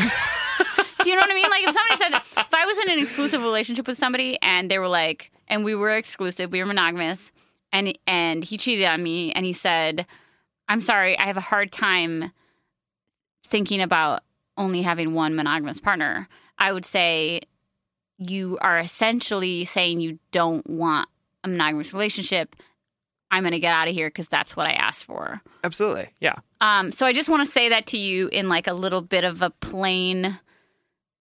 Do 1.04 1.10
you 1.10 1.16
know 1.16 1.22
what 1.22 1.32
I 1.32 1.34
mean? 1.34 1.50
Like 1.50 1.68
if 1.68 1.74
somebody 1.74 1.96
said, 1.96 2.42
if 2.44 2.54
I 2.54 2.66
was 2.66 2.78
in 2.80 2.92
an 2.92 3.00
exclusive 3.00 3.42
relationship 3.42 3.88
with 3.88 3.98
somebody 3.98 4.38
and 4.42 4.70
they 4.70 4.78
were 4.78 4.88
like, 4.88 5.32
and 5.48 5.66
we 5.66 5.74
were 5.74 5.90
exclusive, 5.90 6.52
we 6.52 6.60
were 6.60 6.68
monogamous, 6.68 7.32
and 7.72 7.98
and 8.06 8.44
he 8.44 8.58
cheated 8.58 8.86
on 8.86 9.02
me, 9.02 9.32
and 9.32 9.46
he 9.46 9.54
said, 9.54 10.06
"I'm 10.70 10.82
sorry, 10.82 11.18
I 11.18 11.26
have 11.26 11.38
a 11.38 11.42
hard 11.42 11.72
time 11.72 12.32
thinking 13.52 13.82
about 13.82 14.24
only 14.58 14.82
having 14.82 15.14
one 15.14 15.36
monogamous 15.36 15.80
partner." 15.80 16.28
I 16.58 16.72
would 16.74 16.86
say 16.86 17.42
you 18.18 18.58
are 18.62 18.80
essentially 18.80 19.66
saying 19.66 20.00
you 20.00 20.20
don't 20.32 20.68
want 20.70 21.10
a 21.44 21.48
monogamous 21.48 21.94
relationship. 21.94 22.56
I'm 23.32 23.44
going 23.44 23.54
to 23.54 23.60
get 23.60 23.74
out 23.74 23.88
of 23.88 23.94
here 23.94 24.10
because 24.10 24.28
that's 24.28 24.56
what 24.56 24.68
I 24.68 24.74
asked 24.74 25.06
for. 25.06 25.42
absolutely 25.64 26.10
yeah 26.20 26.36
Um, 26.60 26.92
so 26.92 27.06
I 27.06 27.14
just 27.14 27.30
want 27.30 27.46
to 27.46 27.52
say 27.52 27.70
that 27.70 27.88
to 27.88 27.98
you 27.98 28.28
in 28.28 28.50
like 28.50 28.68
a 28.68 28.74
little 28.74 29.02
bit 29.02 29.24
of 29.24 29.42
a 29.42 29.50
plain 29.50 30.38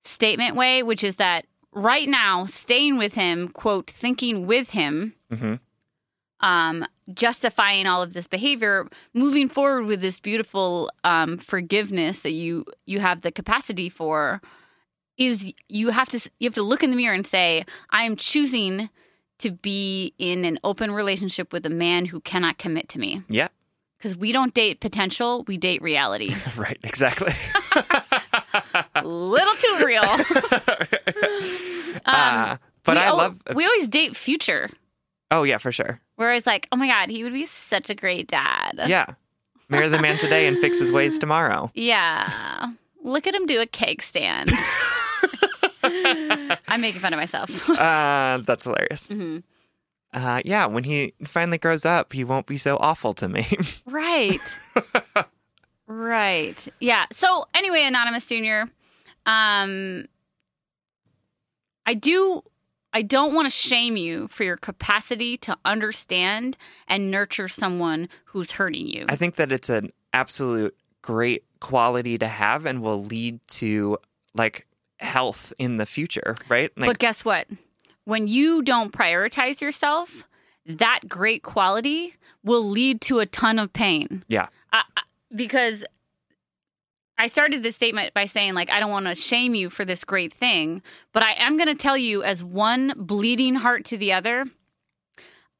statement 0.05 0.57
way, 0.57 0.83
which 0.83 1.05
is 1.05 1.17
that 1.17 1.47
right 1.73 2.09
now, 2.09 2.47
staying 2.47 2.99
with 2.99 3.15
him, 3.15 3.49
quote, 3.49 3.89
thinking 3.89 4.47
with 4.47 4.71
him, 4.71 5.15
hmm 5.33 5.55
um, 6.41 6.85
justifying 7.13 7.87
all 7.87 8.03
of 8.03 8.13
this 8.13 8.27
behavior, 8.27 8.89
moving 9.15 9.49
forward 9.49 9.85
with 9.85 10.01
this 10.01 10.21
beautiful 10.21 10.91
um, 11.05 11.39
forgiveness 11.39 12.21
that 12.21 12.33
you 12.33 12.65
you 12.87 13.01
have 13.01 13.23
the 13.23 13.33
capacity 13.33 13.89
for, 13.89 14.41
is 15.19 15.53
you 15.69 15.91
have 15.91 16.09
to 16.11 16.19
you 16.39 16.47
have 16.47 16.55
to 16.55 16.63
look 16.63 16.83
in 16.83 16.91
the 16.91 16.97
mirror 16.97 17.15
and 17.15 17.27
say, 17.27 17.65
I 17.91 18.05
am 18.05 18.17
choosing 18.17 18.89
to 19.39 19.51
be 19.51 20.15
in 20.19 20.45
an 20.45 20.59
open 20.65 20.91
relationship 20.91 21.53
with 21.53 21.65
a 21.67 21.71
man 21.71 22.07
who 22.07 22.21
cannot 22.21 22.59
commit 22.59 22.91
to 22.91 22.99
me 22.99 23.23
Yeah. 23.29 23.49
because 23.97 24.15
we 24.15 24.33
don't 24.33 24.53
date 24.53 24.81
potential, 24.81 25.45
we 25.47 25.57
date 25.57 25.81
reality. 25.81 26.35
Right. 26.57 26.79
Exactly. 26.83 27.33
Little 29.03 29.55
too 29.55 29.83
real. 29.87 30.03
uh, 32.05 32.57
but 32.85 32.97
I 32.99 33.11
love. 33.13 33.39
We 33.55 33.65
always 33.65 33.89
date 33.89 34.15
future. 34.17 34.69
Oh 35.31 35.43
yeah, 35.45 35.59
for 35.59 35.71
sure. 35.73 36.01
Where 36.17 36.33
it's 36.33 36.47
like, 36.47 36.67
oh 36.73 36.77
my 36.77 36.87
god, 36.89 37.09
he 37.11 37.23
would 37.23 37.33
be 37.33 37.47
such 37.47 37.89
a 37.91 37.95
great 37.95 38.27
dad. 38.29 38.81
Yeah. 38.87 39.07
Marry 39.69 39.89
the 39.89 40.01
man 40.01 40.19
today 40.19 40.47
and 40.49 40.59
fix 40.59 40.79
his 40.81 40.91
ways 40.91 41.19
tomorrow. 41.19 41.71
Yeah. 41.75 42.73
Look 43.03 43.27
at 43.27 43.35
him 43.35 43.47
do 43.47 43.61
a 43.61 43.67
cake 43.67 44.03
stand. 44.03 44.51
I'm 45.83 46.81
making 46.81 47.01
fun 47.01 47.13
of 47.15 47.19
myself. 47.19 47.69
Uh, 47.71 48.39
that's 48.45 48.65
hilarious. 48.67 49.07
hmm 49.07 49.39
Uh, 50.13 50.43
yeah, 50.45 50.67
when 50.67 50.85
he 50.85 51.15
finally 51.25 51.57
grows 51.59 51.87
up, 51.87 52.13
he 52.13 52.25
won't 52.25 52.47
be 52.47 52.59
so 52.59 52.77
awful 52.79 53.15
to 53.15 53.29
me. 53.29 53.47
Right. 53.87 54.41
right. 55.87 56.69
Yeah. 56.81 57.07
So 57.13 57.47
anyway, 57.55 57.85
Anonymous 57.85 58.27
Junior, 58.27 58.69
um 59.27 60.07
I 61.87 61.95
do 61.95 62.43
I 62.93 63.03
don't 63.03 63.35
want 63.35 63.47
to 63.47 63.51
shame 63.51 63.97
you 63.97 64.29
for 64.29 64.45
your 64.45 64.57
capacity 64.57 65.37
to 65.39 65.57
understand 65.65 66.57
and 66.89 67.11
nurture 67.11 67.49
someone 67.49 68.09
who's 68.27 68.53
hurting 68.53 68.87
you. 68.89 69.07
I 69.09 69.17
think 69.17 69.37
that 69.37 69.53
it's 69.53 69.69
an 69.69 69.93
absolute 70.13 70.77
great 71.03 71.45
quality 71.61 72.19
to 72.19 72.27
have 72.27 72.67
and 72.67 72.83
will 72.83 73.03
lead 73.03 73.41
to 73.49 73.99
like 74.35 74.67
health 74.99 75.53
in 75.59 75.77
the 75.77 75.87
future, 75.87 76.37
right? 76.49 76.71
Like 76.77 76.89
but 76.89 76.99
guess 76.99 77.25
what? 77.25 77.47
When 78.05 78.27
you 78.29 78.63
don't 78.63 78.93
prioritize 78.93 79.61
yourself, 79.61 80.27
that 80.67 81.01
great 81.09 81.43
quality 81.43 82.15
will 82.43 82.65
lead 82.65 83.01
to 83.03 83.19
a 83.21 83.27
ton 83.27 83.59
of 83.59 83.73
pain. 83.73 84.25
yeah. 84.29 84.49
I, 84.73 84.83
I- 84.97 85.03
because 85.35 85.85
I 87.21 87.27
started 87.27 87.63
this 87.63 87.77
statement 87.77 88.15
by 88.15 88.25
saying, 88.25 88.55
like, 88.55 88.71
I 88.71 88.81
don't 88.81 88.91
want 88.91 89.05
to 89.05 89.15
shame 89.15 89.55
you 89.55 89.69
for 89.69 89.85
this 89.85 90.05
great 90.05 90.33
thing, 90.33 90.81
but 91.13 91.23
I 91.23 91.35
am 91.35 91.59
going 91.59 91.69
to 91.69 91.75
tell 91.75 91.99
you, 91.99 92.23
as 92.23 92.43
one 92.43 92.95
bleeding 92.97 93.57
heart 93.57 93.85
to 93.87 93.99
the 93.99 94.15
other, 94.15 94.47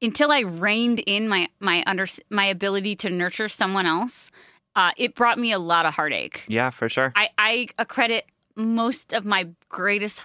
until 0.01 0.31
I 0.31 0.39
reined 0.39 1.01
in 1.01 1.29
my 1.29 1.49
my 1.59 1.83
under 1.85 2.07
my 2.31 2.45
ability 2.45 2.95
to 2.97 3.11
nurture 3.11 3.47
someone 3.47 3.85
else, 3.85 4.31
uh, 4.75 4.93
it 4.97 5.13
brought 5.13 5.37
me 5.37 5.51
a 5.51 5.59
lot 5.59 5.85
of 5.85 5.93
heartache. 5.93 6.45
Yeah, 6.47 6.71
for 6.71 6.89
sure. 6.89 7.13
I, 7.15 7.29
I 7.37 7.67
accredit 7.77 8.25
most 8.55 9.13
of 9.13 9.23
my 9.23 9.49
greatest 9.69 10.23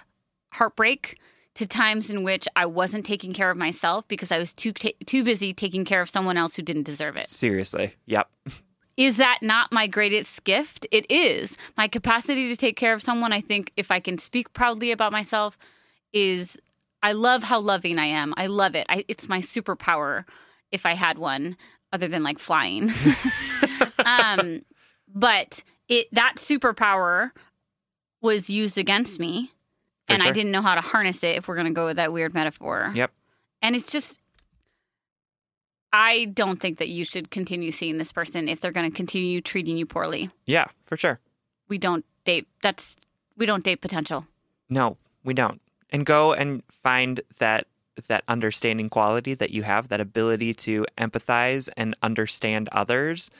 heartbreak 0.53 1.19
to 1.53 1.67
times 1.67 2.09
in 2.09 2.23
which 2.23 2.47
I 2.55 2.65
wasn't 2.65 3.05
taking 3.05 3.33
care 3.33 3.51
of 3.51 3.57
myself 3.57 4.07
because 4.07 4.31
I 4.31 4.39
was 4.39 4.55
too 4.55 4.73
ta- 4.73 4.97
too 5.05 5.23
busy 5.23 5.53
taking 5.53 5.85
care 5.85 6.01
of 6.01 6.09
someone 6.09 6.35
else 6.35 6.55
who 6.55 6.63
didn't 6.63 6.83
deserve 6.83 7.15
it. 7.15 7.29
Seriously. 7.29 7.93
Yep. 8.07 8.27
Is 8.97 9.17
that 9.17 9.39
not 9.43 9.71
my 9.71 9.85
greatest 9.87 10.43
gift? 10.43 10.87
It 10.91 11.09
is. 11.09 11.55
My 11.77 11.87
capacity 11.87 12.49
to 12.49 12.57
take 12.57 12.75
care 12.75 12.93
of 12.93 13.03
someone, 13.03 13.31
I 13.31 13.41
think, 13.41 13.71
if 13.77 13.91
I 13.91 13.99
can 13.99 14.17
speak 14.17 14.51
proudly 14.53 14.91
about 14.91 15.11
myself, 15.11 15.57
is 16.13 16.57
I 17.03 17.11
love 17.11 17.43
how 17.43 17.59
loving 17.59 17.99
I 17.99 18.07
am. 18.07 18.33
I 18.37 18.47
love 18.47 18.73
it. 18.75 18.87
I, 18.89 19.05
it's 19.07 19.29
my 19.29 19.39
superpower 19.39 20.25
if 20.71 20.85
I 20.85 20.95
had 20.95 21.19
one, 21.19 21.55
other 21.93 22.07
than 22.07 22.23
like 22.23 22.39
flying. 22.39 22.91
um, 24.05 24.63
but 25.07 25.63
it 25.87 26.07
that 26.11 26.35
superpower 26.37 27.31
was 28.21 28.49
used 28.49 28.77
against 28.79 29.19
me, 29.19 29.51
For 30.07 30.13
and 30.13 30.23
I 30.23 30.31
didn't 30.31 30.51
know 30.51 30.61
how 30.61 30.75
to 30.75 30.81
harness 30.81 31.23
it. 31.23 31.37
If 31.37 31.47
we're 31.47 31.55
going 31.55 31.67
to 31.67 31.73
go 31.73 31.85
with 31.85 31.97
that 31.97 32.11
weird 32.11 32.33
metaphor, 32.33 32.91
Yep. 32.95 33.11
and 33.61 33.75
it's 33.75 33.91
just 33.91 34.19
I 35.93 36.25
don't 36.25 36.59
think 36.59 36.77
that 36.79 36.89
you 36.89 37.05
should 37.05 37.31
continue 37.31 37.71
seeing 37.71 37.97
this 37.97 38.11
person 38.11 38.47
if 38.47 38.59
they're 38.59 38.71
going 38.71 38.89
to 38.89 38.95
continue 38.95 39.41
treating 39.41 39.77
you 39.77 39.85
poorly. 39.85 40.29
Yeah, 40.45 40.65
for 40.85 40.97
sure. 40.97 41.19
We 41.69 41.77
don't 41.77 42.05
date. 42.25 42.47
That's 42.61 42.97
we 43.37 43.45
don't 43.45 43.63
date 43.63 43.81
potential. 43.81 44.25
No, 44.69 44.97
we 45.23 45.33
don't. 45.33 45.61
And 45.89 46.05
go 46.05 46.33
and 46.33 46.63
find 46.83 47.21
that 47.39 47.67
that 48.07 48.23
understanding 48.27 48.89
quality 48.89 49.33
that 49.33 49.49
you 49.51 49.63
have, 49.63 49.87
that 49.87 49.99
ability 49.99 50.53
to 50.53 50.85
empathize 50.97 51.67
and 51.77 51.95
understand 52.03 52.69
others 52.71 53.31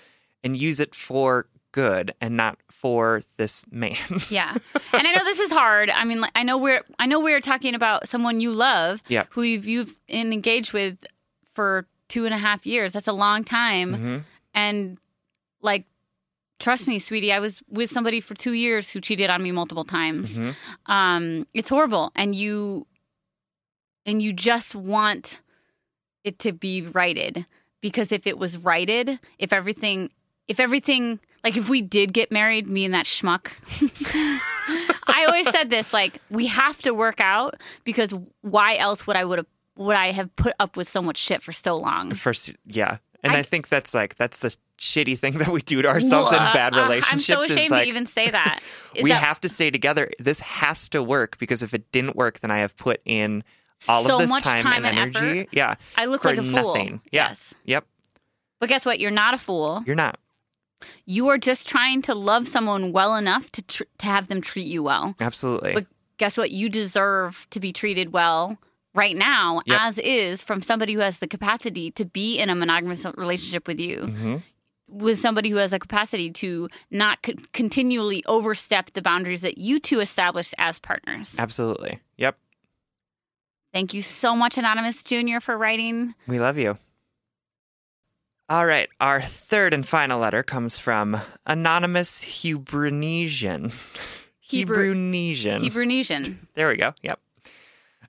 and 0.43 0.55
use 0.57 0.79
it 0.79 0.95
for 0.95 1.45
good 1.73 2.13
and 2.21 2.35
not 2.37 2.57
for 2.71 3.21
this 3.37 3.63
man. 3.69 3.97
Yeah, 4.29 4.55
and 4.93 5.07
I 5.07 5.11
know 5.13 5.23
this 5.23 5.39
is 5.39 5.51
hard. 5.51 5.89
I 5.89 6.05
mean, 6.05 6.23
I 6.35 6.43
know 6.43 6.57
we're 6.57 6.83
I 6.97 7.05
know 7.05 7.19
we're 7.19 7.41
talking 7.41 7.75
about 7.75 8.07
someone 8.07 8.39
you 8.39 8.51
love, 8.51 9.03
Yeah. 9.09 9.25
who 9.31 9.41
you've 9.43 9.67
you've 9.67 9.95
engaged 10.09 10.73
with 10.73 11.05
for 11.53 11.85
two 12.09 12.25
and 12.25 12.33
a 12.33 12.37
half 12.37 12.65
years. 12.65 12.93
That's 12.93 13.07
a 13.07 13.13
long 13.13 13.43
time, 13.43 13.93
Mhm. 13.95 14.23
and 14.53 14.97
like. 15.61 15.85
Trust 16.59 16.87
me, 16.87 16.97
sweetie. 16.97 17.31
I 17.31 17.39
was 17.39 17.61
with 17.69 17.91
somebody 17.91 18.19
for 18.19 18.33
two 18.33 18.53
years 18.53 18.89
who 18.89 18.99
cheated 18.99 19.29
on 19.29 19.43
me 19.43 19.51
multiple 19.51 19.83
times. 19.85 20.39
Mhm. 20.39 20.55
um 20.87 21.45
it's 21.53 21.69
horrible 21.69 22.11
and 22.15 22.33
you 22.33 22.87
and 24.07 24.23
you 24.23 24.33
just 24.33 24.73
want 24.73 25.41
it 26.23 26.39
to 26.39 26.51
be 26.53 26.81
righted 26.81 27.45
because 27.79 28.11
if 28.11 28.25
it 28.25 28.39
was 28.39 28.57
righted 28.57 29.19
if 29.37 29.53
everything 29.53 30.09
if 30.47 30.59
everything 30.59 31.19
like 31.43 31.57
if 31.57 31.69
we 31.69 31.79
did 31.83 32.11
get 32.11 32.31
married 32.31 32.65
me 32.65 32.85
and 32.85 32.93
that 32.95 33.05
schmuck 33.05 33.51
i 35.07 35.25
always 35.27 35.47
said 35.51 35.69
this 35.69 35.93
like 35.93 36.19
we 36.31 36.47
have 36.47 36.81
to 36.81 36.91
work 36.91 37.19
out 37.19 37.55
because 37.83 38.13
why 38.41 38.75
else 38.77 39.05
would 39.05 39.15
i 39.15 39.23
would 39.23 39.37
have 39.37 39.47
would 39.77 39.95
i 39.95 40.11
have 40.11 40.33
put 40.35 40.53
up 40.59 40.75
with 40.77 40.87
so 40.87 41.01
much 41.01 41.17
shit 41.17 41.41
for 41.43 41.51
so 41.51 41.75
long 41.77 42.13
First, 42.13 42.53
yeah. 42.65 42.97
And 43.23 43.33
I, 43.33 43.39
I- 43.39 43.43
think 43.43 43.67
that's 43.69 43.93
like 43.93 44.15
that's 44.15 44.39
the 44.39 44.55
shitty 44.79 45.17
thing 45.17 45.39
that 45.39 45.47
we 45.47 45.61
do 45.61 45.81
to 45.81 45.87
ourselves 45.87 46.31
in 46.31 46.37
Well, 46.37 46.53
bad 46.53 46.75
uh, 46.75 46.83
relationships. 46.83 47.29
i'm 47.29 47.35
so 47.37 47.41
is 47.43 47.49
ashamed 47.51 47.71
like, 47.71 47.83
to 47.83 47.89
even 47.89 48.05
say 48.05 48.29
that 48.29 48.59
we 49.01 49.09
that 49.09 49.23
have 49.23 49.41
to 49.41 49.49
stay 49.49 49.71
together. 49.71 50.11
This 50.19 50.39
has 50.39 50.87
to 50.89 51.01
work 51.01 51.37
because 51.39 51.63
if 51.63 51.73
it 51.73 51.91
didn't 51.91 52.15
work, 52.15 52.39
then 52.41 52.51
I 52.51 52.59
have 52.59 52.77
put 52.77 53.01
in 53.05 53.43
all 53.89 54.03
so 54.03 54.15
of 54.15 54.21
this 54.21 54.29
much 54.29 54.43
time, 54.43 54.59
time 54.59 54.85
and 54.85 54.97
and 54.99 55.15
energy. 55.17 55.39
effort. 55.41 55.49
Yeah. 55.51 55.75
i 55.95 56.05
look 56.05 56.23
like 56.25 56.37
a 56.37 56.43
fool 56.43 56.73
nothing. 56.75 57.01
Yeah. 57.11 57.29
yes 57.29 57.53
Yep. 57.65 57.85
but 58.59 58.69
guess 58.69 58.85
what 58.85 58.99
you're 58.99 59.09
not 59.11 59.33
a 59.33 59.37
fool 59.39 59.83
You're 59.87 59.95
not. 59.95 60.19
You 61.05 61.29
are 61.29 61.39
just 61.39 61.67
trying 61.67 62.03
to 62.03 62.13
love 62.13 62.47
someone 62.47 62.91
well 62.91 63.15
enough 63.15 63.51
to 63.53 63.63
tr- 63.63 63.83
to 63.97 64.05
have 64.05 64.27
them 64.27 64.41
treat 64.41 64.67
you 64.67 64.83
well. 64.83 65.15
Absolutely. 65.19 65.73
But 65.73 65.87
guess 66.19 66.37
what? 66.37 66.51
You 66.51 66.69
deserve 66.69 67.47
to 67.49 67.59
be 67.59 67.73
treated 67.73 68.13
well 68.13 68.59
right 68.97 69.15
now, 69.15 69.61
Yep. 69.65 69.79
as 69.81 69.97
is, 69.99 70.43
from 70.43 70.61
somebody 70.61 70.93
who 70.93 70.99
has 70.99 71.19
the 71.19 71.27
capacity 71.27 71.91
to 71.91 72.03
be 72.03 72.37
in 72.39 72.49
a 72.49 72.55
monogamous 72.55 73.05
relationship 73.15 73.67
with 73.67 73.79
you, 73.79 74.01
hmm 74.07 74.37
with 74.89 75.19
somebody 75.19 75.49
who 75.49 75.57
has 75.57 75.73
a 75.73 75.79
capacity 75.79 76.31
to 76.31 76.69
not 76.91 77.21
co- 77.21 77.33
continually 77.51 78.23
overstep 78.25 78.89
the 78.93 79.01
boundaries 79.01 79.41
that 79.41 79.57
you 79.57 79.81
two 79.81 79.99
established 79.99 80.53
as 80.57 80.79
partners. 80.79 81.35
Absolutely. 81.37 81.99
Yep. 82.15 82.37
Thank 83.73 83.93
you 83.93 84.01
so 84.01 84.33
much, 84.33 84.57
Anonymous 84.57 85.03
Junior, 85.03 85.41
for 85.41 85.57
writing. 85.57 86.15
We 86.25 86.39
love 86.39 86.57
you. 86.57 86.77
All 88.47 88.65
right. 88.65 88.87
Our 89.01 89.21
third 89.21 89.73
and 89.73 89.85
final 89.85 90.21
letter 90.21 90.41
comes 90.41 90.79
from 90.79 91.19
Anonymous 91.45 92.23
Hebrunesian. 92.23 93.73
Hebrew- 94.39 94.95
Hebrunesian. 94.95 95.69
Hebrewnesian. 95.69 96.37
There 96.53 96.69
we 96.69 96.77
go. 96.77 96.93
Yep. 97.01 97.19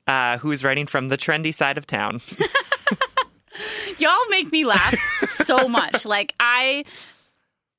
Uh, 0.08 0.38
who's 0.38 0.64
writing 0.64 0.86
from 0.86 1.08
the 1.08 1.18
trendy 1.18 1.54
side 1.54 1.76
of 1.78 1.86
town? 1.86 2.20
Y'all 3.98 4.16
make 4.30 4.50
me 4.52 4.64
laugh 4.64 4.94
so 5.28 5.68
much. 5.68 6.04
Like 6.06 6.34
I 6.40 6.84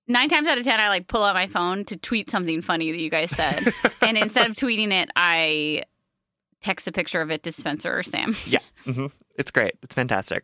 nine 0.07 0.29
times 0.29 0.47
out 0.47 0.57
of 0.57 0.63
ten 0.63 0.79
I 0.79 0.89
like 0.89 1.07
pull 1.07 1.23
out 1.23 1.33
my 1.33 1.47
phone 1.47 1.85
to 1.85 1.97
tweet 1.97 2.29
something 2.29 2.61
funny 2.61 2.91
that 2.91 2.99
you 2.99 3.09
guys 3.09 3.29
said. 3.31 3.73
and 4.01 4.17
instead 4.17 4.49
of 4.49 4.55
tweeting 4.55 4.91
it, 4.91 5.09
I 5.15 5.83
text 6.61 6.87
a 6.87 6.91
picture 6.91 7.21
of 7.21 7.31
it 7.31 7.43
to 7.43 7.51
Spencer 7.51 7.97
or 7.97 8.03
Sam. 8.03 8.35
yeah. 8.45 8.59
hmm 8.83 9.07
It's 9.37 9.51
great. 9.51 9.75
It's 9.81 9.95
fantastic. 9.95 10.43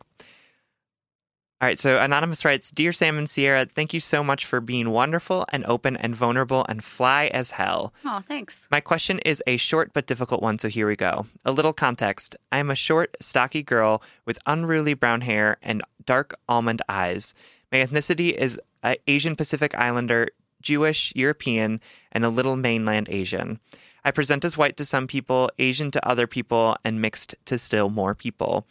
All 1.58 1.66
right. 1.66 1.78
So 1.78 1.98
Anonymous 1.98 2.44
writes 2.44 2.70
Dear 2.70 2.92
Sam 2.92 3.16
and 3.16 3.28
Sierra, 3.28 3.64
thank 3.64 3.94
you 3.94 4.00
so 4.00 4.22
much 4.22 4.44
for 4.44 4.60
being 4.60 4.90
wonderful 4.90 5.46
and 5.50 5.64
open 5.64 5.96
and 5.96 6.14
vulnerable 6.14 6.66
and 6.68 6.84
fly 6.84 7.28
as 7.28 7.52
hell. 7.52 7.94
Oh, 8.04 8.20
thanks. 8.20 8.66
My 8.70 8.80
question 8.80 9.20
is 9.20 9.42
a 9.46 9.56
short 9.56 9.94
but 9.94 10.06
difficult 10.06 10.42
one, 10.42 10.58
so 10.58 10.68
here 10.68 10.86
we 10.86 10.96
go. 10.96 11.24
A 11.46 11.52
little 11.52 11.72
context. 11.72 12.36
I 12.52 12.58
am 12.58 12.70
a 12.70 12.74
short, 12.74 13.16
stocky 13.22 13.62
girl 13.62 14.02
with 14.26 14.38
unruly 14.44 14.92
brown 14.92 15.22
hair 15.22 15.56
and 15.62 15.82
dark 16.04 16.38
almond 16.46 16.82
eyes. 16.90 17.32
My 17.72 17.78
ethnicity 17.78 18.34
is 18.34 18.60
Asian 19.06 19.34
Pacific 19.34 19.74
Islander, 19.78 20.28
Jewish, 20.60 21.10
European, 21.16 21.80
and 22.12 22.24
a 22.24 22.28
little 22.28 22.56
mainland 22.56 23.08
Asian. 23.08 23.60
I 24.04 24.10
present 24.10 24.44
as 24.44 24.58
white 24.58 24.76
to 24.76 24.84
some 24.84 25.06
people, 25.06 25.50
Asian 25.58 25.90
to 25.92 26.06
other 26.06 26.26
people, 26.26 26.76
and 26.84 27.00
mixed 27.00 27.34
to 27.46 27.56
still 27.56 27.88
more 27.88 28.14
people. 28.14 28.66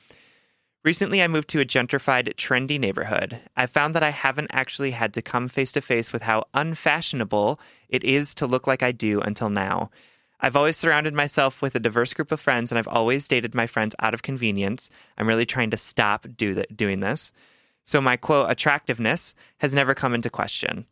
Recently, 0.86 1.24
I 1.24 1.28
moved 1.28 1.48
to 1.50 1.60
a 1.60 1.66
gentrified, 1.66 2.36
trendy 2.36 2.80
neighborhood. 2.80 3.40
I 3.58 3.66
found 3.66 3.96
that 3.96 4.04
I 4.04 4.12
haven't 4.12 4.52
actually 4.54 4.92
had 4.92 5.16
to 5.16 5.22
come 5.24 5.48
face 5.48 5.72
to 5.72 5.82
face 5.82 6.14
with 6.14 6.22
how 6.22 6.44
unfashionable 6.54 7.60
it 7.90 8.04
is 8.04 8.36
to 8.36 8.46
look 8.46 8.68
like 8.68 8.84
I 8.84 8.92
do 8.92 9.20
until 9.20 9.50
now. 9.50 9.90
I've 10.40 10.56
always 10.56 10.78
surrounded 10.78 11.16
myself 11.16 11.60
with 11.60 11.74
a 11.74 11.80
diverse 11.80 12.14
group 12.14 12.32
of 12.32 12.40
friends, 12.40 12.72
and 12.72 12.78
I've 12.78 12.88
always 12.88 13.28
dated 13.28 13.56
my 13.56 13.66
friends 13.66 13.96
out 14.00 14.14
of 14.14 14.22
convenience. 14.22 14.92
I'm 15.18 15.28
really 15.28 15.48
trying 15.48 15.72
to 15.72 15.78
stop 15.78 16.28
do 16.38 16.54
th- 16.54 16.68
doing 16.76 17.00
this. 17.00 17.32
So 17.86 18.00
my 18.00 18.16
quote 18.16 18.52
attractiveness 18.52 19.34
has 19.58 19.74
never 19.74 19.96
come 19.96 20.14
into 20.14 20.30
question. 20.30 20.86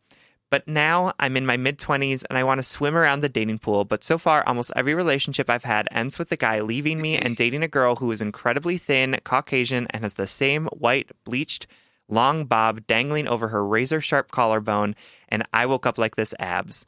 But 0.50 0.68
now 0.68 1.12
I'm 1.18 1.36
in 1.36 1.46
my 1.46 1.56
mid 1.56 1.78
20s 1.78 2.24
and 2.28 2.38
I 2.38 2.44
want 2.44 2.58
to 2.58 2.62
swim 2.62 2.96
around 2.96 3.20
the 3.20 3.28
dating 3.28 3.58
pool. 3.58 3.84
But 3.84 4.04
so 4.04 4.18
far, 4.18 4.46
almost 4.46 4.72
every 4.76 4.94
relationship 4.94 5.50
I've 5.50 5.64
had 5.64 5.88
ends 5.90 6.18
with 6.18 6.28
the 6.28 6.36
guy 6.36 6.60
leaving 6.60 7.00
me 7.00 7.16
and 7.16 7.36
dating 7.36 7.62
a 7.62 7.68
girl 7.68 7.96
who 7.96 8.10
is 8.10 8.20
incredibly 8.20 8.78
thin, 8.78 9.18
Caucasian, 9.24 9.86
and 9.90 10.02
has 10.02 10.14
the 10.14 10.26
same 10.26 10.66
white, 10.66 11.10
bleached, 11.24 11.66
long 12.08 12.44
bob 12.44 12.86
dangling 12.86 13.26
over 13.26 13.48
her 13.48 13.66
razor 13.66 14.00
sharp 14.00 14.30
collarbone. 14.30 14.94
And 15.28 15.44
I 15.52 15.66
woke 15.66 15.86
up 15.86 15.98
like 15.98 16.16
this 16.16 16.34
abs. 16.38 16.86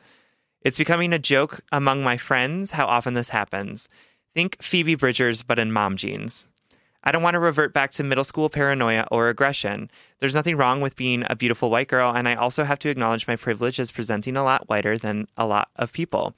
It's 0.62 0.78
becoming 0.78 1.12
a 1.12 1.18
joke 1.18 1.61
among 1.72 2.02
my 2.02 2.16
friends 2.16 2.72
how 2.72 2.86
often 2.86 3.14
this 3.14 3.28
happens. 3.30 3.88
Think 4.34 4.62
Phoebe 4.62 4.96
Bridgers, 4.96 5.42
but 5.42 5.59
in 5.59 5.72
mom 5.72 5.96
jeans. 5.96 6.46
I 7.07 7.12
don't 7.12 7.22
want 7.22 7.34
to 7.34 7.40
revert 7.40 7.72
back 7.72 7.92
to 7.92 8.02
middle 8.02 8.24
school 8.24 8.50
paranoia 8.50 9.07
or 9.12 9.28
aggression. 9.28 9.92
There's 10.18 10.34
nothing 10.34 10.57
wrong 10.57 10.80
with 10.80 10.96
being 10.96 11.22
a 11.30 11.36
beautiful 11.36 11.70
white 11.70 11.86
girl, 11.86 12.12
and 12.12 12.28
I 12.28 12.34
also 12.34 12.64
have 12.64 12.80
to 12.80 12.88
acknowledge 12.88 13.28
my 13.28 13.36
privilege 13.36 13.78
as 13.78 13.92
presenting 13.92 14.36
a 14.36 14.42
lot 14.42 14.68
whiter 14.68 14.98
than 14.98 15.28
a 15.36 15.46
lot 15.46 15.68
of 15.76 15.92
people. 15.92 16.34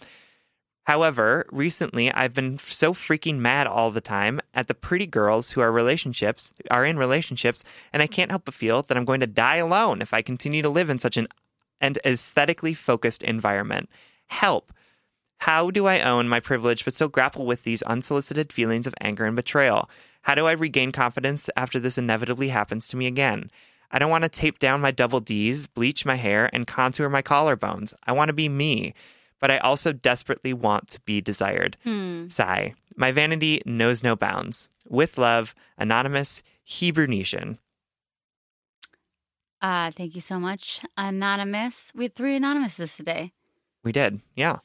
However, 0.84 1.46
recently 1.50 2.12
I've 2.12 2.34
been 2.34 2.58
so 2.58 2.92
freaking 2.92 3.38
mad 3.38 3.66
all 3.66 3.90
the 3.90 4.02
time 4.02 4.40
at 4.52 4.68
the 4.68 4.74
pretty 4.74 5.06
girls 5.06 5.52
who 5.52 5.62
are 5.62 5.72
relationships 5.72 6.52
are 6.70 6.84
in 6.84 6.98
relationships, 6.98 7.64
and 7.90 8.02
I 8.02 8.06
can't 8.06 8.30
help 8.30 8.44
but 8.44 8.52
feel 8.52 8.82
that 8.82 8.96
I'm 8.96 9.06
going 9.06 9.20
to 9.20 9.26
die 9.26 9.56
alone 9.56 10.02
if 10.02 10.12
I 10.12 10.20
continue 10.20 10.60
to 10.60 10.68
live 10.68 10.90
in 10.90 10.98
such 10.98 11.16
an 11.16 11.28
and 11.80 11.98
aesthetically 12.04 12.74
focused 12.74 13.22
environment. 13.22 13.88
Help. 14.26 14.72
How 15.38 15.70
do 15.70 15.86
I 15.86 16.00
own 16.00 16.28
my 16.28 16.40
privilege 16.40 16.84
but 16.84 16.94
still 16.94 17.08
grapple 17.08 17.46
with 17.46 17.62
these 17.62 17.82
unsolicited 17.82 18.52
feelings 18.52 18.86
of 18.86 18.94
anger 19.00 19.24
and 19.24 19.36
betrayal? 19.36 19.88
How 20.22 20.34
do 20.34 20.46
I 20.46 20.52
regain 20.52 20.92
confidence 20.92 21.48
after 21.56 21.78
this 21.78 21.96
inevitably 21.96 22.48
happens 22.48 22.88
to 22.88 22.96
me 22.96 23.06
again? 23.06 23.50
I 23.90 23.98
don't 23.98 24.10
want 24.10 24.24
to 24.24 24.28
tape 24.28 24.58
down 24.58 24.80
my 24.80 24.90
double 24.90 25.20
D's, 25.20 25.66
bleach 25.66 26.04
my 26.04 26.16
hair, 26.16 26.50
and 26.52 26.66
contour 26.66 27.08
my 27.08 27.22
collarbones. 27.22 27.94
I 28.06 28.12
want 28.12 28.28
to 28.28 28.34
be 28.34 28.48
me, 28.48 28.94
but 29.40 29.50
I 29.50 29.58
also 29.58 29.92
desperately 29.92 30.52
want 30.52 30.88
to 30.88 31.00
be 31.02 31.20
desired. 31.20 31.76
Sigh. 32.28 32.74
My 32.96 33.12
vanity 33.12 33.62
knows 33.64 34.02
no 34.02 34.16
bounds. 34.16 34.68
With 34.88 35.16
love, 35.16 35.54
Anonymous 35.78 36.42
Hebrew 36.64 37.06
Nation. 37.06 37.58
Uh, 39.62 39.90
thank 39.92 40.14
you 40.14 40.20
so 40.20 40.38
much, 40.38 40.80
Anonymous. 40.96 41.92
We 41.94 42.04
had 42.04 42.14
three 42.14 42.36
Anonymouses 42.36 42.96
today. 42.96 43.32
We 43.82 43.92
did, 43.92 44.20
yeah. 44.34 44.58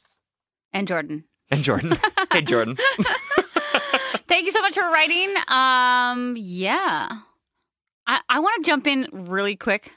And 0.74 0.88
Jordan. 0.88 1.26
And 1.52 1.64
Jordan. 1.64 1.98
hey, 2.32 2.42
Jordan. 2.42 2.78
Thank 4.28 4.46
you 4.46 4.52
so 4.52 4.62
much 4.62 4.74
for 4.74 4.82
writing. 4.90 5.34
Um, 5.48 6.36
yeah. 6.38 7.10
I, 8.08 8.22
I 8.28 8.40
want 8.40 8.64
to 8.64 8.70
jump 8.70 8.88
in 8.88 9.08
really 9.12 9.56
quick 9.56 9.94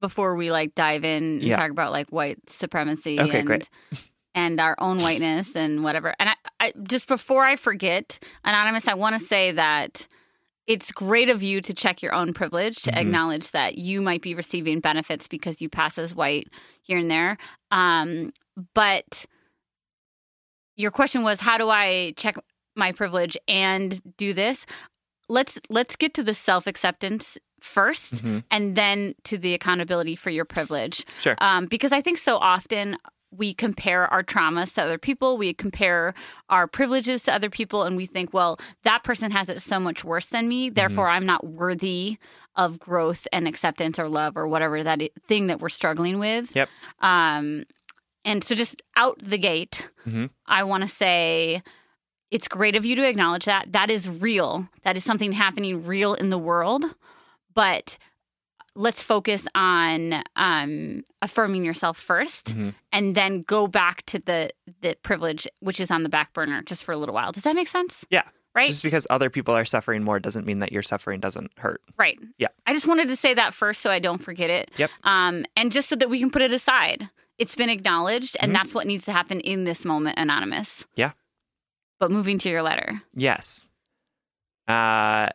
before 0.00 0.34
we 0.34 0.50
like 0.50 0.74
dive 0.74 1.04
in 1.04 1.22
and 1.22 1.42
Yeah. 1.42 1.56
talk 1.56 1.70
about 1.70 1.92
like 1.92 2.08
white 2.10 2.38
supremacy 2.48 3.20
Okay, 3.20 3.38
and 3.38 3.46
great. 3.46 3.68
and 4.34 4.60
our 4.60 4.74
own 4.78 4.98
whiteness 4.98 5.54
and 5.54 5.84
whatever. 5.84 6.14
And 6.18 6.30
I, 6.30 6.34
I 6.58 6.72
just 6.88 7.06
before 7.06 7.44
I 7.44 7.56
forget, 7.56 8.18
Anonymous, 8.44 8.88
I 8.88 8.94
want 8.94 9.18
to 9.18 9.24
say 9.24 9.52
that 9.52 10.06
it's 10.66 10.90
great 10.92 11.28
of 11.28 11.42
you 11.42 11.60
to 11.62 11.74
check 11.74 12.02
your 12.02 12.12
own 12.14 12.32
privilege 12.32 12.82
to 12.82 12.90
Mhm. 12.92 12.96
acknowledge 12.96 13.50
that 13.52 13.76
you 13.78 14.00
might 14.00 14.22
be 14.22 14.34
receiving 14.34 14.80
benefits 14.80 15.28
because 15.28 15.60
you 15.60 15.68
pass 15.68 15.98
as 15.98 16.14
white 16.14 16.46
here 16.82 16.98
and 16.98 17.10
there. 17.10 17.36
Um, 17.70 18.32
but 18.74 19.26
your 20.80 20.90
question 20.90 21.22
was 21.22 21.40
how 21.40 21.58
do 21.58 21.68
I 21.68 22.14
check 22.16 22.36
my 22.76 22.92
privilege 22.92 23.36
and 23.48 24.00
do 24.16 24.32
this? 24.32 24.66
Let's 25.28 25.60
let's 25.68 25.96
get 25.96 26.14
to 26.14 26.22
the 26.22 26.34
self-acceptance 26.34 27.38
1st 27.62 28.22
Mhm. 28.24 28.42
and 28.50 28.74
then 28.74 29.14
to 29.24 29.36
the 29.36 29.52
accountability 29.54 30.16
for 30.16 30.30
your 30.30 30.46
privilege. 30.46 31.04
Sure. 31.20 31.36
Um, 31.40 31.66
because 31.66 31.92
I 31.92 32.00
think 32.00 32.18
so 32.18 32.36
often 32.38 32.96
we 33.32 33.54
compare 33.54 34.06
our 34.12 34.24
traumas 34.24 34.74
to 34.74 34.82
other 34.82 34.98
people, 34.98 35.36
we 35.38 35.52
compare 35.54 36.14
our 36.48 36.66
privileges 36.66 37.22
to 37.24 37.32
other 37.32 37.48
people, 37.50 37.84
and 37.84 37.96
we 37.96 38.06
think, 38.06 38.32
well, 38.34 38.58
that 38.82 39.04
person 39.04 39.30
has 39.30 39.48
it 39.48 39.62
so 39.62 39.78
much 39.78 40.02
worse 40.02 40.26
than 40.26 40.48
me, 40.48 40.68
therefore 40.70 41.08
I'm 41.08 41.26
not 41.26 41.46
worthy 41.46 42.16
of 42.56 42.80
growth 42.80 43.28
and 43.32 43.46
acceptance 43.46 44.00
or 44.00 44.08
love 44.08 44.36
or 44.36 44.48
whatever 44.48 44.82
that 44.82 45.00
thing 45.28 45.46
that 45.46 45.60
we're 45.60 45.68
struggling 45.68 46.18
with. 46.18 46.56
Yep. 46.56 46.68
Um, 47.00 47.64
and 48.24 48.42
so 48.44 48.54
just 48.54 48.82
out 48.96 49.18
the 49.22 49.38
gate, 49.38 49.90
Mhm. 50.06 50.30
I 50.46 50.64
want 50.64 50.82
to 50.82 50.88
say 50.88 51.62
it's 52.30 52.48
great 52.48 52.76
of 52.76 52.84
you 52.84 52.94
to 52.96 53.08
acknowledge 53.08 53.44
that. 53.46 53.72
That 53.72 53.90
is 53.90 54.08
real. 54.08 54.68
That 54.84 54.96
is 54.96 55.04
something 55.04 55.32
happening 55.32 55.84
real 55.86 56.14
in 56.14 56.30
the 56.30 56.38
world. 56.38 56.84
But 57.54 57.98
let's 58.76 59.02
focus 59.02 59.46
on 59.54 60.22
um, 60.36 61.02
affirming 61.20 61.64
yourself 61.64 61.98
1st 61.98 62.54
Mhm. 62.56 62.74
and 62.92 63.14
then 63.16 63.42
go 63.42 63.66
back 63.66 64.06
to 64.06 64.18
the 64.20 64.50
the 64.80 64.96
privilege 65.02 65.48
which 65.58 65.80
is 65.80 65.90
on 65.90 66.04
the 66.04 66.08
back 66.08 66.32
burner 66.32 66.62
just 66.62 66.84
for 66.84 66.92
a 66.92 66.96
little 66.96 67.14
while. 67.14 67.32
Does 67.32 67.42
that 67.42 67.56
make 67.56 67.66
sense? 67.68 68.04
Yeah. 68.10 68.28
Right? 68.54 68.68
Just 68.68 68.82
because 68.82 69.06
other 69.10 69.30
people 69.30 69.54
are 69.54 69.64
suffering 69.64 70.02
more 70.02 70.18
doesn't 70.18 70.44
mean 70.44 70.58
that 70.58 70.72
your 70.72 70.82
suffering 70.82 71.20
doesn't 71.20 71.52
hurt. 71.56 71.80
Right. 71.96 72.18
Yeah. 72.36 72.48
I 72.66 72.72
just 72.72 72.86
wanted 72.88 73.08
to 73.08 73.16
say 73.16 73.32
that 73.34 73.54
first 73.54 73.80
so 73.80 73.90
I 73.90 74.00
don't 74.00 74.18
forget 74.22 74.50
it. 74.50 74.70
Yep. 74.76 74.90
Um, 75.04 75.44
and 75.56 75.70
just 75.70 75.88
so 75.88 75.94
that 75.96 76.10
we 76.10 76.18
can 76.18 76.30
put 76.30 76.42
it 76.42 76.52
aside. 76.52 77.08
It's 77.38 77.54
been 77.56 77.70
acknowledged, 77.70 78.36
and 78.40 78.50
Mhm. 78.50 78.54
that's 78.54 78.74
what 78.74 78.86
needs 78.86 79.04
to 79.06 79.12
happen 79.12 79.40
in 79.40 79.64
this 79.64 79.84
moment, 79.84 80.18
Anonymous. 80.18 80.84
Yeah. 80.96 81.12
But 82.00 82.10
moving 82.10 82.38
to 82.40 82.48
your 82.50 82.62
letter. 82.62 83.02
Yes. 83.14 83.68
Uh 84.68 85.28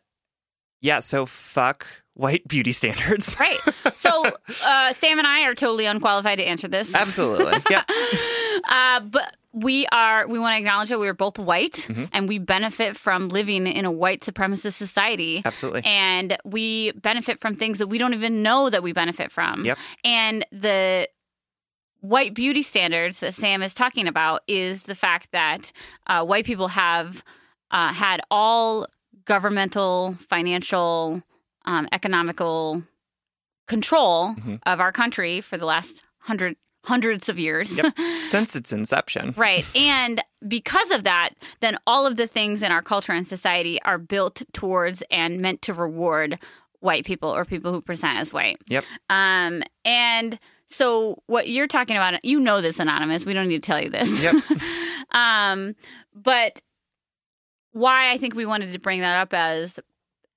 yeah, 0.81 0.99
so 0.99 1.25
fuck 1.25 1.87
white 2.13 2.47
beauty 2.47 2.71
standards. 2.71 3.35
Right. 3.39 3.57
So 3.95 4.25
uh, 4.63 4.93
Sam 4.93 5.17
and 5.17 5.25
I 5.27 5.43
are 5.45 5.55
totally 5.55 5.85
unqualified 5.85 6.37
to 6.37 6.43
answer 6.43 6.67
this. 6.67 6.93
Absolutely. 6.93 7.61
Yeah. 7.71 7.83
uh, 8.69 8.99
but 8.99 9.35
we 9.57 9.87
are. 9.91 10.27
We 10.27 10.37
want 10.37 10.53
to 10.55 10.57
acknowledge 10.59 10.89
that 10.89 10.99
we 10.99 11.07
are 11.07 11.13
both 11.13 11.39
white, 11.39 11.75
Mhm. 11.89 12.09
and 12.11 12.27
we 12.27 12.39
benefit 12.39 12.97
from 12.97 13.29
living 13.29 13.65
in 13.67 13.85
a 13.85 13.91
white 13.91 14.19
supremacist 14.21 14.73
society. 14.73 15.41
Absolutely. 15.45 15.81
And 15.85 16.37
we 16.43 16.91
benefit 16.91 17.39
from 17.39 17.55
things 17.55 17.77
that 17.79 17.87
we 17.87 17.97
don't 17.97 18.13
even 18.13 18.43
know 18.43 18.69
that 18.69 18.83
we 18.83 18.91
benefit 18.91 19.31
from. 19.31 19.63
Yep. 19.63 19.77
And 20.03 20.45
the 20.51 21.07
white 22.01 22.33
beauty 22.33 22.61
standards 22.61 23.21
that 23.21 23.33
Sam 23.33 23.63
is 23.63 23.73
talking 23.73 24.07
about 24.07 24.41
is 24.47 24.83
the 24.83 24.93
fact 24.93 25.31
that 25.31 25.71
uh, 26.05 26.25
white 26.25 26.45
people 26.45 26.67
have 26.67 27.23
uh, 27.71 27.93
had 27.93 28.21
all 28.29 28.87
governmental, 29.25 30.15
financial, 30.29 31.23
um, 31.65 31.87
economical 31.91 32.83
control 33.67 34.35
Mhm. 34.35 34.59
of 34.65 34.79
our 34.79 34.91
country 34.91 35.41
for 35.41 35.57
the 35.57 35.65
last 35.65 36.03
hundred 36.19 36.57
hundreds 36.85 37.29
of 37.29 37.37
years. 37.39 37.77
Yep. 37.77 37.93
Since 38.27 38.55
its 38.55 38.71
inception. 38.71 39.33
Right. 39.37 39.65
And 39.75 40.23
because 40.47 40.91
of 40.91 41.03
that, 41.03 41.31
then 41.61 41.77
all 41.85 42.05
of 42.05 42.17
the 42.17 42.27
things 42.27 42.61
in 42.61 42.71
our 42.71 42.81
culture 42.81 43.11
and 43.11 43.27
society 43.27 43.81
are 43.83 43.97
built 43.97 44.43
towards 44.53 45.03
and 45.11 45.39
meant 45.39 45.61
to 45.63 45.73
reward 45.73 46.39
white 46.79 47.05
people 47.05 47.29
or 47.29 47.45
people 47.45 47.73
who 47.73 47.81
present 47.81 48.17
as 48.17 48.31
white. 48.31 48.57
Yep. 48.67 48.83
Um, 49.09 49.63
and 49.83 50.39
so 50.67 51.21
what 51.27 51.47
you're 51.47 51.67
talking 51.67 51.95
about, 51.95 52.23
you 52.23 52.39
know 52.39 52.61
this, 52.61 52.79
Anonymous. 52.79 53.25
We 53.25 53.33
don't 53.33 53.47
need 53.47 53.63
to 53.63 53.67
tell 53.67 53.81
you 53.81 53.89
this. 53.89 54.23
Yep. 54.23 54.35
um, 55.11 55.75
but 56.13 56.61
why 57.71 58.11
I 58.11 58.17
think 58.17 58.35
we 58.35 58.45
wanted 58.45 58.71
to 58.73 58.79
bring 58.79 59.01
that 59.01 59.17
up 59.17 59.33
as 59.33 59.79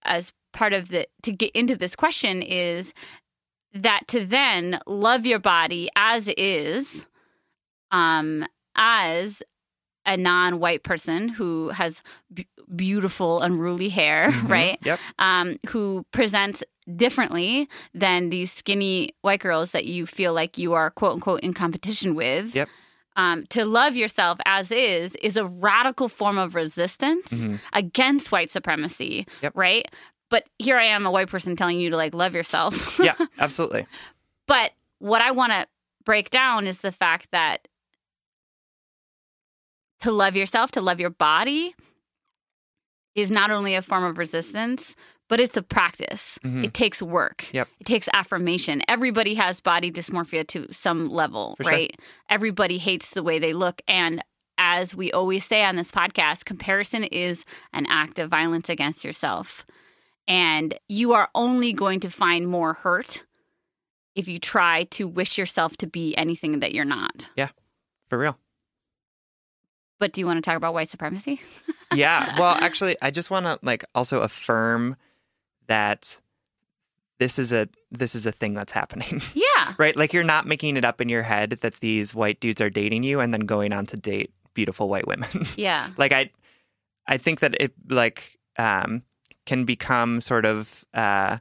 as 0.04 0.32
part 0.52 0.72
of 0.72 0.88
the 0.88 1.06
to 1.22 1.32
get 1.32 1.52
into 1.52 1.76
this 1.76 1.94
question 1.94 2.42
is 2.42 2.92
that 3.74 4.06
to 4.08 4.24
then 4.24 4.80
love 4.86 5.26
your 5.26 5.38
body 5.38 5.88
as 5.96 6.28
is 6.36 7.06
um 7.90 8.44
as 8.76 9.42
a 10.06 10.16
non-white 10.16 10.82
person 10.84 11.28
who 11.28 11.68
has 11.70 12.02
b- 12.32 12.46
beautiful 12.74 13.40
unruly 13.42 13.88
hair 13.88 14.28
Mhm. 14.32 14.48
right 14.48 14.78
Yep. 14.84 15.00
um 15.18 15.56
who 15.68 16.04
presents 16.12 16.62
differently 16.96 17.68
than 17.92 18.30
these 18.30 18.52
skinny 18.52 19.10
white 19.22 19.40
girls 19.40 19.72
that 19.72 19.84
you 19.84 20.06
feel 20.06 20.32
like 20.32 20.56
you 20.56 20.72
are 20.72 20.90
quote 20.90 21.12
unquote 21.14 21.40
in 21.40 21.52
competition 21.52 22.14
with 22.14 22.54
Yep. 22.54 22.68
um, 23.16 23.46
to 23.48 23.64
love 23.64 23.96
yourself 23.96 24.38
as 24.46 24.70
is 24.70 25.14
is 25.16 25.36
a 25.36 25.46
radical 25.46 26.08
form 26.08 26.38
of 26.38 26.54
resistance 26.54 27.28
Mhm. 27.32 27.60
against 27.74 28.32
white 28.32 28.50
supremacy 28.50 29.26
Yep. 29.42 29.52
right 29.54 29.86
but 30.30 30.44
here 30.58 30.76
i 30.78 30.84
am 30.84 31.06
a 31.06 31.10
white 31.10 31.28
person 31.28 31.56
telling 31.56 31.78
you 31.80 31.90
to 31.90 31.96
like 31.96 32.14
love 32.14 32.34
yourself 32.34 32.98
Yeah, 33.02 33.14
absolutely. 33.38 33.86
but 34.46 34.72
what 34.98 35.22
I 35.22 35.30
want 35.30 35.52
to 35.52 35.66
break 36.04 36.30
down 36.30 36.66
is 36.66 36.78
the 36.78 36.90
fact 36.90 37.28
that 37.30 37.68
to 40.00 40.10
love 40.12 40.36
yourself, 40.36 40.70
to 40.72 40.80
love 40.80 41.00
your 41.00 41.10
body, 41.10 41.74
is 43.14 43.30
not 43.30 43.50
only 43.50 43.74
a 43.74 43.82
form 43.82 44.04
of 44.04 44.18
resistance, 44.18 44.94
but 45.28 45.40
it's 45.40 45.56
a 45.56 45.62
practice. 45.62 46.38
Mhm. 46.44 46.64
It 46.64 46.74
takes 46.74 47.02
work. 47.02 47.46
Yep. 47.52 47.68
It 47.80 47.84
takes 47.84 48.08
affirmation. 48.12 48.82
Everybody 48.88 49.34
has 49.34 49.60
body 49.60 49.90
dysmorphia 49.90 50.46
to 50.48 50.72
some 50.72 51.08
level, 51.10 51.54
For 51.56 51.64
sure. 51.64 51.72
right? 51.72 52.00
Everybody 52.30 52.78
hates 52.78 53.10
the 53.10 53.22
way 53.22 53.38
they 53.38 53.52
look. 53.52 53.82
And 53.88 54.22
as 54.56 54.94
we 54.94 55.12
always 55.12 55.44
say 55.44 55.64
on 55.64 55.76
this 55.76 55.90
podcast, 55.92 56.44
comparison 56.44 57.04
is 57.04 57.44
an 57.72 57.86
act 57.86 58.18
of 58.18 58.30
violence 58.30 58.68
against 58.68 59.04
yourself. 59.04 59.66
And 60.28 60.78
you 60.88 61.14
are 61.14 61.28
only 61.34 61.72
going 61.72 62.00
to 62.00 62.10
find 62.10 62.46
more 62.46 62.74
hurt 62.74 63.24
if 64.14 64.28
you 64.28 64.38
try 64.38 64.84
to 64.90 65.08
wish 65.08 65.38
yourself 65.38 65.76
to 65.78 65.86
be 65.86 66.14
anything 66.16 66.60
that 66.60 66.72
you're 66.74 66.84
not. 66.84 67.30
Yeah, 67.34 67.48
for 68.08 68.18
real. 68.18 68.38
But 69.98 70.12
do 70.12 70.20
you 70.20 70.26
want 70.26 70.36
to 70.36 70.42
talk 70.42 70.56
about 70.56 70.74
white 70.74 70.90
supremacy? 70.90 71.40
yeah. 71.94 72.38
Well, 72.38 72.54
actually, 72.60 72.96
I 73.02 73.10
just 73.10 73.30
want 73.30 73.46
to 73.46 73.58
like 73.62 73.84
also 73.94 74.20
affirm 74.22 74.96
that 75.66 76.20
this 77.18 77.38
is 77.38 77.50
a 77.52 77.68
this 77.90 78.14
is 78.14 78.26
a 78.26 78.32
thing 78.32 78.54
that's 78.54 78.72
happening. 78.72 79.20
Yeah. 79.34 79.74
right? 79.76 79.96
Like 79.96 80.12
you're 80.12 80.22
not 80.24 80.46
making 80.46 80.76
it 80.76 80.84
up 80.84 81.00
in 81.00 81.08
your 81.08 81.22
head 81.24 81.58
that 81.62 81.74
these 81.80 82.14
white 82.14 82.38
dudes 82.40 82.60
are 82.60 82.70
dating 82.70 83.02
you 83.02 83.18
and 83.20 83.34
then 83.34 83.40
going 83.40 83.72
on 83.72 83.86
to 83.86 83.96
date 83.96 84.30
beautiful 84.54 84.88
white 84.88 85.06
women. 85.06 85.28
Yeah. 85.56 85.90
like 85.96 86.12
I 86.12 86.30
I 87.06 87.16
think 87.16 87.40
that 87.40 87.56
it 87.60 87.72
like 87.88 88.38
um 88.56 89.02
can 89.48 89.64
become 89.64 90.20
sort 90.20 90.44
of 90.44 90.84
uh 90.94 91.38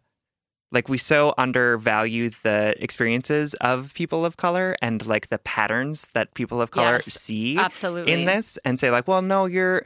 like 0.72 0.90
we 0.90 0.98
so 0.98 1.34
undervalue 1.38 2.30
the 2.44 2.76
experiences 2.84 3.54
of 3.56 3.94
people 3.94 4.26
of 4.26 4.36
color 4.38 4.76
and 4.82 5.06
like 5.06 5.30
the 5.30 5.38
patterns 5.40 6.08
that 6.14 6.34
people 6.34 6.60
of 6.62 6.72
color 6.72 6.96
Yes, 7.06 7.06
see 7.14 7.58
Absolutely. 7.58 8.14
in 8.14 8.26
this 8.26 8.58
and 8.66 8.80
say 8.80 8.90
like 8.92 9.08
well 9.08 9.22
no 9.22 9.46
you're 9.46 9.86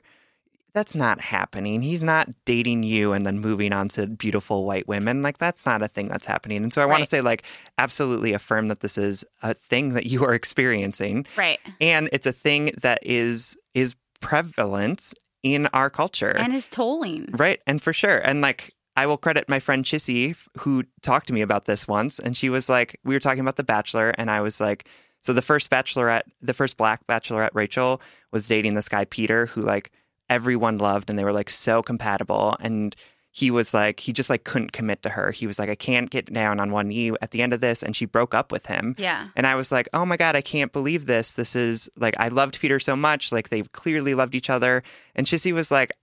that's 0.74 0.96
not 0.96 1.20
happening. 1.20 1.82
He's 1.82 2.02
not 2.02 2.30
dating 2.46 2.84
you 2.84 3.12
and 3.12 3.26
then 3.26 3.40
moving 3.40 3.74
on 3.74 3.90
to 3.90 4.08
beautiful 4.08 4.66
white 4.66 4.88
women. 4.88 5.22
Like 5.22 5.38
that's 5.38 5.66
not 5.66 5.82
a 5.82 5.90
thing 5.90 6.08
that's 6.08 6.26
happening. 6.26 6.64
And 6.64 6.72
so 6.72 6.82
i 6.82 6.86
want 6.86 7.04
to 7.04 7.10
say 7.10 7.20
like 7.20 7.44
absolutely 7.78 8.32
affirm 8.32 8.68
that 8.68 8.80
this 8.80 8.98
is 8.98 9.26
a 9.44 9.54
thing 9.54 9.90
that 9.96 10.06
you 10.06 10.24
are 10.24 10.34
experiencing. 10.42 11.26
Right. 11.36 11.60
and 11.82 12.08
it's 12.14 12.26
a 12.26 12.32
thing 12.32 12.72
that 12.82 13.00
is 13.02 13.58
is 13.74 13.96
prevalent 14.22 15.14
in 15.44 15.68
our 15.68 15.90
culture 15.90 16.36
And 16.38 16.54
is 16.54 16.70
tolling. 16.70 17.30
Right. 17.32 17.60
And 17.66 17.82
for 17.82 17.94
sure. 17.94 18.20
And 18.20 18.42
like, 18.42 18.72
I 18.96 19.06
will 19.06 19.18
credit 19.18 19.48
my 19.48 19.60
friend 19.60 19.86
Chissy, 19.86 20.36
who 20.60 20.84
talked 21.02 21.28
to 21.28 21.34
me 21.34 21.42
about 21.42 21.66
this 21.66 21.88
once. 21.88 22.20
And 22.20 22.36
she 22.36 22.50
was 22.50 22.70
like, 22.70 23.00
we 23.04 23.16
were 23.16 23.20
talking 23.20 23.40
about 23.40 23.56
The 23.56 23.64
Bachelor. 23.64 24.10
And 24.18 24.30
I 24.30 24.42
was 24.42 24.60
like, 24.60 24.86
so 25.22 25.34
the 25.34 25.42
first 25.42 25.70
bachelorette, 25.70 26.24
the 26.42 26.54
first 26.54 26.78
black 26.78 27.06
bachelorette, 27.08 27.52
Rachel, 27.54 28.02
was 28.32 28.48
dating 28.48 28.76
this 28.76 28.90
guy, 28.90 29.06
Peter, 29.06 29.46
who 29.46 29.62
like 29.62 29.92
everyone 30.30 30.78
loved 30.78 31.10
and 31.10 31.18
they 31.18 31.24
were 31.24 31.34
like 31.34 31.50
so 31.50 31.82
compatible. 31.82 32.58
And 32.60 32.96
he 33.34 33.50
was 33.50 33.74
like, 33.74 34.02
he 34.02 34.12
just 34.12 34.30
like 34.30 34.44
couldn't 34.44 34.74
commit 34.74 35.02
to 35.04 35.10
her. 35.10 35.32
He 35.32 35.48
was 35.48 35.58
like, 35.58 35.70
I 35.70 35.76
can't 35.76 36.10
get 36.10 36.32
down 36.32 36.60
on 36.60 36.72
one 36.72 36.90
knee 36.90 37.14
at 37.22 37.32
the 37.32 37.42
end 37.42 37.54
of 37.54 37.62
this. 37.62 37.82
And 37.82 37.96
she 37.96 38.06
broke 38.06 38.34
up 38.34 38.52
with 38.52 38.66
him. 38.66 38.94
Yeah. 38.98 39.30
And 39.38 39.48
I 39.48 39.56
was 39.56 39.72
like, 39.72 39.88
oh 39.94 40.06
my 40.06 40.18
God, 40.18 40.36
I 40.36 40.42
can't 40.42 40.74
believe 40.74 41.06
this. 41.06 41.32
This 41.32 41.56
is 41.56 41.90
like, 41.96 42.14
I 42.20 42.28
loved 42.28 42.60
Peter 42.60 42.78
so 42.78 42.96
much. 42.96 43.32
Like, 43.32 43.48
they 43.48 43.62
clearly 43.62 44.16
loved 44.16 44.36
each 44.36 44.50
other. 44.50 44.84
And 45.16 45.26
Chissy 45.26 45.54
was 45.54 45.72
like, 45.72 45.94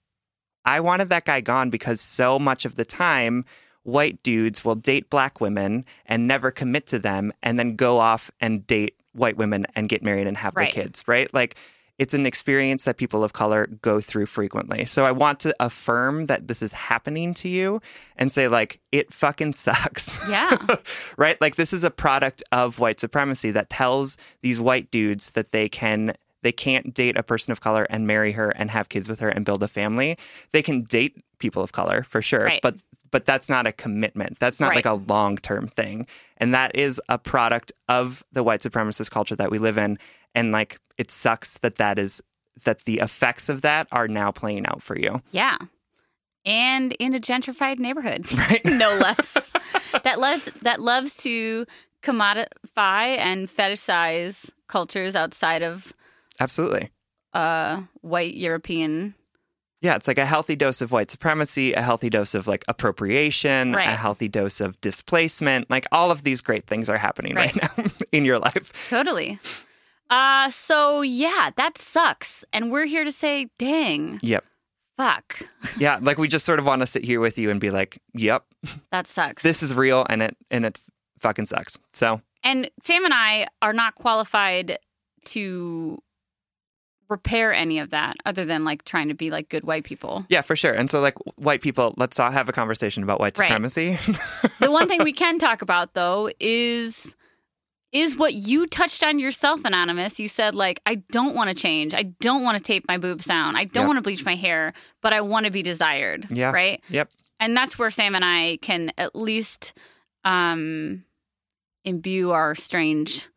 I 0.64 0.80
wanted 0.80 1.10
that 1.10 1.26
guy 1.26 1.42
gone 1.42 1.68
because 1.68 2.00
so 2.00 2.38
much 2.38 2.64
of 2.64 2.76
the 2.76 2.84
time, 2.86 3.44
white 3.82 4.22
dudes 4.22 4.64
will 4.64 4.74
date 4.74 5.10
black 5.10 5.40
women 5.40 5.84
and 6.06 6.26
never 6.26 6.50
commit 6.50 6.86
to 6.88 6.98
them 6.98 7.32
and 7.42 7.58
then 7.58 7.76
go 7.76 7.98
off 7.98 8.30
and 8.40 8.66
date 8.66 8.96
white 9.12 9.36
women 9.36 9.66
and 9.76 9.88
get 9.88 10.02
married 10.02 10.26
and 10.26 10.36
have 10.38 10.56
Right. 10.56 10.72
the 10.74 10.80
kids, 10.82 11.04
right? 11.06 11.32
Like, 11.34 11.56
it's 11.98 12.14
an 12.14 12.26
experience 12.26 12.84
that 12.84 12.96
people 12.96 13.24
of 13.24 13.32
color 13.32 13.66
go 13.82 14.00
through 14.00 14.26
frequently. 14.26 14.84
So 14.86 15.04
I 15.04 15.10
want 15.12 15.40
to 15.40 15.54
affirm 15.58 16.26
that 16.26 16.46
this 16.46 16.62
is 16.62 16.72
happening 16.72 17.34
to 17.34 17.48
you 17.48 17.80
and 18.16 18.30
say, 18.30 18.46
like, 18.48 18.80
it 18.92 19.12
fucking 19.12 19.52
sucks. 19.54 20.18
Yeah. 20.28 20.56
right? 21.18 21.40
Like 21.40 21.56
this 21.56 21.72
is 21.72 21.82
a 21.84 21.90
product 21.90 22.42
of 22.52 22.78
white 22.78 23.00
supremacy 23.00 23.50
that 23.50 23.68
tells 23.70 24.16
these 24.42 24.60
white 24.60 24.90
dudes 24.90 25.30
that 25.30 25.50
they 25.52 25.68
can 25.68 26.14
they 26.42 26.52
can't 26.52 26.94
date 26.94 27.16
a 27.16 27.22
person 27.24 27.50
of 27.50 27.60
color 27.60 27.82
and 27.90 28.06
marry 28.06 28.30
her 28.30 28.50
and 28.50 28.70
have 28.70 28.88
kids 28.88 29.08
with 29.08 29.18
her 29.18 29.28
and 29.28 29.44
build 29.44 29.60
a 29.64 29.66
family. 29.68 30.16
They 30.52 30.62
can 30.62 30.82
date 30.82 31.20
people 31.40 31.64
of 31.64 31.72
color 31.72 32.04
for 32.04 32.22
sure, 32.22 32.44
Right. 32.44 32.60
but 32.62 32.76
but 33.10 33.24
that's 33.24 33.48
not 33.48 33.66
a 33.66 33.72
commitment. 33.72 34.38
That's 34.38 34.60
not 34.60 34.68
Right. 34.68 34.76
like 34.76 34.86
a 34.86 34.92
long-term 34.92 35.68
thing. 35.68 36.06
And 36.36 36.52
that 36.54 36.76
is 36.76 37.00
a 37.08 37.18
product 37.18 37.72
of 37.88 38.22
the 38.32 38.42
white 38.44 38.60
supremacist 38.60 39.10
culture 39.10 39.34
that 39.34 39.50
we 39.50 39.58
live 39.58 39.78
in 39.78 39.98
and 40.34 40.52
like 40.52 40.78
it 40.96 41.10
sucks 41.10 41.58
that 41.58 41.76
that 41.76 41.98
is 41.98 42.22
that 42.64 42.84
the 42.86 42.98
effects 42.98 43.48
of 43.48 43.62
that 43.62 43.86
are 43.92 44.08
now 44.08 44.30
playing 44.32 44.66
out 44.66 44.82
for 44.82 44.98
you. 44.98 45.22
Yeah. 45.30 45.56
And 46.44 46.92
in 46.94 47.14
a 47.14 47.20
gentrified 47.20 47.78
neighborhood. 47.78 48.26
Right? 48.36 48.64
no 48.64 48.96
less. 48.96 49.36
that 50.04 50.18
loves 50.18 50.50
that 50.62 50.80
loves 50.80 51.16
to 51.18 51.66
commodify 52.02 53.16
and 53.18 53.48
fetishize 53.48 54.50
cultures 54.68 55.14
outside 55.16 55.62
of 55.62 55.92
Absolutely. 56.40 56.90
uh 57.32 57.82
white 58.02 58.34
European 58.34 59.14
Yeah, 59.80 59.94
it's 59.96 60.08
like 60.08 60.18
a 60.18 60.26
healthy 60.26 60.56
dose 60.56 60.80
of 60.80 60.90
white 60.92 61.10
supremacy, 61.10 61.72
a 61.72 61.82
healthy 61.82 62.10
dose 62.10 62.34
of 62.34 62.46
like 62.46 62.64
appropriation, 62.68 63.72
Right. 63.72 63.88
a 63.88 63.96
healthy 63.96 64.28
dose 64.28 64.60
of 64.60 64.80
displacement. 64.80 65.68
Like 65.70 65.86
all 65.92 66.10
of 66.10 66.22
these 66.24 66.40
great 66.40 66.66
things 66.66 66.88
are 66.88 66.98
happening 66.98 67.34
right, 67.34 67.54
now 67.56 67.70
in 68.12 68.24
your 68.24 68.38
life. 68.38 68.72
totally. 68.88 69.38
Uh 70.10 70.50
so 70.50 71.02
yeah, 71.02 71.50
that 71.56 71.76
sucks. 71.78 72.44
And 72.52 72.70
we're 72.72 72.86
here 72.86 73.04
to 73.04 73.12
say, 73.12 73.48
dang, 73.58 74.18
Yep. 74.22 74.44
fuck. 74.96 75.40
Yeah, 75.78 75.98
like 76.00 76.18
we 76.18 76.28
just 76.28 76.44
sort 76.46 76.58
of 76.58 76.64
want 76.64 76.80
to 76.82 76.86
sit 76.86 77.04
here 77.04 77.20
with 77.20 77.38
you 77.38 77.50
and 77.50 77.60
be 77.60 77.70
like, 77.70 78.00
"Yep, 78.14 78.44
That 78.90 79.06
sucks. 79.06 79.42
this 79.42 79.62
is 79.62 79.74
real 79.74 80.06
and 80.08 80.22
it 80.22 80.36
and 80.50 80.64
it 80.64 80.80
fucking 81.20 81.46
sucks." 81.46 81.78
So, 81.92 82.20
And 82.42 82.70
Sam 82.82 83.04
and 83.04 83.14
I 83.14 83.48
are 83.62 83.72
not 83.72 83.94
qualified 83.96 84.78
to 85.26 85.98
repair 87.08 87.54
any 87.54 87.78
of 87.78 87.90
that 87.90 88.16
other 88.26 88.44
than 88.44 88.64
like 88.64 88.84
trying 88.84 89.08
to 89.08 89.14
be 89.14 89.30
like 89.30 89.48
good 89.48 89.64
white 89.64 89.84
people. 89.84 90.26
yeah, 90.28 90.42
for 90.42 90.54
sure. 90.56 90.72
And 90.72 90.90
so 90.90 91.00
like 91.00 91.14
white 91.36 91.62
people, 91.62 91.94
let's 91.96 92.18
have 92.18 92.48
a 92.48 92.52
conversation 92.52 93.02
about 93.02 93.18
white 93.20 93.38
Right. 93.38 93.48
supremacy. 93.48 93.98
The 94.60 94.70
one 94.70 94.88
thing 94.88 95.02
we 95.04 95.12
can 95.12 95.38
talk 95.38 95.62
about 95.62 95.94
though 95.94 96.30
is 96.40 97.14
is 97.92 98.16
what 98.18 98.34
you 98.34 98.66
touched 98.66 99.02
on 99.02 99.18
yourself 99.18 99.64
anonymous. 99.64 100.18
You 100.20 100.28
said 100.28 100.54
like 100.54 100.80
I 100.86 100.96
don't 100.96 101.34
want 101.34 101.48
to 101.48 101.54
change. 101.54 101.94
I 101.94 102.02
don't 102.20 102.42
want 102.42 102.58
to 102.58 102.62
tape 102.62 102.84
my 102.88 102.98
boobs 102.98 103.24
down. 103.24 103.56
I 103.56 103.64
don't 103.64 103.82
Yep. 103.82 103.86
want 103.86 103.96
to 103.96 104.02
bleach 104.02 104.24
my 104.24 104.34
hair, 104.36 104.74
but 105.02 105.12
I 105.12 105.20
want 105.22 105.46
to 105.46 105.52
be 105.52 105.62
desired. 105.62 106.26
Yeah. 106.30 106.50
Right? 106.52 106.82
yep. 106.88 107.10
And 107.40 107.56
that's 107.56 107.78
where 107.78 107.90
Sam 107.90 108.14
and 108.14 108.24
I 108.24 108.58
can 108.62 108.92
at 108.98 109.14
least 109.16 109.72
um 110.24 111.04
imbue 111.84 112.30
our 112.32 112.54
strange 112.54 113.28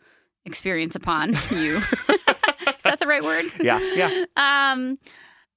experience 0.46 0.96
upon 0.96 1.30
you. 1.52 1.78
Is 1.78 2.84
that 2.84 2.98
the 3.00 3.08
right 3.08 3.24
word? 3.24 3.46
Yeah. 3.62 3.80
Yeah. 3.80 4.26
Um, 4.36 4.98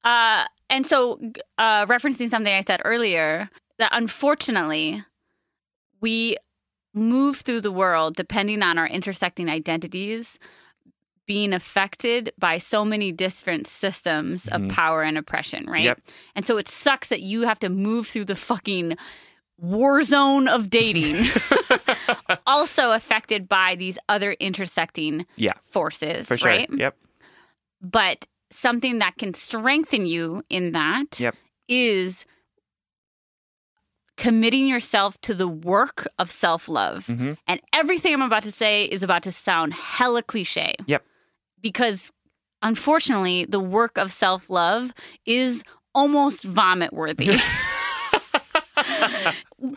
uh, 0.04 0.44
and 0.68 0.86
so, 0.86 1.18
uh, 1.56 1.86
referencing 1.86 2.28
something 2.28 2.52
I 2.52 2.60
said 2.60 2.82
earlier, 2.84 3.48
that 3.78 3.88
unfortunately, 3.92 5.02
we 6.00 6.36
move 6.94 7.38
through 7.40 7.60
the 7.60 7.72
world 7.72 8.16
depending 8.16 8.62
on 8.62 8.78
our 8.78 8.86
intersecting 8.86 9.48
identities 9.48 10.38
being 11.26 11.52
affected 11.54 12.32
by 12.38 12.58
so 12.58 12.84
many 12.84 13.10
different 13.10 13.66
systems 13.66 14.46
of 14.48 14.60
mm-hmm. 14.60 14.70
power 14.70 15.02
and 15.02 15.16
oppression, 15.16 15.64
right? 15.66 15.84
Yep. 15.84 16.00
And 16.34 16.46
so 16.46 16.58
it 16.58 16.68
sucks 16.68 17.08
that 17.08 17.22
you 17.22 17.42
have 17.42 17.58
to 17.60 17.70
move 17.70 18.08
through 18.08 18.26
the 18.26 18.36
fucking 18.36 18.96
war 19.58 20.02
zone 20.02 20.48
of 20.48 20.68
dating, 20.68 21.24
also 22.46 22.92
affected 22.92 23.48
by 23.48 23.74
these 23.74 23.96
other 24.08 24.32
intersecting 24.32 25.24
Yeah. 25.36 25.54
forces, 25.70 26.26
For 26.28 26.36
sure. 26.36 26.50
right? 26.50 26.68
Yep. 26.70 26.96
but 27.80 28.26
something 28.50 28.98
that 28.98 29.16
can 29.16 29.34
strengthen 29.34 30.06
you 30.06 30.42
in 30.50 30.72
that 30.72 31.12
is 31.14 31.20
Yep. 31.20 31.34
Committing 34.16 34.66
yourself 34.66 35.20
to 35.22 35.34
the 35.34 35.48
work 35.48 36.06
of 36.18 36.30
self-love. 36.30 37.06
hmm 37.06 37.32
And 37.46 37.60
everything 37.72 38.14
I'm 38.14 38.22
about 38.22 38.42
to 38.44 38.52
say 38.52 38.84
is 38.84 39.02
about 39.02 39.22
to 39.24 39.32
sound 39.32 39.74
hella 39.74 40.22
cliche. 40.22 40.74
Yep. 40.86 41.02
Because 41.60 42.12
unfortunately, 42.62 43.44
the 43.44 43.60
work 43.60 43.98
of 43.98 44.12
self-love 44.12 44.92
is 45.26 45.62
almost 45.94 46.44
vomit 46.44 46.92
worthy. 46.92 47.38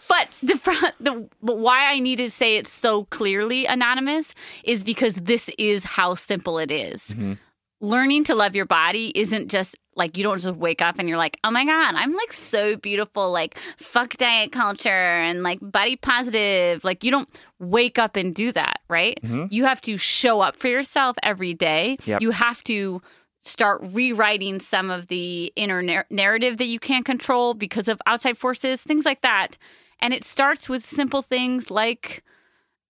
but 0.08 0.28
the, 0.42 0.56
the 1.00 1.30
but 1.42 1.58
why 1.58 1.92
I 1.92 2.00
need 2.00 2.18
to 2.18 2.30
say 2.30 2.58
it 2.58 2.68
so 2.68 3.06
clearly 3.06 3.66
anonymous 3.66 4.34
is 4.64 4.84
because 4.84 5.16
this 5.16 5.50
is 5.58 5.84
how 5.84 6.16
simple 6.16 6.58
it 6.58 6.72
is. 6.72 7.02
Mhm. 7.10 7.38
Learning 7.80 8.24
to 8.26 8.36
love 8.36 8.56
your 8.56 8.66
body 8.66 9.12
isn't 9.16 9.50
just 9.50 9.76
like 9.96 10.16
you 10.18 10.24
don't 10.24 10.40
just 10.40 10.56
wake 10.56 10.82
up 10.82 10.96
and 11.00 11.10
you're 11.10 11.18
like, 11.18 11.40
oh 11.44 11.50
my 11.52 11.66
God, 11.66 11.96
I'm 11.96 12.14
like 12.14 12.32
so 12.34 12.76
beautiful. 12.76 13.32
Like, 13.32 13.58
fuck 13.78 14.16
diet 14.18 14.52
culture 14.52 14.90
and 14.90 15.42
like 15.44 15.60
body 15.62 15.96
positive. 15.96 16.84
Like, 16.84 17.04
you 17.04 17.10
don't 17.12 17.28
wake 17.60 17.98
up 17.98 18.16
and 18.16 18.34
do 18.36 18.52
that, 18.52 18.80
right? 18.90 19.20
Mhm. 19.24 19.52
You 19.52 19.66
have 19.66 19.82
to 19.82 19.98
show 19.98 20.42
up 20.42 20.56
for 20.56 20.68
yourself 20.68 21.18
every 21.24 21.54
day. 21.56 21.98
Yep. 22.06 22.22
You 22.22 22.32
have 22.32 22.64
to 22.66 23.02
start 23.42 23.82
rewriting 23.84 24.60
some 24.60 24.90
of 24.92 25.08
the 25.08 25.52
inner 25.56 25.82
nar- 25.82 26.06
narrative 26.12 26.58
that 26.58 26.68
you 26.68 26.80
can't 26.80 27.06
control 27.06 27.54
because 27.56 27.88
of 27.88 28.00
outside 28.06 28.38
forces, 28.38 28.82
things 28.82 29.06
like 29.06 29.22
that. 29.22 29.58
And 30.00 30.14
it 30.14 30.24
starts 30.24 30.70
with 30.70 30.86
simple 30.86 31.22
things 31.24 31.72
like 31.72 32.24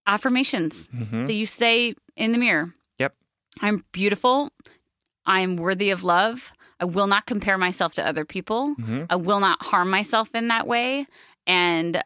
affirmations 0.05 0.87
hmm 0.91 1.25
that 1.25 1.33
you 1.33 1.45
say 1.45 1.93
in 2.15 2.31
the 2.31 2.37
mirror. 2.37 2.73
Yep. 2.97 3.13
I'm 3.61 3.83
beautiful. 3.91 4.51
I'm 5.27 5.57
worthy 5.57 5.91
of 5.91 6.03
love. 6.03 6.51
I 6.79 6.85
will 6.85 7.07
not 7.07 7.25
compare 7.27 7.57
myself 7.57 7.93
to 7.95 8.05
other 8.07 8.25
people. 8.25 8.73
hmm 8.75 9.03
I 9.09 9.15
will 9.17 9.39
not 9.39 9.61
harm 9.61 9.89
myself 9.89 10.33
in 10.33 10.47
that 10.47 10.65
way. 10.67 11.05
And 11.45 12.01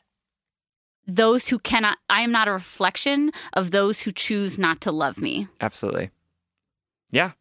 those 1.07 1.47
who 1.49 1.59
cannot, 1.59 1.97
I 2.09 2.21
am 2.21 2.31
not 2.31 2.47
a 2.47 2.51
reflection 2.53 3.31
of 3.53 3.71
those 3.71 4.01
who 4.01 4.11
choose 4.11 4.57
not 4.57 4.81
to 4.81 4.91
love 4.91 5.17
me. 5.17 5.47
Absolutely. 5.59 6.09
Yeah. 7.11 7.31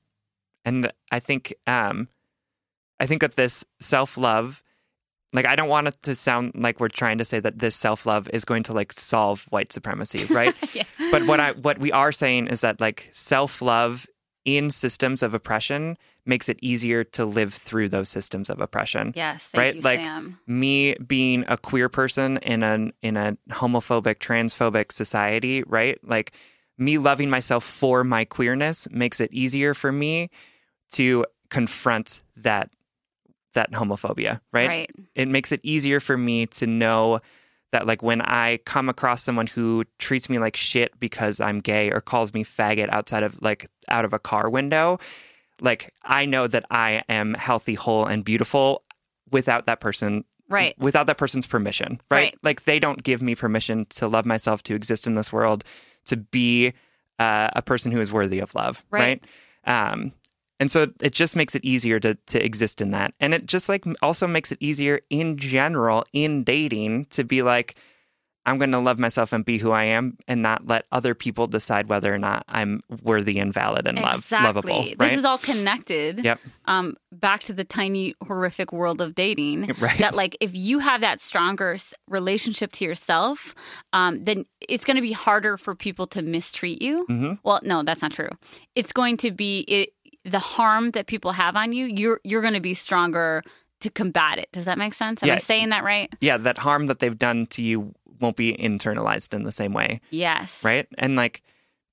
And 0.65 0.93
I 1.11 1.21
think 1.21 1.55
um 1.67 2.09
I 2.99 3.07
think 3.07 3.21
that 3.23 3.37
this 3.37 3.65
self-love 3.81 4.63
like 5.33 5.47
I 5.47 5.55
don't 5.55 5.69
want 5.69 5.87
it 5.89 6.03
to 6.03 6.15
sound 6.17 6.53
like 6.57 6.81
we're 6.81 6.89
trying 6.89 7.19
to 7.19 7.25
say 7.25 7.39
that 7.39 7.61
this 7.61 7.77
self-love 7.77 8.29
is 8.33 8.45
going 8.45 8.65
to 8.65 8.73
like 8.73 8.93
solve 8.93 9.47
white 9.51 9.73
supremacy, 9.73 10.25
right? 10.27 10.55
Yeah. 10.75 10.83
but 11.13 11.27
what 11.27 11.39
I 11.41 11.53
what 11.53 11.79
we 11.79 11.93
are 11.93 12.11
saying 12.13 12.49
is 12.49 12.61
that 12.63 12.81
like 12.81 13.09
self-love 13.13 14.07
in 14.45 14.71
systems 14.71 15.23
of 15.23 15.35
oppression 15.35 15.97
makes 16.25 16.49
it 16.49 16.59
easier 16.63 17.05
to 17.05 17.25
live 17.25 17.53
through 17.55 17.89
those 17.89 18.09
systems 18.09 18.49
of 18.51 18.61
oppression. 18.61 19.13
Yes, 19.17 19.45
thank 19.45 19.59
Right, 19.61 19.75
you, 19.77 19.81
like- 19.83 20.01
Sam. 20.01 20.39
me 20.47 20.95
being 20.95 21.45
a 21.49 21.57
queer 21.57 21.89
person 21.89 22.39
in 22.39 22.63
an 22.63 22.93
in 23.03 23.17
a 23.17 23.37
homophobic 23.51 24.17
transphobic 24.19 24.93
society 24.93 25.63
right 25.67 25.99
like 26.03 26.33
me 26.79 26.97
loving 26.99 27.29
myself 27.29 27.65
for 27.65 28.05
my 28.05 28.25
queerness 28.25 28.89
makes 28.91 29.21
it 29.21 29.31
easier 29.33 29.75
for 29.75 29.93
me 29.93 30.31
to 30.93 31.27
confront 31.51 32.23
that 32.37 32.71
that 33.55 33.71
homophobia 33.73 34.41
right, 34.53 34.69
Right. 34.69 34.91
it 35.15 35.29
makes 35.29 35.53
it 35.53 35.61
easier 35.63 36.01
for 36.01 36.17
me 36.17 36.47
to 36.47 36.67
know 36.67 37.21
that 37.73 37.87
like 37.87 38.03
when 38.03 38.21
i 38.23 38.59
come 38.65 38.89
across 38.89 39.23
someone 39.23 39.47
who 39.47 39.85
treats 39.99 40.29
me 40.29 40.39
like 40.39 40.57
shit 40.57 40.99
because 41.01 41.41
i'm 41.41 41.59
gay 41.61 41.91
or 41.91 42.01
calls 42.01 42.35
me 42.35 42.45
faggot 42.45 42.89
outside 42.91 43.23
of 43.23 43.41
like 43.43 43.69
out 43.89 44.05
of 44.05 44.13
a 44.13 44.19
car 44.19 44.49
window 44.51 44.99
like 45.61 45.93
i 46.05 46.25
know 46.25 46.47
that 46.47 46.65
i 46.71 47.03
am 47.09 47.35
healthy 47.35 47.75
whole 47.75 48.07
and 48.07 48.25
beautiful 48.25 48.83
without 49.31 49.67
that 49.67 49.81
person 49.81 50.25
Right. 50.49 50.77
without 50.79 51.07
that 51.07 51.17
person's 51.17 51.47
permission 51.47 52.01
right? 52.11 52.25
Right. 52.25 52.39
like 52.43 52.65
they 52.65 52.81
don't 52.81 53.03
give 53.03 53.23
me 53.23 53.35
permission 53.37 53.87
to 53.91 54.09
love 54.09 54.27
myself 54.27 54.65
to 54.65 54.75
exist 54.75 55.07
in 55.07 55.15
this 55.15 55.33
world 55.33 55.63
to 56.07 56.17
be 56.17 56.73
uh, 57.21 57.51
a 57.55 57.63
person 57.63 57.93
who 57.93 58.01
is 58.01 58.11
worthy 58.13 58.41
of 58.41 58.53
love 58.57 58.83
Right. 58.91 59.23
right, 59.65 59.93
um 59.95 60.13
and 60.61 60.71
so 60.71 60.87
it 61.01 61.13
just 61.13 61.35
makes 61.35 61.55
it 61.57 61.65
easier 61.65 61.99
to 61.99 62.15
to 62.27 62.45
exist 62.45 62.81
in 62.81 62.93
that 62.93 63.13
and 63.19 63.35
it 63.35 63.47
just 63.47 63.69
like 63.69 63.85
also 64.03 64.29
makes 64.29 64.53
it 64.53 64.59
easier 64.61 65.01
in 65.11 65.37
general 65.37 66.05
in 66.13 66.45
dating 66.45 67.07
to 67.07 67.25
be 67.25 67.43
like 67.43 67.75
i'm 68.47 68.59
going 68.59 68.71
to 68.73 68.79
love 68.79 68.99
myself 68.99 69.33
and 69.33 69.45
be 69.45 69.59
who 69.59 69.71
i 69.73 69.85
am 69.85 70.17
and 70.29 70.43
not 70.43 70.67
let 70.67 70.85
other 70.93 71.15
people 71.15 71.47
decide 71.47 71.89
whether 71.89 72.13
or 72.15 72.19
not 72.19 72.45
i'm 72.49 72.81
worthy 73.03 73.39
and 73.39 73.53
valid 73.53 73.87
and 73.87 73.99
love 74.01 74.19
exactly. 74.19 74.47
lovable 74.47 74.95
This 74.99 75.19
is 75.19 75.25
all 75.25 75.39
connected. 75.39 76.25
Yep. 76.25 76.41
Um, 76.67 76.97
back 77.13 77.43
to 77.45 77.53
the 77.53 77.65
tiny 77.65 78.15
horrific 78.27 78.73
world 78.73 79.01
of 79.01 79.15
dating. 79.15 79.73
Right. 79.81 79.99
That 79.99 80.15
like 80.15 80.37
if 80.41 80.55
you 80.55 80.79
have 80.81 81.01
that 81.01 81.21
stronger 81.21 81.77
relationship 82.09 82.73
to 82.73 82.85
yourself, 82.85 83.55
um, 83.93 84.25
then 84.25 84.45
it's 84.61 84.85
going 84.85 84.97
to 84.97 85.03
be 85.03 85.13
harder 85.13 85.57
for 85.57 85.75
people 85.75 86.07
to 86.09 86.23
mistreat 86.23 86.83
you. 86.83 87.07
Mhm. 87.09 87.39
Well, 87.43 87.61
no, 87.63 87.83
that's 87.83 88.03
not 88.03 88.13
true. 88.13 88.29
It's 88.75 88.93
going 88.93 89.17
to 89.19 89.31
be 89.31 89.61
it 89.61 89.91
the 90.25 90.39
harm 90.39 90.91
that 90.93 91.07
people 91.07 91.33
have 91.33 91.57
on 91.57 91.73
you. 91.73 91.87
You're 91.87 92.21
you're 92.25 92.43
going 92.43 92.55
to 92.55 92.61
be 92.61 92.75
stronger 92.75 93.43
to 93.81 93.91
combat 93.91 94.39
it. 94.39 94.49
Does 94.53 94.67
that 94.67 94.77
make 94.79 94.93
sense? 94.95 95.23
Am 95.23 95.31
I 95.31 95.39
saying 95.39 95.71
that 95.71 95.85
right? 95.85 96.13
yeah 96.21 96.37
that 96.37 96.59
harm 96.59 96.87
that 96.87 96.99
they've 96.99 97.19
done 97.19 97.47
to 97.49 97.63
you 97.63 97.95
won't 98.21 98.37
be 98.37 98.53
internalized 98.55 99.33
in 99.33 99.45
the 99.45 99.53
same 99.53 99.73
way 99.73 100.01
Yes. 100.11 100.63
right? 100.63 100.87
And 100.99 101.17
like 101.17 101.43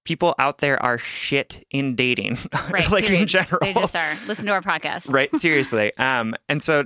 people 0.03 0.35
out 0.39 0.57
there 0.57 0.81
are 0.83 0.97
shit 0.97 1.65
in 1.71 1.95
dating, 1.95 2.37
Right. 2.69 2.89
like 2.91 3.09
in 3.09 3.27
general, 3.27 3.59
They 3.61 3.73
just 3.73 3.95
are. 3.95 4.17
Listen 4.27 4.45
to 4.47 4.51
our 4.51 4.61
podcast. 4.61 5.09
right? 5.11 5.33
Seriously. 5.37 5.95
Um, 5.97 6.35
and 6.49 6.61
so, 6.61 6.85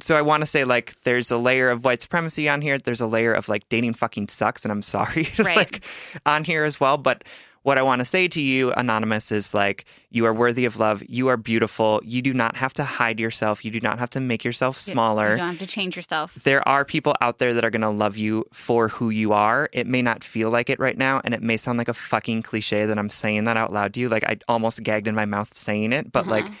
so 0.00 0.16
I 0.16 0.22
want 0.22 0.40
to 0.42 0.46
say 0.46 0.64
like 0.64 0.94
there's 1.02 1.30
a 1.30 1.36
layer 1.36 1.68
of 1.68 1.84
white 1.84 2.00
supremacy 2.00 2.48
on 2.48 2.62
here. 2.62 2.78
There's 2.78 3.02
a 3.02 3.06
layer 3.06 3.34
of 3.34 3.48
like 3.50 3.68
dating 3.68 3.94
fucking 3.94 4.28
sucks, 4.28 4.64
and 4.64 4.72
I'm 4.72 4.80
sorry, 4.82 5.28
Right. 5.38 5.56
like 5.56 5.84
on 6.24 6.44
here 6.44 6.64
as 6.64 6.80
well. 6.80 6.96
But 6.96 7.24
what 7.62 7.76
I 7.76 7.82
want 7.82 7.98
to 8.00 8.04
say 8.06 8.26
to 8.28 8.40
you, 8.40 8.72
anonymous, 8.72 9.30
is 9.30 9.52
like 9.52 9.84
you 10.08 10.24
are 10.24 10.32
worthy 10.32 10.64
of 10.64 10.78
love. 10.78 11.02
You 11.06 11.28
are 11.28 11.36
beautiful. 11.36 12.00
You 12.02 12.22
do 12.22 12.32
not 12.32 12.56
have 12.56 12.72
to 12.74 12.84
hide 12.84 13.20
yourself. 13.20 13.64
You 13.64 13.70
do 13.70 13.80
not 13.80 13.98
have 13.98 14.08
to 14.10 14.20
make 14.20 14.44
yourself 14.44 14.78
smaller 14.80 15.32
You 15.32 15.36
don't 15.36 15.48
have 15.50 15.58
to 15.58 15.66
change 15.66 15.94
yourself. 15.94 16.34
there 16.44 16.66
are 16.66 16.84
people 16.86 17.14
out 17.20 17.38
there 17.38 17.52
that 17.52 17.64
are 17.64 17.70
going 17.70 17.82
to 17.82 17.90
love 17.90 18.16
you 18.16 18.46
for 18.52 18.88
who 18.88 19.10
you 19.10 19.32
are. 19.34 19.68
It 19.74 19.86
may 19.86 20.00
not 20.00 20.24
feel 20.24 20.48
like 20.50 20.70
it 20.70 20.78
right 20.80 20.96
now, 20.96 21.20
and 21.22 21.34
it 21.34 21.42
may 21.42 21.58
sound 21.58 21.76
like 21.76 21.88
a 21.88 21.94
fucking 21.94 22.42
cliche 22.42 22.86
that 22.86 22.98
I'm 22.98 23.10
saying 23.10 23.44
that 23.44 23.56
out 23.58 23.72
loud 23.72 23.92
to 23.94 24.00
you. 24.00 24.08
Like 24.08 24.24
I 24.24 24.38
almost 24.48 24.82
gagged 24.82 25.06
in 25.06 25.14
my 25.14 25.26
mouth 25.26 25.52
saying 25.54 25.92
it, 25.92 26.10
but 26.12 26.26
like 26.26 26.44
Uh-huh. 26.46 26.54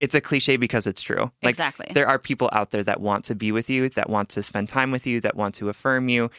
it's 0.00 0.14
a 0.14 0.20
cliche 0.20 0.56
because 0.56 0.86
it's 0.86 1.02
true. 1.02 1.32
Like 1.42 1.54
exactly. 1.54 1.88
there 1.92 2.06
are 2.06 2.20
people 2.20 2.48
out 2.52 2.70
there 2.70 2.84
that 2.84 3.00
want 3.00 3.24
to 3.24 3.34
be 3.34 3.50
with 3.50 3.68
you, 3.68 3.88
that 3.90 4.08
want 4.08 4.28
to 4.30 4.42
spend 4.44 4.68
time 4.68 4.92
with 4.92 5.06
you, 5.08 5.20
that 5.22 5.34
want 5.34 5.56
to 5.56 5.68
affirm 5.70 6.08
you. 6.08 6.30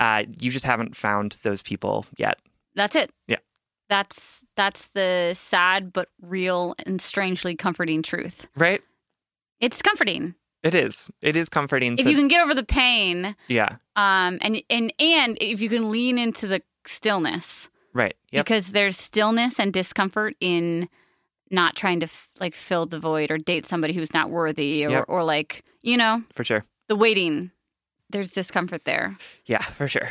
Uh, 0.00 0.24
you 0.40 0.50
just 0.50 0.64
haven't 0.64 0.96
found 0.96 1.38
those 1.42 1.62
people 1.62 2.06
yet. 2.16 2.38
That's 2.74 2.94
it. 2.96 3.10
Yeah. 3.26 3.36
That's 3.88 4.44
that's 4.56 4.88
the 4.88 5.34
sad 5.36 5.92
but 5.92 6.08
real 6.22 6.74
and 6.86 7.00
strangely 7.00 7.56
comforting 7.56 8.02
truth. 8.02 8.46
Right? 8.56 8.82
It's 9.60 9.82
comforting. 9.82 10.34
It 10.62 10.74
is. 10.74 11.10
It 11.22 11.36
is 11.36 11.48
comforting 11.48 11.94
If 11.98 12.04
to 12.04 12.10
you 12.10 12.16
can 12.16 12.28
get 12.28 12.42
over 12.42 12.54
the 12.54 12.62
pain, 12.64 13.34
Yeah. 13.48 13.76
um, 13.96 14.38
and 14.42 14.62
and 14.70 14.92
and 15.00 15.38
if 15.40 15.60
you 15.60 15.68
can 15.68 15.90
lean 15.90 16.18
into 16.18 16.46
the 16.46 16.62
stillness, 16.86 17.68
Right. 17.94 18.14
Yep. 18.30 18.44
because 18.44 18.66
there's 18.72 18.96
stillness 18.96 19.58
and 19.58 19.72
discomfort 19.72 20.34
in 20.40 20.88
not 21.50 21.74
trying 21.76 21.98
to 22.00 22.04
f- 22.04 22.28
like 22.38 22.54
fill 22.54 22.86
the 22.86 23.00
void 23.00 23.30
or 23.32 23.38
date 23.38 23.66
somebody 23.66 23.92
who's 23.94 24.14
not 24.14 24.30
worthy 24.30 24.84
or 24.86 24.90
Yep. 24.90 25.04
or 25.08 25.24
like 25.24 25.64
you 25.82 25.96
know 25.96 26.22
For 26.34 26.44
sure. 26.44 26.64
the 26.88 26.94
waiting. 26.96 27.50
There's 28.10 28.30
discomfort 28.30 28.84
there, 28.84 29.16
Yeah, 29.46 29.62
for 29.62 29.88
sure. 29.88 30.10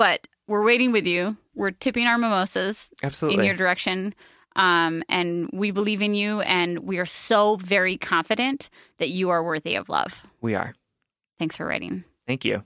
But 0.00 0.26
we're 0.48 0.64
waiting 0.64 0.92
with 0.92 1.06
you. 1.06 1.36
We're 1.54 1.72
tipping 1.72 2.06
our 2.06 2.16
mimosas 2.16 2.90
Absolutely. 3.02 3.40
in 3.40 3.44
your 3.44 3.54
direction. 3.54 4.14
Um, 4.56 5.02
and 5.10 5.50
we 5.52 5.72
believe 5.72 6.00
in 6.00 6.14
you, 6.14 6.40
and 6.40 6.78
we 6.78 6.98
are 6.98 7.04
so 7.06 7.56
very 7.56 7.98
confident 7.98 8.70
that 8.96 9.10
you 9.10 9.28
are 9.28 9.44
worthy 9.44 9.74
of 9.74 9.90
love. 9.90 10.26
we 10.40 10.54
are. 10.54 10.74
Thanks 11.38 11.58
for 11.58 11.66
writing. 11.66 12.04
Thank 12.26 12.46
you. 12.46 12.62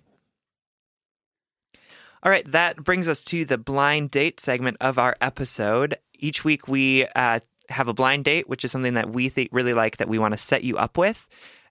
All 2.23 2.31
right, 2.31 2.49
that 2.53 2.77
brings 2.77 3.09
us 3.09 3.25
to 3.25 3.45
the 3.45 3.59
blind 3.59 4.13
date 4.13 4.39
segment 4.39 4.77
of 4.81 4.97
our 4.97 5.17
episode. 5.21 5.99
Each 6.15 6.45
week 6.45 6.69
we 6.69 7.05
uh, 7.17 7.41
have 7.69 7.89
a 7.89 7.95
blind 7.95 8.25
date, 8.25 8.49
which 8.49 8.65
is 8.65 8.71
something 8.71 8.95
that 8.95 9.11
we 9.11 9.29
think 9.29 9.49
really 9.51 9.75
like 9.75 9.97
that 9.97 10.09
we 10.09 10.21
want 10.21 10.35
to 10.35 10.39
set 10.39 10.63
you 10.63 10.77
up 10.77 10.97
with. 10.97 11.29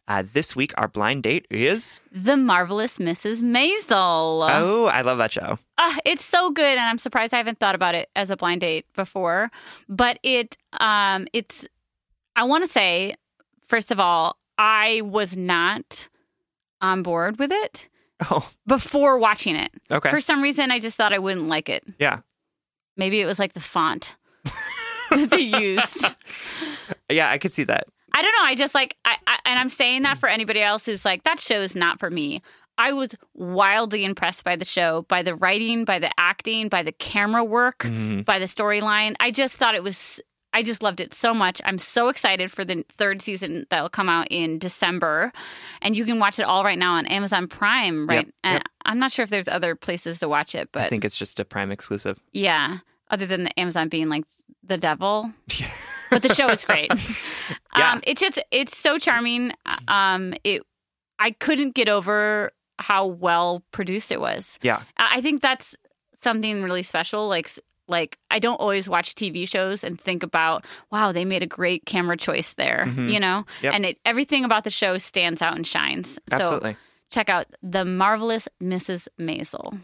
Uh, 0.08 0.22
this 0.34 0.54
week, 0.56 0.74
our 0.78 0.88
blind 0.89 1.24
date 1.24 1.45
is. 1.49 2.01
The 2.12 2.36
marvelous 2.36 2.97
Mrs. 2.97 3.41
Maisel. 3.41 4.45
Oh, 4.51 4.86
I 4.88 5.01
love 5.01 5.18
that 5.20 5.32
show. 5.32 5.58
Ah, 5.78 5.97
it's 6.04 6.26
so 6.26 6.49
good, 6.51 6.66
and 6.66 6.82
I'm 6.82 6.97
surprised 6.97 7.34
I 7.34 7.38
haven't 7.38 7.60
thought 7.60 7.74
about 7.76 7.95
it 7.95 8.10
as 8.16 8.30
a 8.30 8.36
blind 8.36 8.62
date 8.62 8.86
before. 8.95 9.49
But 9.88 10.20
it, 10.24 10.58
um, 10.80 11.26
it's. 11.32 11.66
I 12.36 12.43
want 12.43 12.66
to 12.66 12.70
say, 12.70 13.16
first 13.66 13.91
of 13.91 13.99
all, 13.99 14.36
I 14.58 15.01
was 15.06 15.38
not 15.38 16.10
on 16.82 17.01
board 17.01 17.39
with 17.39 17.51
it 17.51 17.88
Oh, 18.30 18.49
before 18.68 19.18
watching 19.18 19.56
it. 19.56 19.72
okay. 19.89 20.10
For 20.10 20.20
some 20.20 20.41
reason, 20.41 20.70
I 20.70 20.80
just 20.80 20.97
thought 20.97 21.14
I 21.14 21.20
wouldn't 21.20 21.47
like 21.47 21.70
it. 21.70 21.84
yeah. 21.99 22.20
Maybe 22.97 23.22
it 23.22 23.26
was 23.26 23.39
like 23.39 23.54
the 23.54 23.60
font 23.60 24.18
that 25.12 25.30
they 25.32 25.39
used. 25.39 26.06
Yeah, 27.10 27.30
I 27.30 27.38
could 27.38 27.54
see 27.54 27.64
that. 27.66 27.86
I 28.14 28.22
don't 28.22 28.32
know. 28.38 28.43
I 28.45 28.55
just 28.55 28.76
like, 28.76 28.95
I, 29.05 29.16
I, 29.28 29.39
and 29.45 29.57
I'm 29.59 29.70
saying 29.70 30.03
that 30.03 30.18
for 30.20 30.30
anybody 30.30 30.61
else 30.61 30.86
who's 30.86 31.03
like, 31.05 31.24
that 31.24 31.39
show 31.39 31.61
is 31.61 31.76
not 31.76 31.99
for 31.99 32.09
me. 32.09 32.41
I 32.78 32.91
was 32.93 33.16
wildly 33.34 34.03
impressed 34.05 34.43
by 34.43 34.55
the 34.55 34.66
show, 34.66 35.03
by 35.07 35.22
the 35.24 35.36
writing, 35.36 35.86
by 35.86 35.99
the 35.99 36.09
acting, 36.20 36.70
by 36.70 36.82
the 36.84 36.91
camera 36.91 37.43
work, 37.43 37.80
Mhm. 37.80 38.26
by 38.26 38.39
the 38.39 38.45
storyline. 38.45 39.16
I 39.20 39.32
just 39.32 39.55
thought 39.57 39.76
it 39.76 39.84
was, 39.84 40.20
I 40.53 40.64
just 40.64 40.82
loved 40.84 40.99
it 40.99 41.14
so 41.14 41.34
much. 41.36 41.61
I'm 41.66 41.78
so 41.80 42.07
excited 42.09 42.51
for 42.51 42.64
the 42.66 42.84
third 42.91 43.22
season 43.22 43.66
that 43.70 43.82
will 43.82 43.89
come 43.89 44.09
out 44.09 44.28
in 44.32 44.57
December. 44.59 45.32
And 45.82 45.95
you 45.97 46.03
can 46.05 46.20
watch 46.20 46.39
it 46.39 46.43
all 46.43 46.64
right 46.64 46.78
now 46.78 46.93
on 46.93 47.05
Amazon 47.07 47.47
Prime, 47.47 48.07
right? 48.07 48.26
Yep, 48.26 48.36
and 48.43 48.53
yep. 48.55 48.64
I'm 48.86 48.97
not 48.99 49.11
sure 49.11 49.24
if 49.24 49.30
there's 49.30 49.47
other 49.47 49.76
places 49.76 50.20
to 50.20 50.30
watch 50.30 50.55
it, 50.55 50.70
but 50.72 50.84
I 50.84 50.89
think 50.89 51.05
it's 51.05 51.16
just 51.16 51.39
a 51.39 51.45
Prime 51.45 51.72
exclusive. 51.72 52.20
yeah, 52.32 52.78
other 53.11 53.26
than 53.28 53.43
the 53.45 53.59
Amazon 53.59 53.88
being 53.89 54.09
like 54.09 54.24
the 54.64 54.78
devil. 54.78 55.32
but 56.14 56.22
the 56.22 56.34
show 56.34 56.49
is 56.49 56.64
great. 56.66 56.91
Yeah. 57.76 57.93
um, 57.93 58.01
it's 58.05 58.22
just 58.22 58.39
it's 58.51 58.78
so 58.78 58.99
charming. 58.99 59.51
Um, 59.88 60.36
it 60.43 60.61
I 61.20 61.32
couldn't 61.32 61.74
get 61.74 61.89
over 61.89 62.51
how 62.80 63.07
well 63.07 63.64
produced 63.72 64.11
it 64.11 64.22
was. 64.22 64.59
Yeah. 64.61 64.84
I 64.97 65.22
think 65.22 65.41
that's 65.41 65.76
something 66.22 66.61
really 66.64 66.84
special. 66.84 67.28
Like 67.28 67.49
like 67.88 68.18
I 68.30 68.38
don't 68.39 68.57
always 68.57 68.88
watch 68.88 69.16
TV 69.16 69.47
shows 69.47 69.84
and 69.84 69.99
think 69.99 70.22
about 70.24 70.66
wow 70.91 71.11
they 71.11 71.26
made 71.26 71.41
a 71.43 71.47
great 71.47 71.86
camera 71.86 72.16
choice 72.16 72.53
there. 72.53 72.86
Mhm. 72.88 73.11
You 73.11 73.20
know, 73.20 73.45
Yep. 73.64 73.74
and 73.74 73.86
it, 73.88 73.97
everything 74.05 74.45
about 74.45 74.64
the 74.66 74.72
show 74.72 74.97
stands 74.99 75.41
out 75.41 75.55
and 75.55 75.66
shines. 75.66 76.14
So 76.14 76.20
Absolutely. 76.32 76.78
check 77.11 77.28
out 77.30 77.47
the 77.64 77.86
marvelous 77.86 78.47
Mrs. 78.61 79.07
Maisel. 79.20 79.80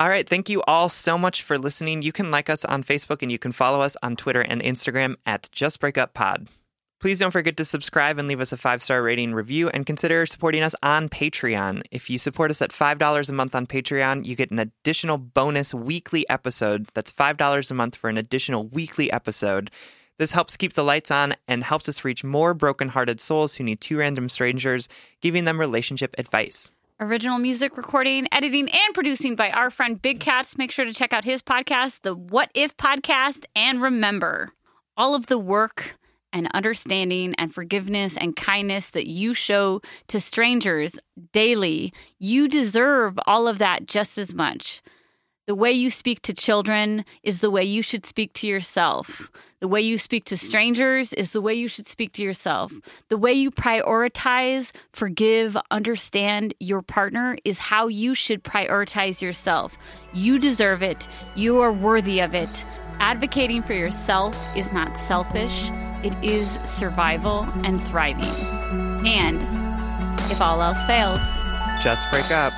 All 0.00 0.08
right. 0.08 0.26
Thank 0.26 0.48
you 0.48 0.62
all 0.62 0.88
so 0.88 1.18
much 1.18 1.42
for 1.42 1.58
listening. 1.58 2.00
You 2.00 2.10
can 2.10 2.30
like 2.30 2.48
us 2.48 2.64
on 2.64 2.82
Facebook 2.82 3.20
and 3.20 3.30
you 3.30 3.38
can 3.38 3.52
follow 3.52 3.82
us 3.82 3.98
on 4.02 4.16
Twitter 4.16 4.40
and 4.40 4.62
Instagram 4.62 5.16
at 5.26 5.50
Just 5.52 5.78
Break 5.78 5.98
Up 5.98 6.14
Pod. 6.14 6.48
Please 7.00 7.18
don't 7.18 7.30
forget 7.30 7.58
to 7.58 7.66
subscribe 7.66 8.16
and 8.16 8.26
leave 8.26 8.40
us 8.40 8.50
a 8.50 8.56
five 8.56 8.82
star 8.82 9.02
rating 9.02 9.34
review 9.34 9.68
and 9.68 9.84
consider 9.84 10.24
supporting 10.24 10.62
us 10.62 10.74
on 10.82 11.10
Patreon. 11.10 11.82
If 11.90 12.08
you 12.08 12.18
support 12.18 12.50
us 12.50 12.62
at 12.62 12.70
$5 12.70 13.28
a 13.28 13.32
month 13.34 13.54
on 13.54 13.66
Patreon, 13.66 14.24
you 14.24 14.34
get 14.36 14.50
an 14.50 14.58
additional 14.58 15.18
bonus 15.18 15.74
weekly 15.74 16.26
episode. 16.30 16.88
That's 16.94 17.12
$5 17.12 17.70
a 17.70 17.74
month 17.74 17.96
for 17.96 18.08
an 18.08 18.16
additional 18.16 18.68
weekly 18.68 19.12
episode. 19.12 19.70
This 20.16 20.32
helps 20.32 20.56
keep 20.56 20.72
the 20.72 20.84
lights 20.84 21.10
on 21.10 21.34
and 21.46 21.62
helps 21.62 21.90
us 21.90 22.06
reach 22.06 22.24
more 22.24 22.54
brokenhearted 22.54 23.20
souls 23.20 23.56
who 23.56 23.64
need 23.64 23.82
two 23.82 23.98
random 23.98 24.30
strangers, 24.30 24.88
giving 25.20 25.44
them 25.44 25.60
relationship 25.60 26.14
advice. 26.16 26.70
Original 27.02 27.38
music 27.38 27.78
recording, 27.78 28.28
editing, 28.30 28.68
and 28.68 28.92
producing 28.92 29.34
by 29.34 29.50
our 29.52 29.70
friend 29.70 30.02
Big 30.02 30.20
Cats. 30.20 30.58
Make 30.58 30.70
sure 30.70 30.84
to 30.84 30.92
check 30.92 31.14
out 31.14 31.24
his 31.24 31.40
podcast, 31.40 32.02
the 32.02 32.14
What 32.14 32.50
If 32.52 32.76
Podcast. 32.76 33.46
And 33.56 33.80
remember, 33.80 34.50
all 34.98 35.14
of 35.14 35.28
the 35.28 35.38
work 35.38 35.96
and 36.30 36.46
understanding 36.52 37.34
and 37.38 37.54
forgiveness 37.54 38.18
and 38.18 38.36
kindness 38.36 38.90
that 38.90 39.06
you 39.06 39.32
show 39.32 39.80
to 40.08 40.20
strangers 40.20 40.98
daily, 41.32 41.94
you 42.18 42.48
deserve 42.48 43.18
all 43.26 43.48
of 43.48 43.56
that 43.56 43.86
just 43.86 44.18
as 44.18 44.34
much. 44.34 44.82
The 45.50 45.56
way 45.56 45.72
you 45.72 45.90
speak 45.90 46.22
to 46.22 46.32
children 46.32 47.04
is 47.24 47.40
the 47.40 47.50
way 47.50 47.64
you 47.64 47.82
should 47.82 48.06
speak 48.06 48.32
to 48.34 48.46
yourself. 48.46 49.32
The 49.58 49.66
way 49.66 49.80
you 49.80 49.98
speak 49.98 50.26
to 50.26 50.36
strangers 50.36 51.12
is 51.12 51.32
the 51.32 51.40
way 51.40 51.54
you 51.54 51.66
should 51.66 51.88
speak 51.88 52.12
to 52.12 52.22
yourself. 52.22 52.72
The 53.08 53.18
way 53.18 53.32
you 53.32 53.50
prioritize, 53.50 54.70
forgive, 54.92 55.56
understand 55.72 56.54
your 56.60 56.82
partner 56.82 57.36
is 57.44 57.58
how 57.58 57.88
you 57.88 58.14
should 58.14 58.44
prioritize 58.44 59.20
yourself. 59.20 59.76
You 60.12 60.38
deserve 60.38 60.84
it. 60.84 61.08
You 61.34 61.60
are 61.62 61.72
worthy 61.72 62.20
of 62.20 62.32
it. 62.32 62.64
Advocating 63.00 63.64
for 63.64 63.74
yourself 63.74 64.38
is 64.56 64.72
not 64.72 64.96
selfish, 64.98 65.72
it 66.04 66.14
is 66.22 66.48
survival 66.64 67.42
and 67.64 67.82
thriving. 67.88 68.22
And 69.04 69.42
if 70.30 70.40
all 70.40 70.62
else 70.62 70.84
fails, 70.84 71.18
Just 71.82 72.08
break 72.12 72.30
up. 72.30 72.52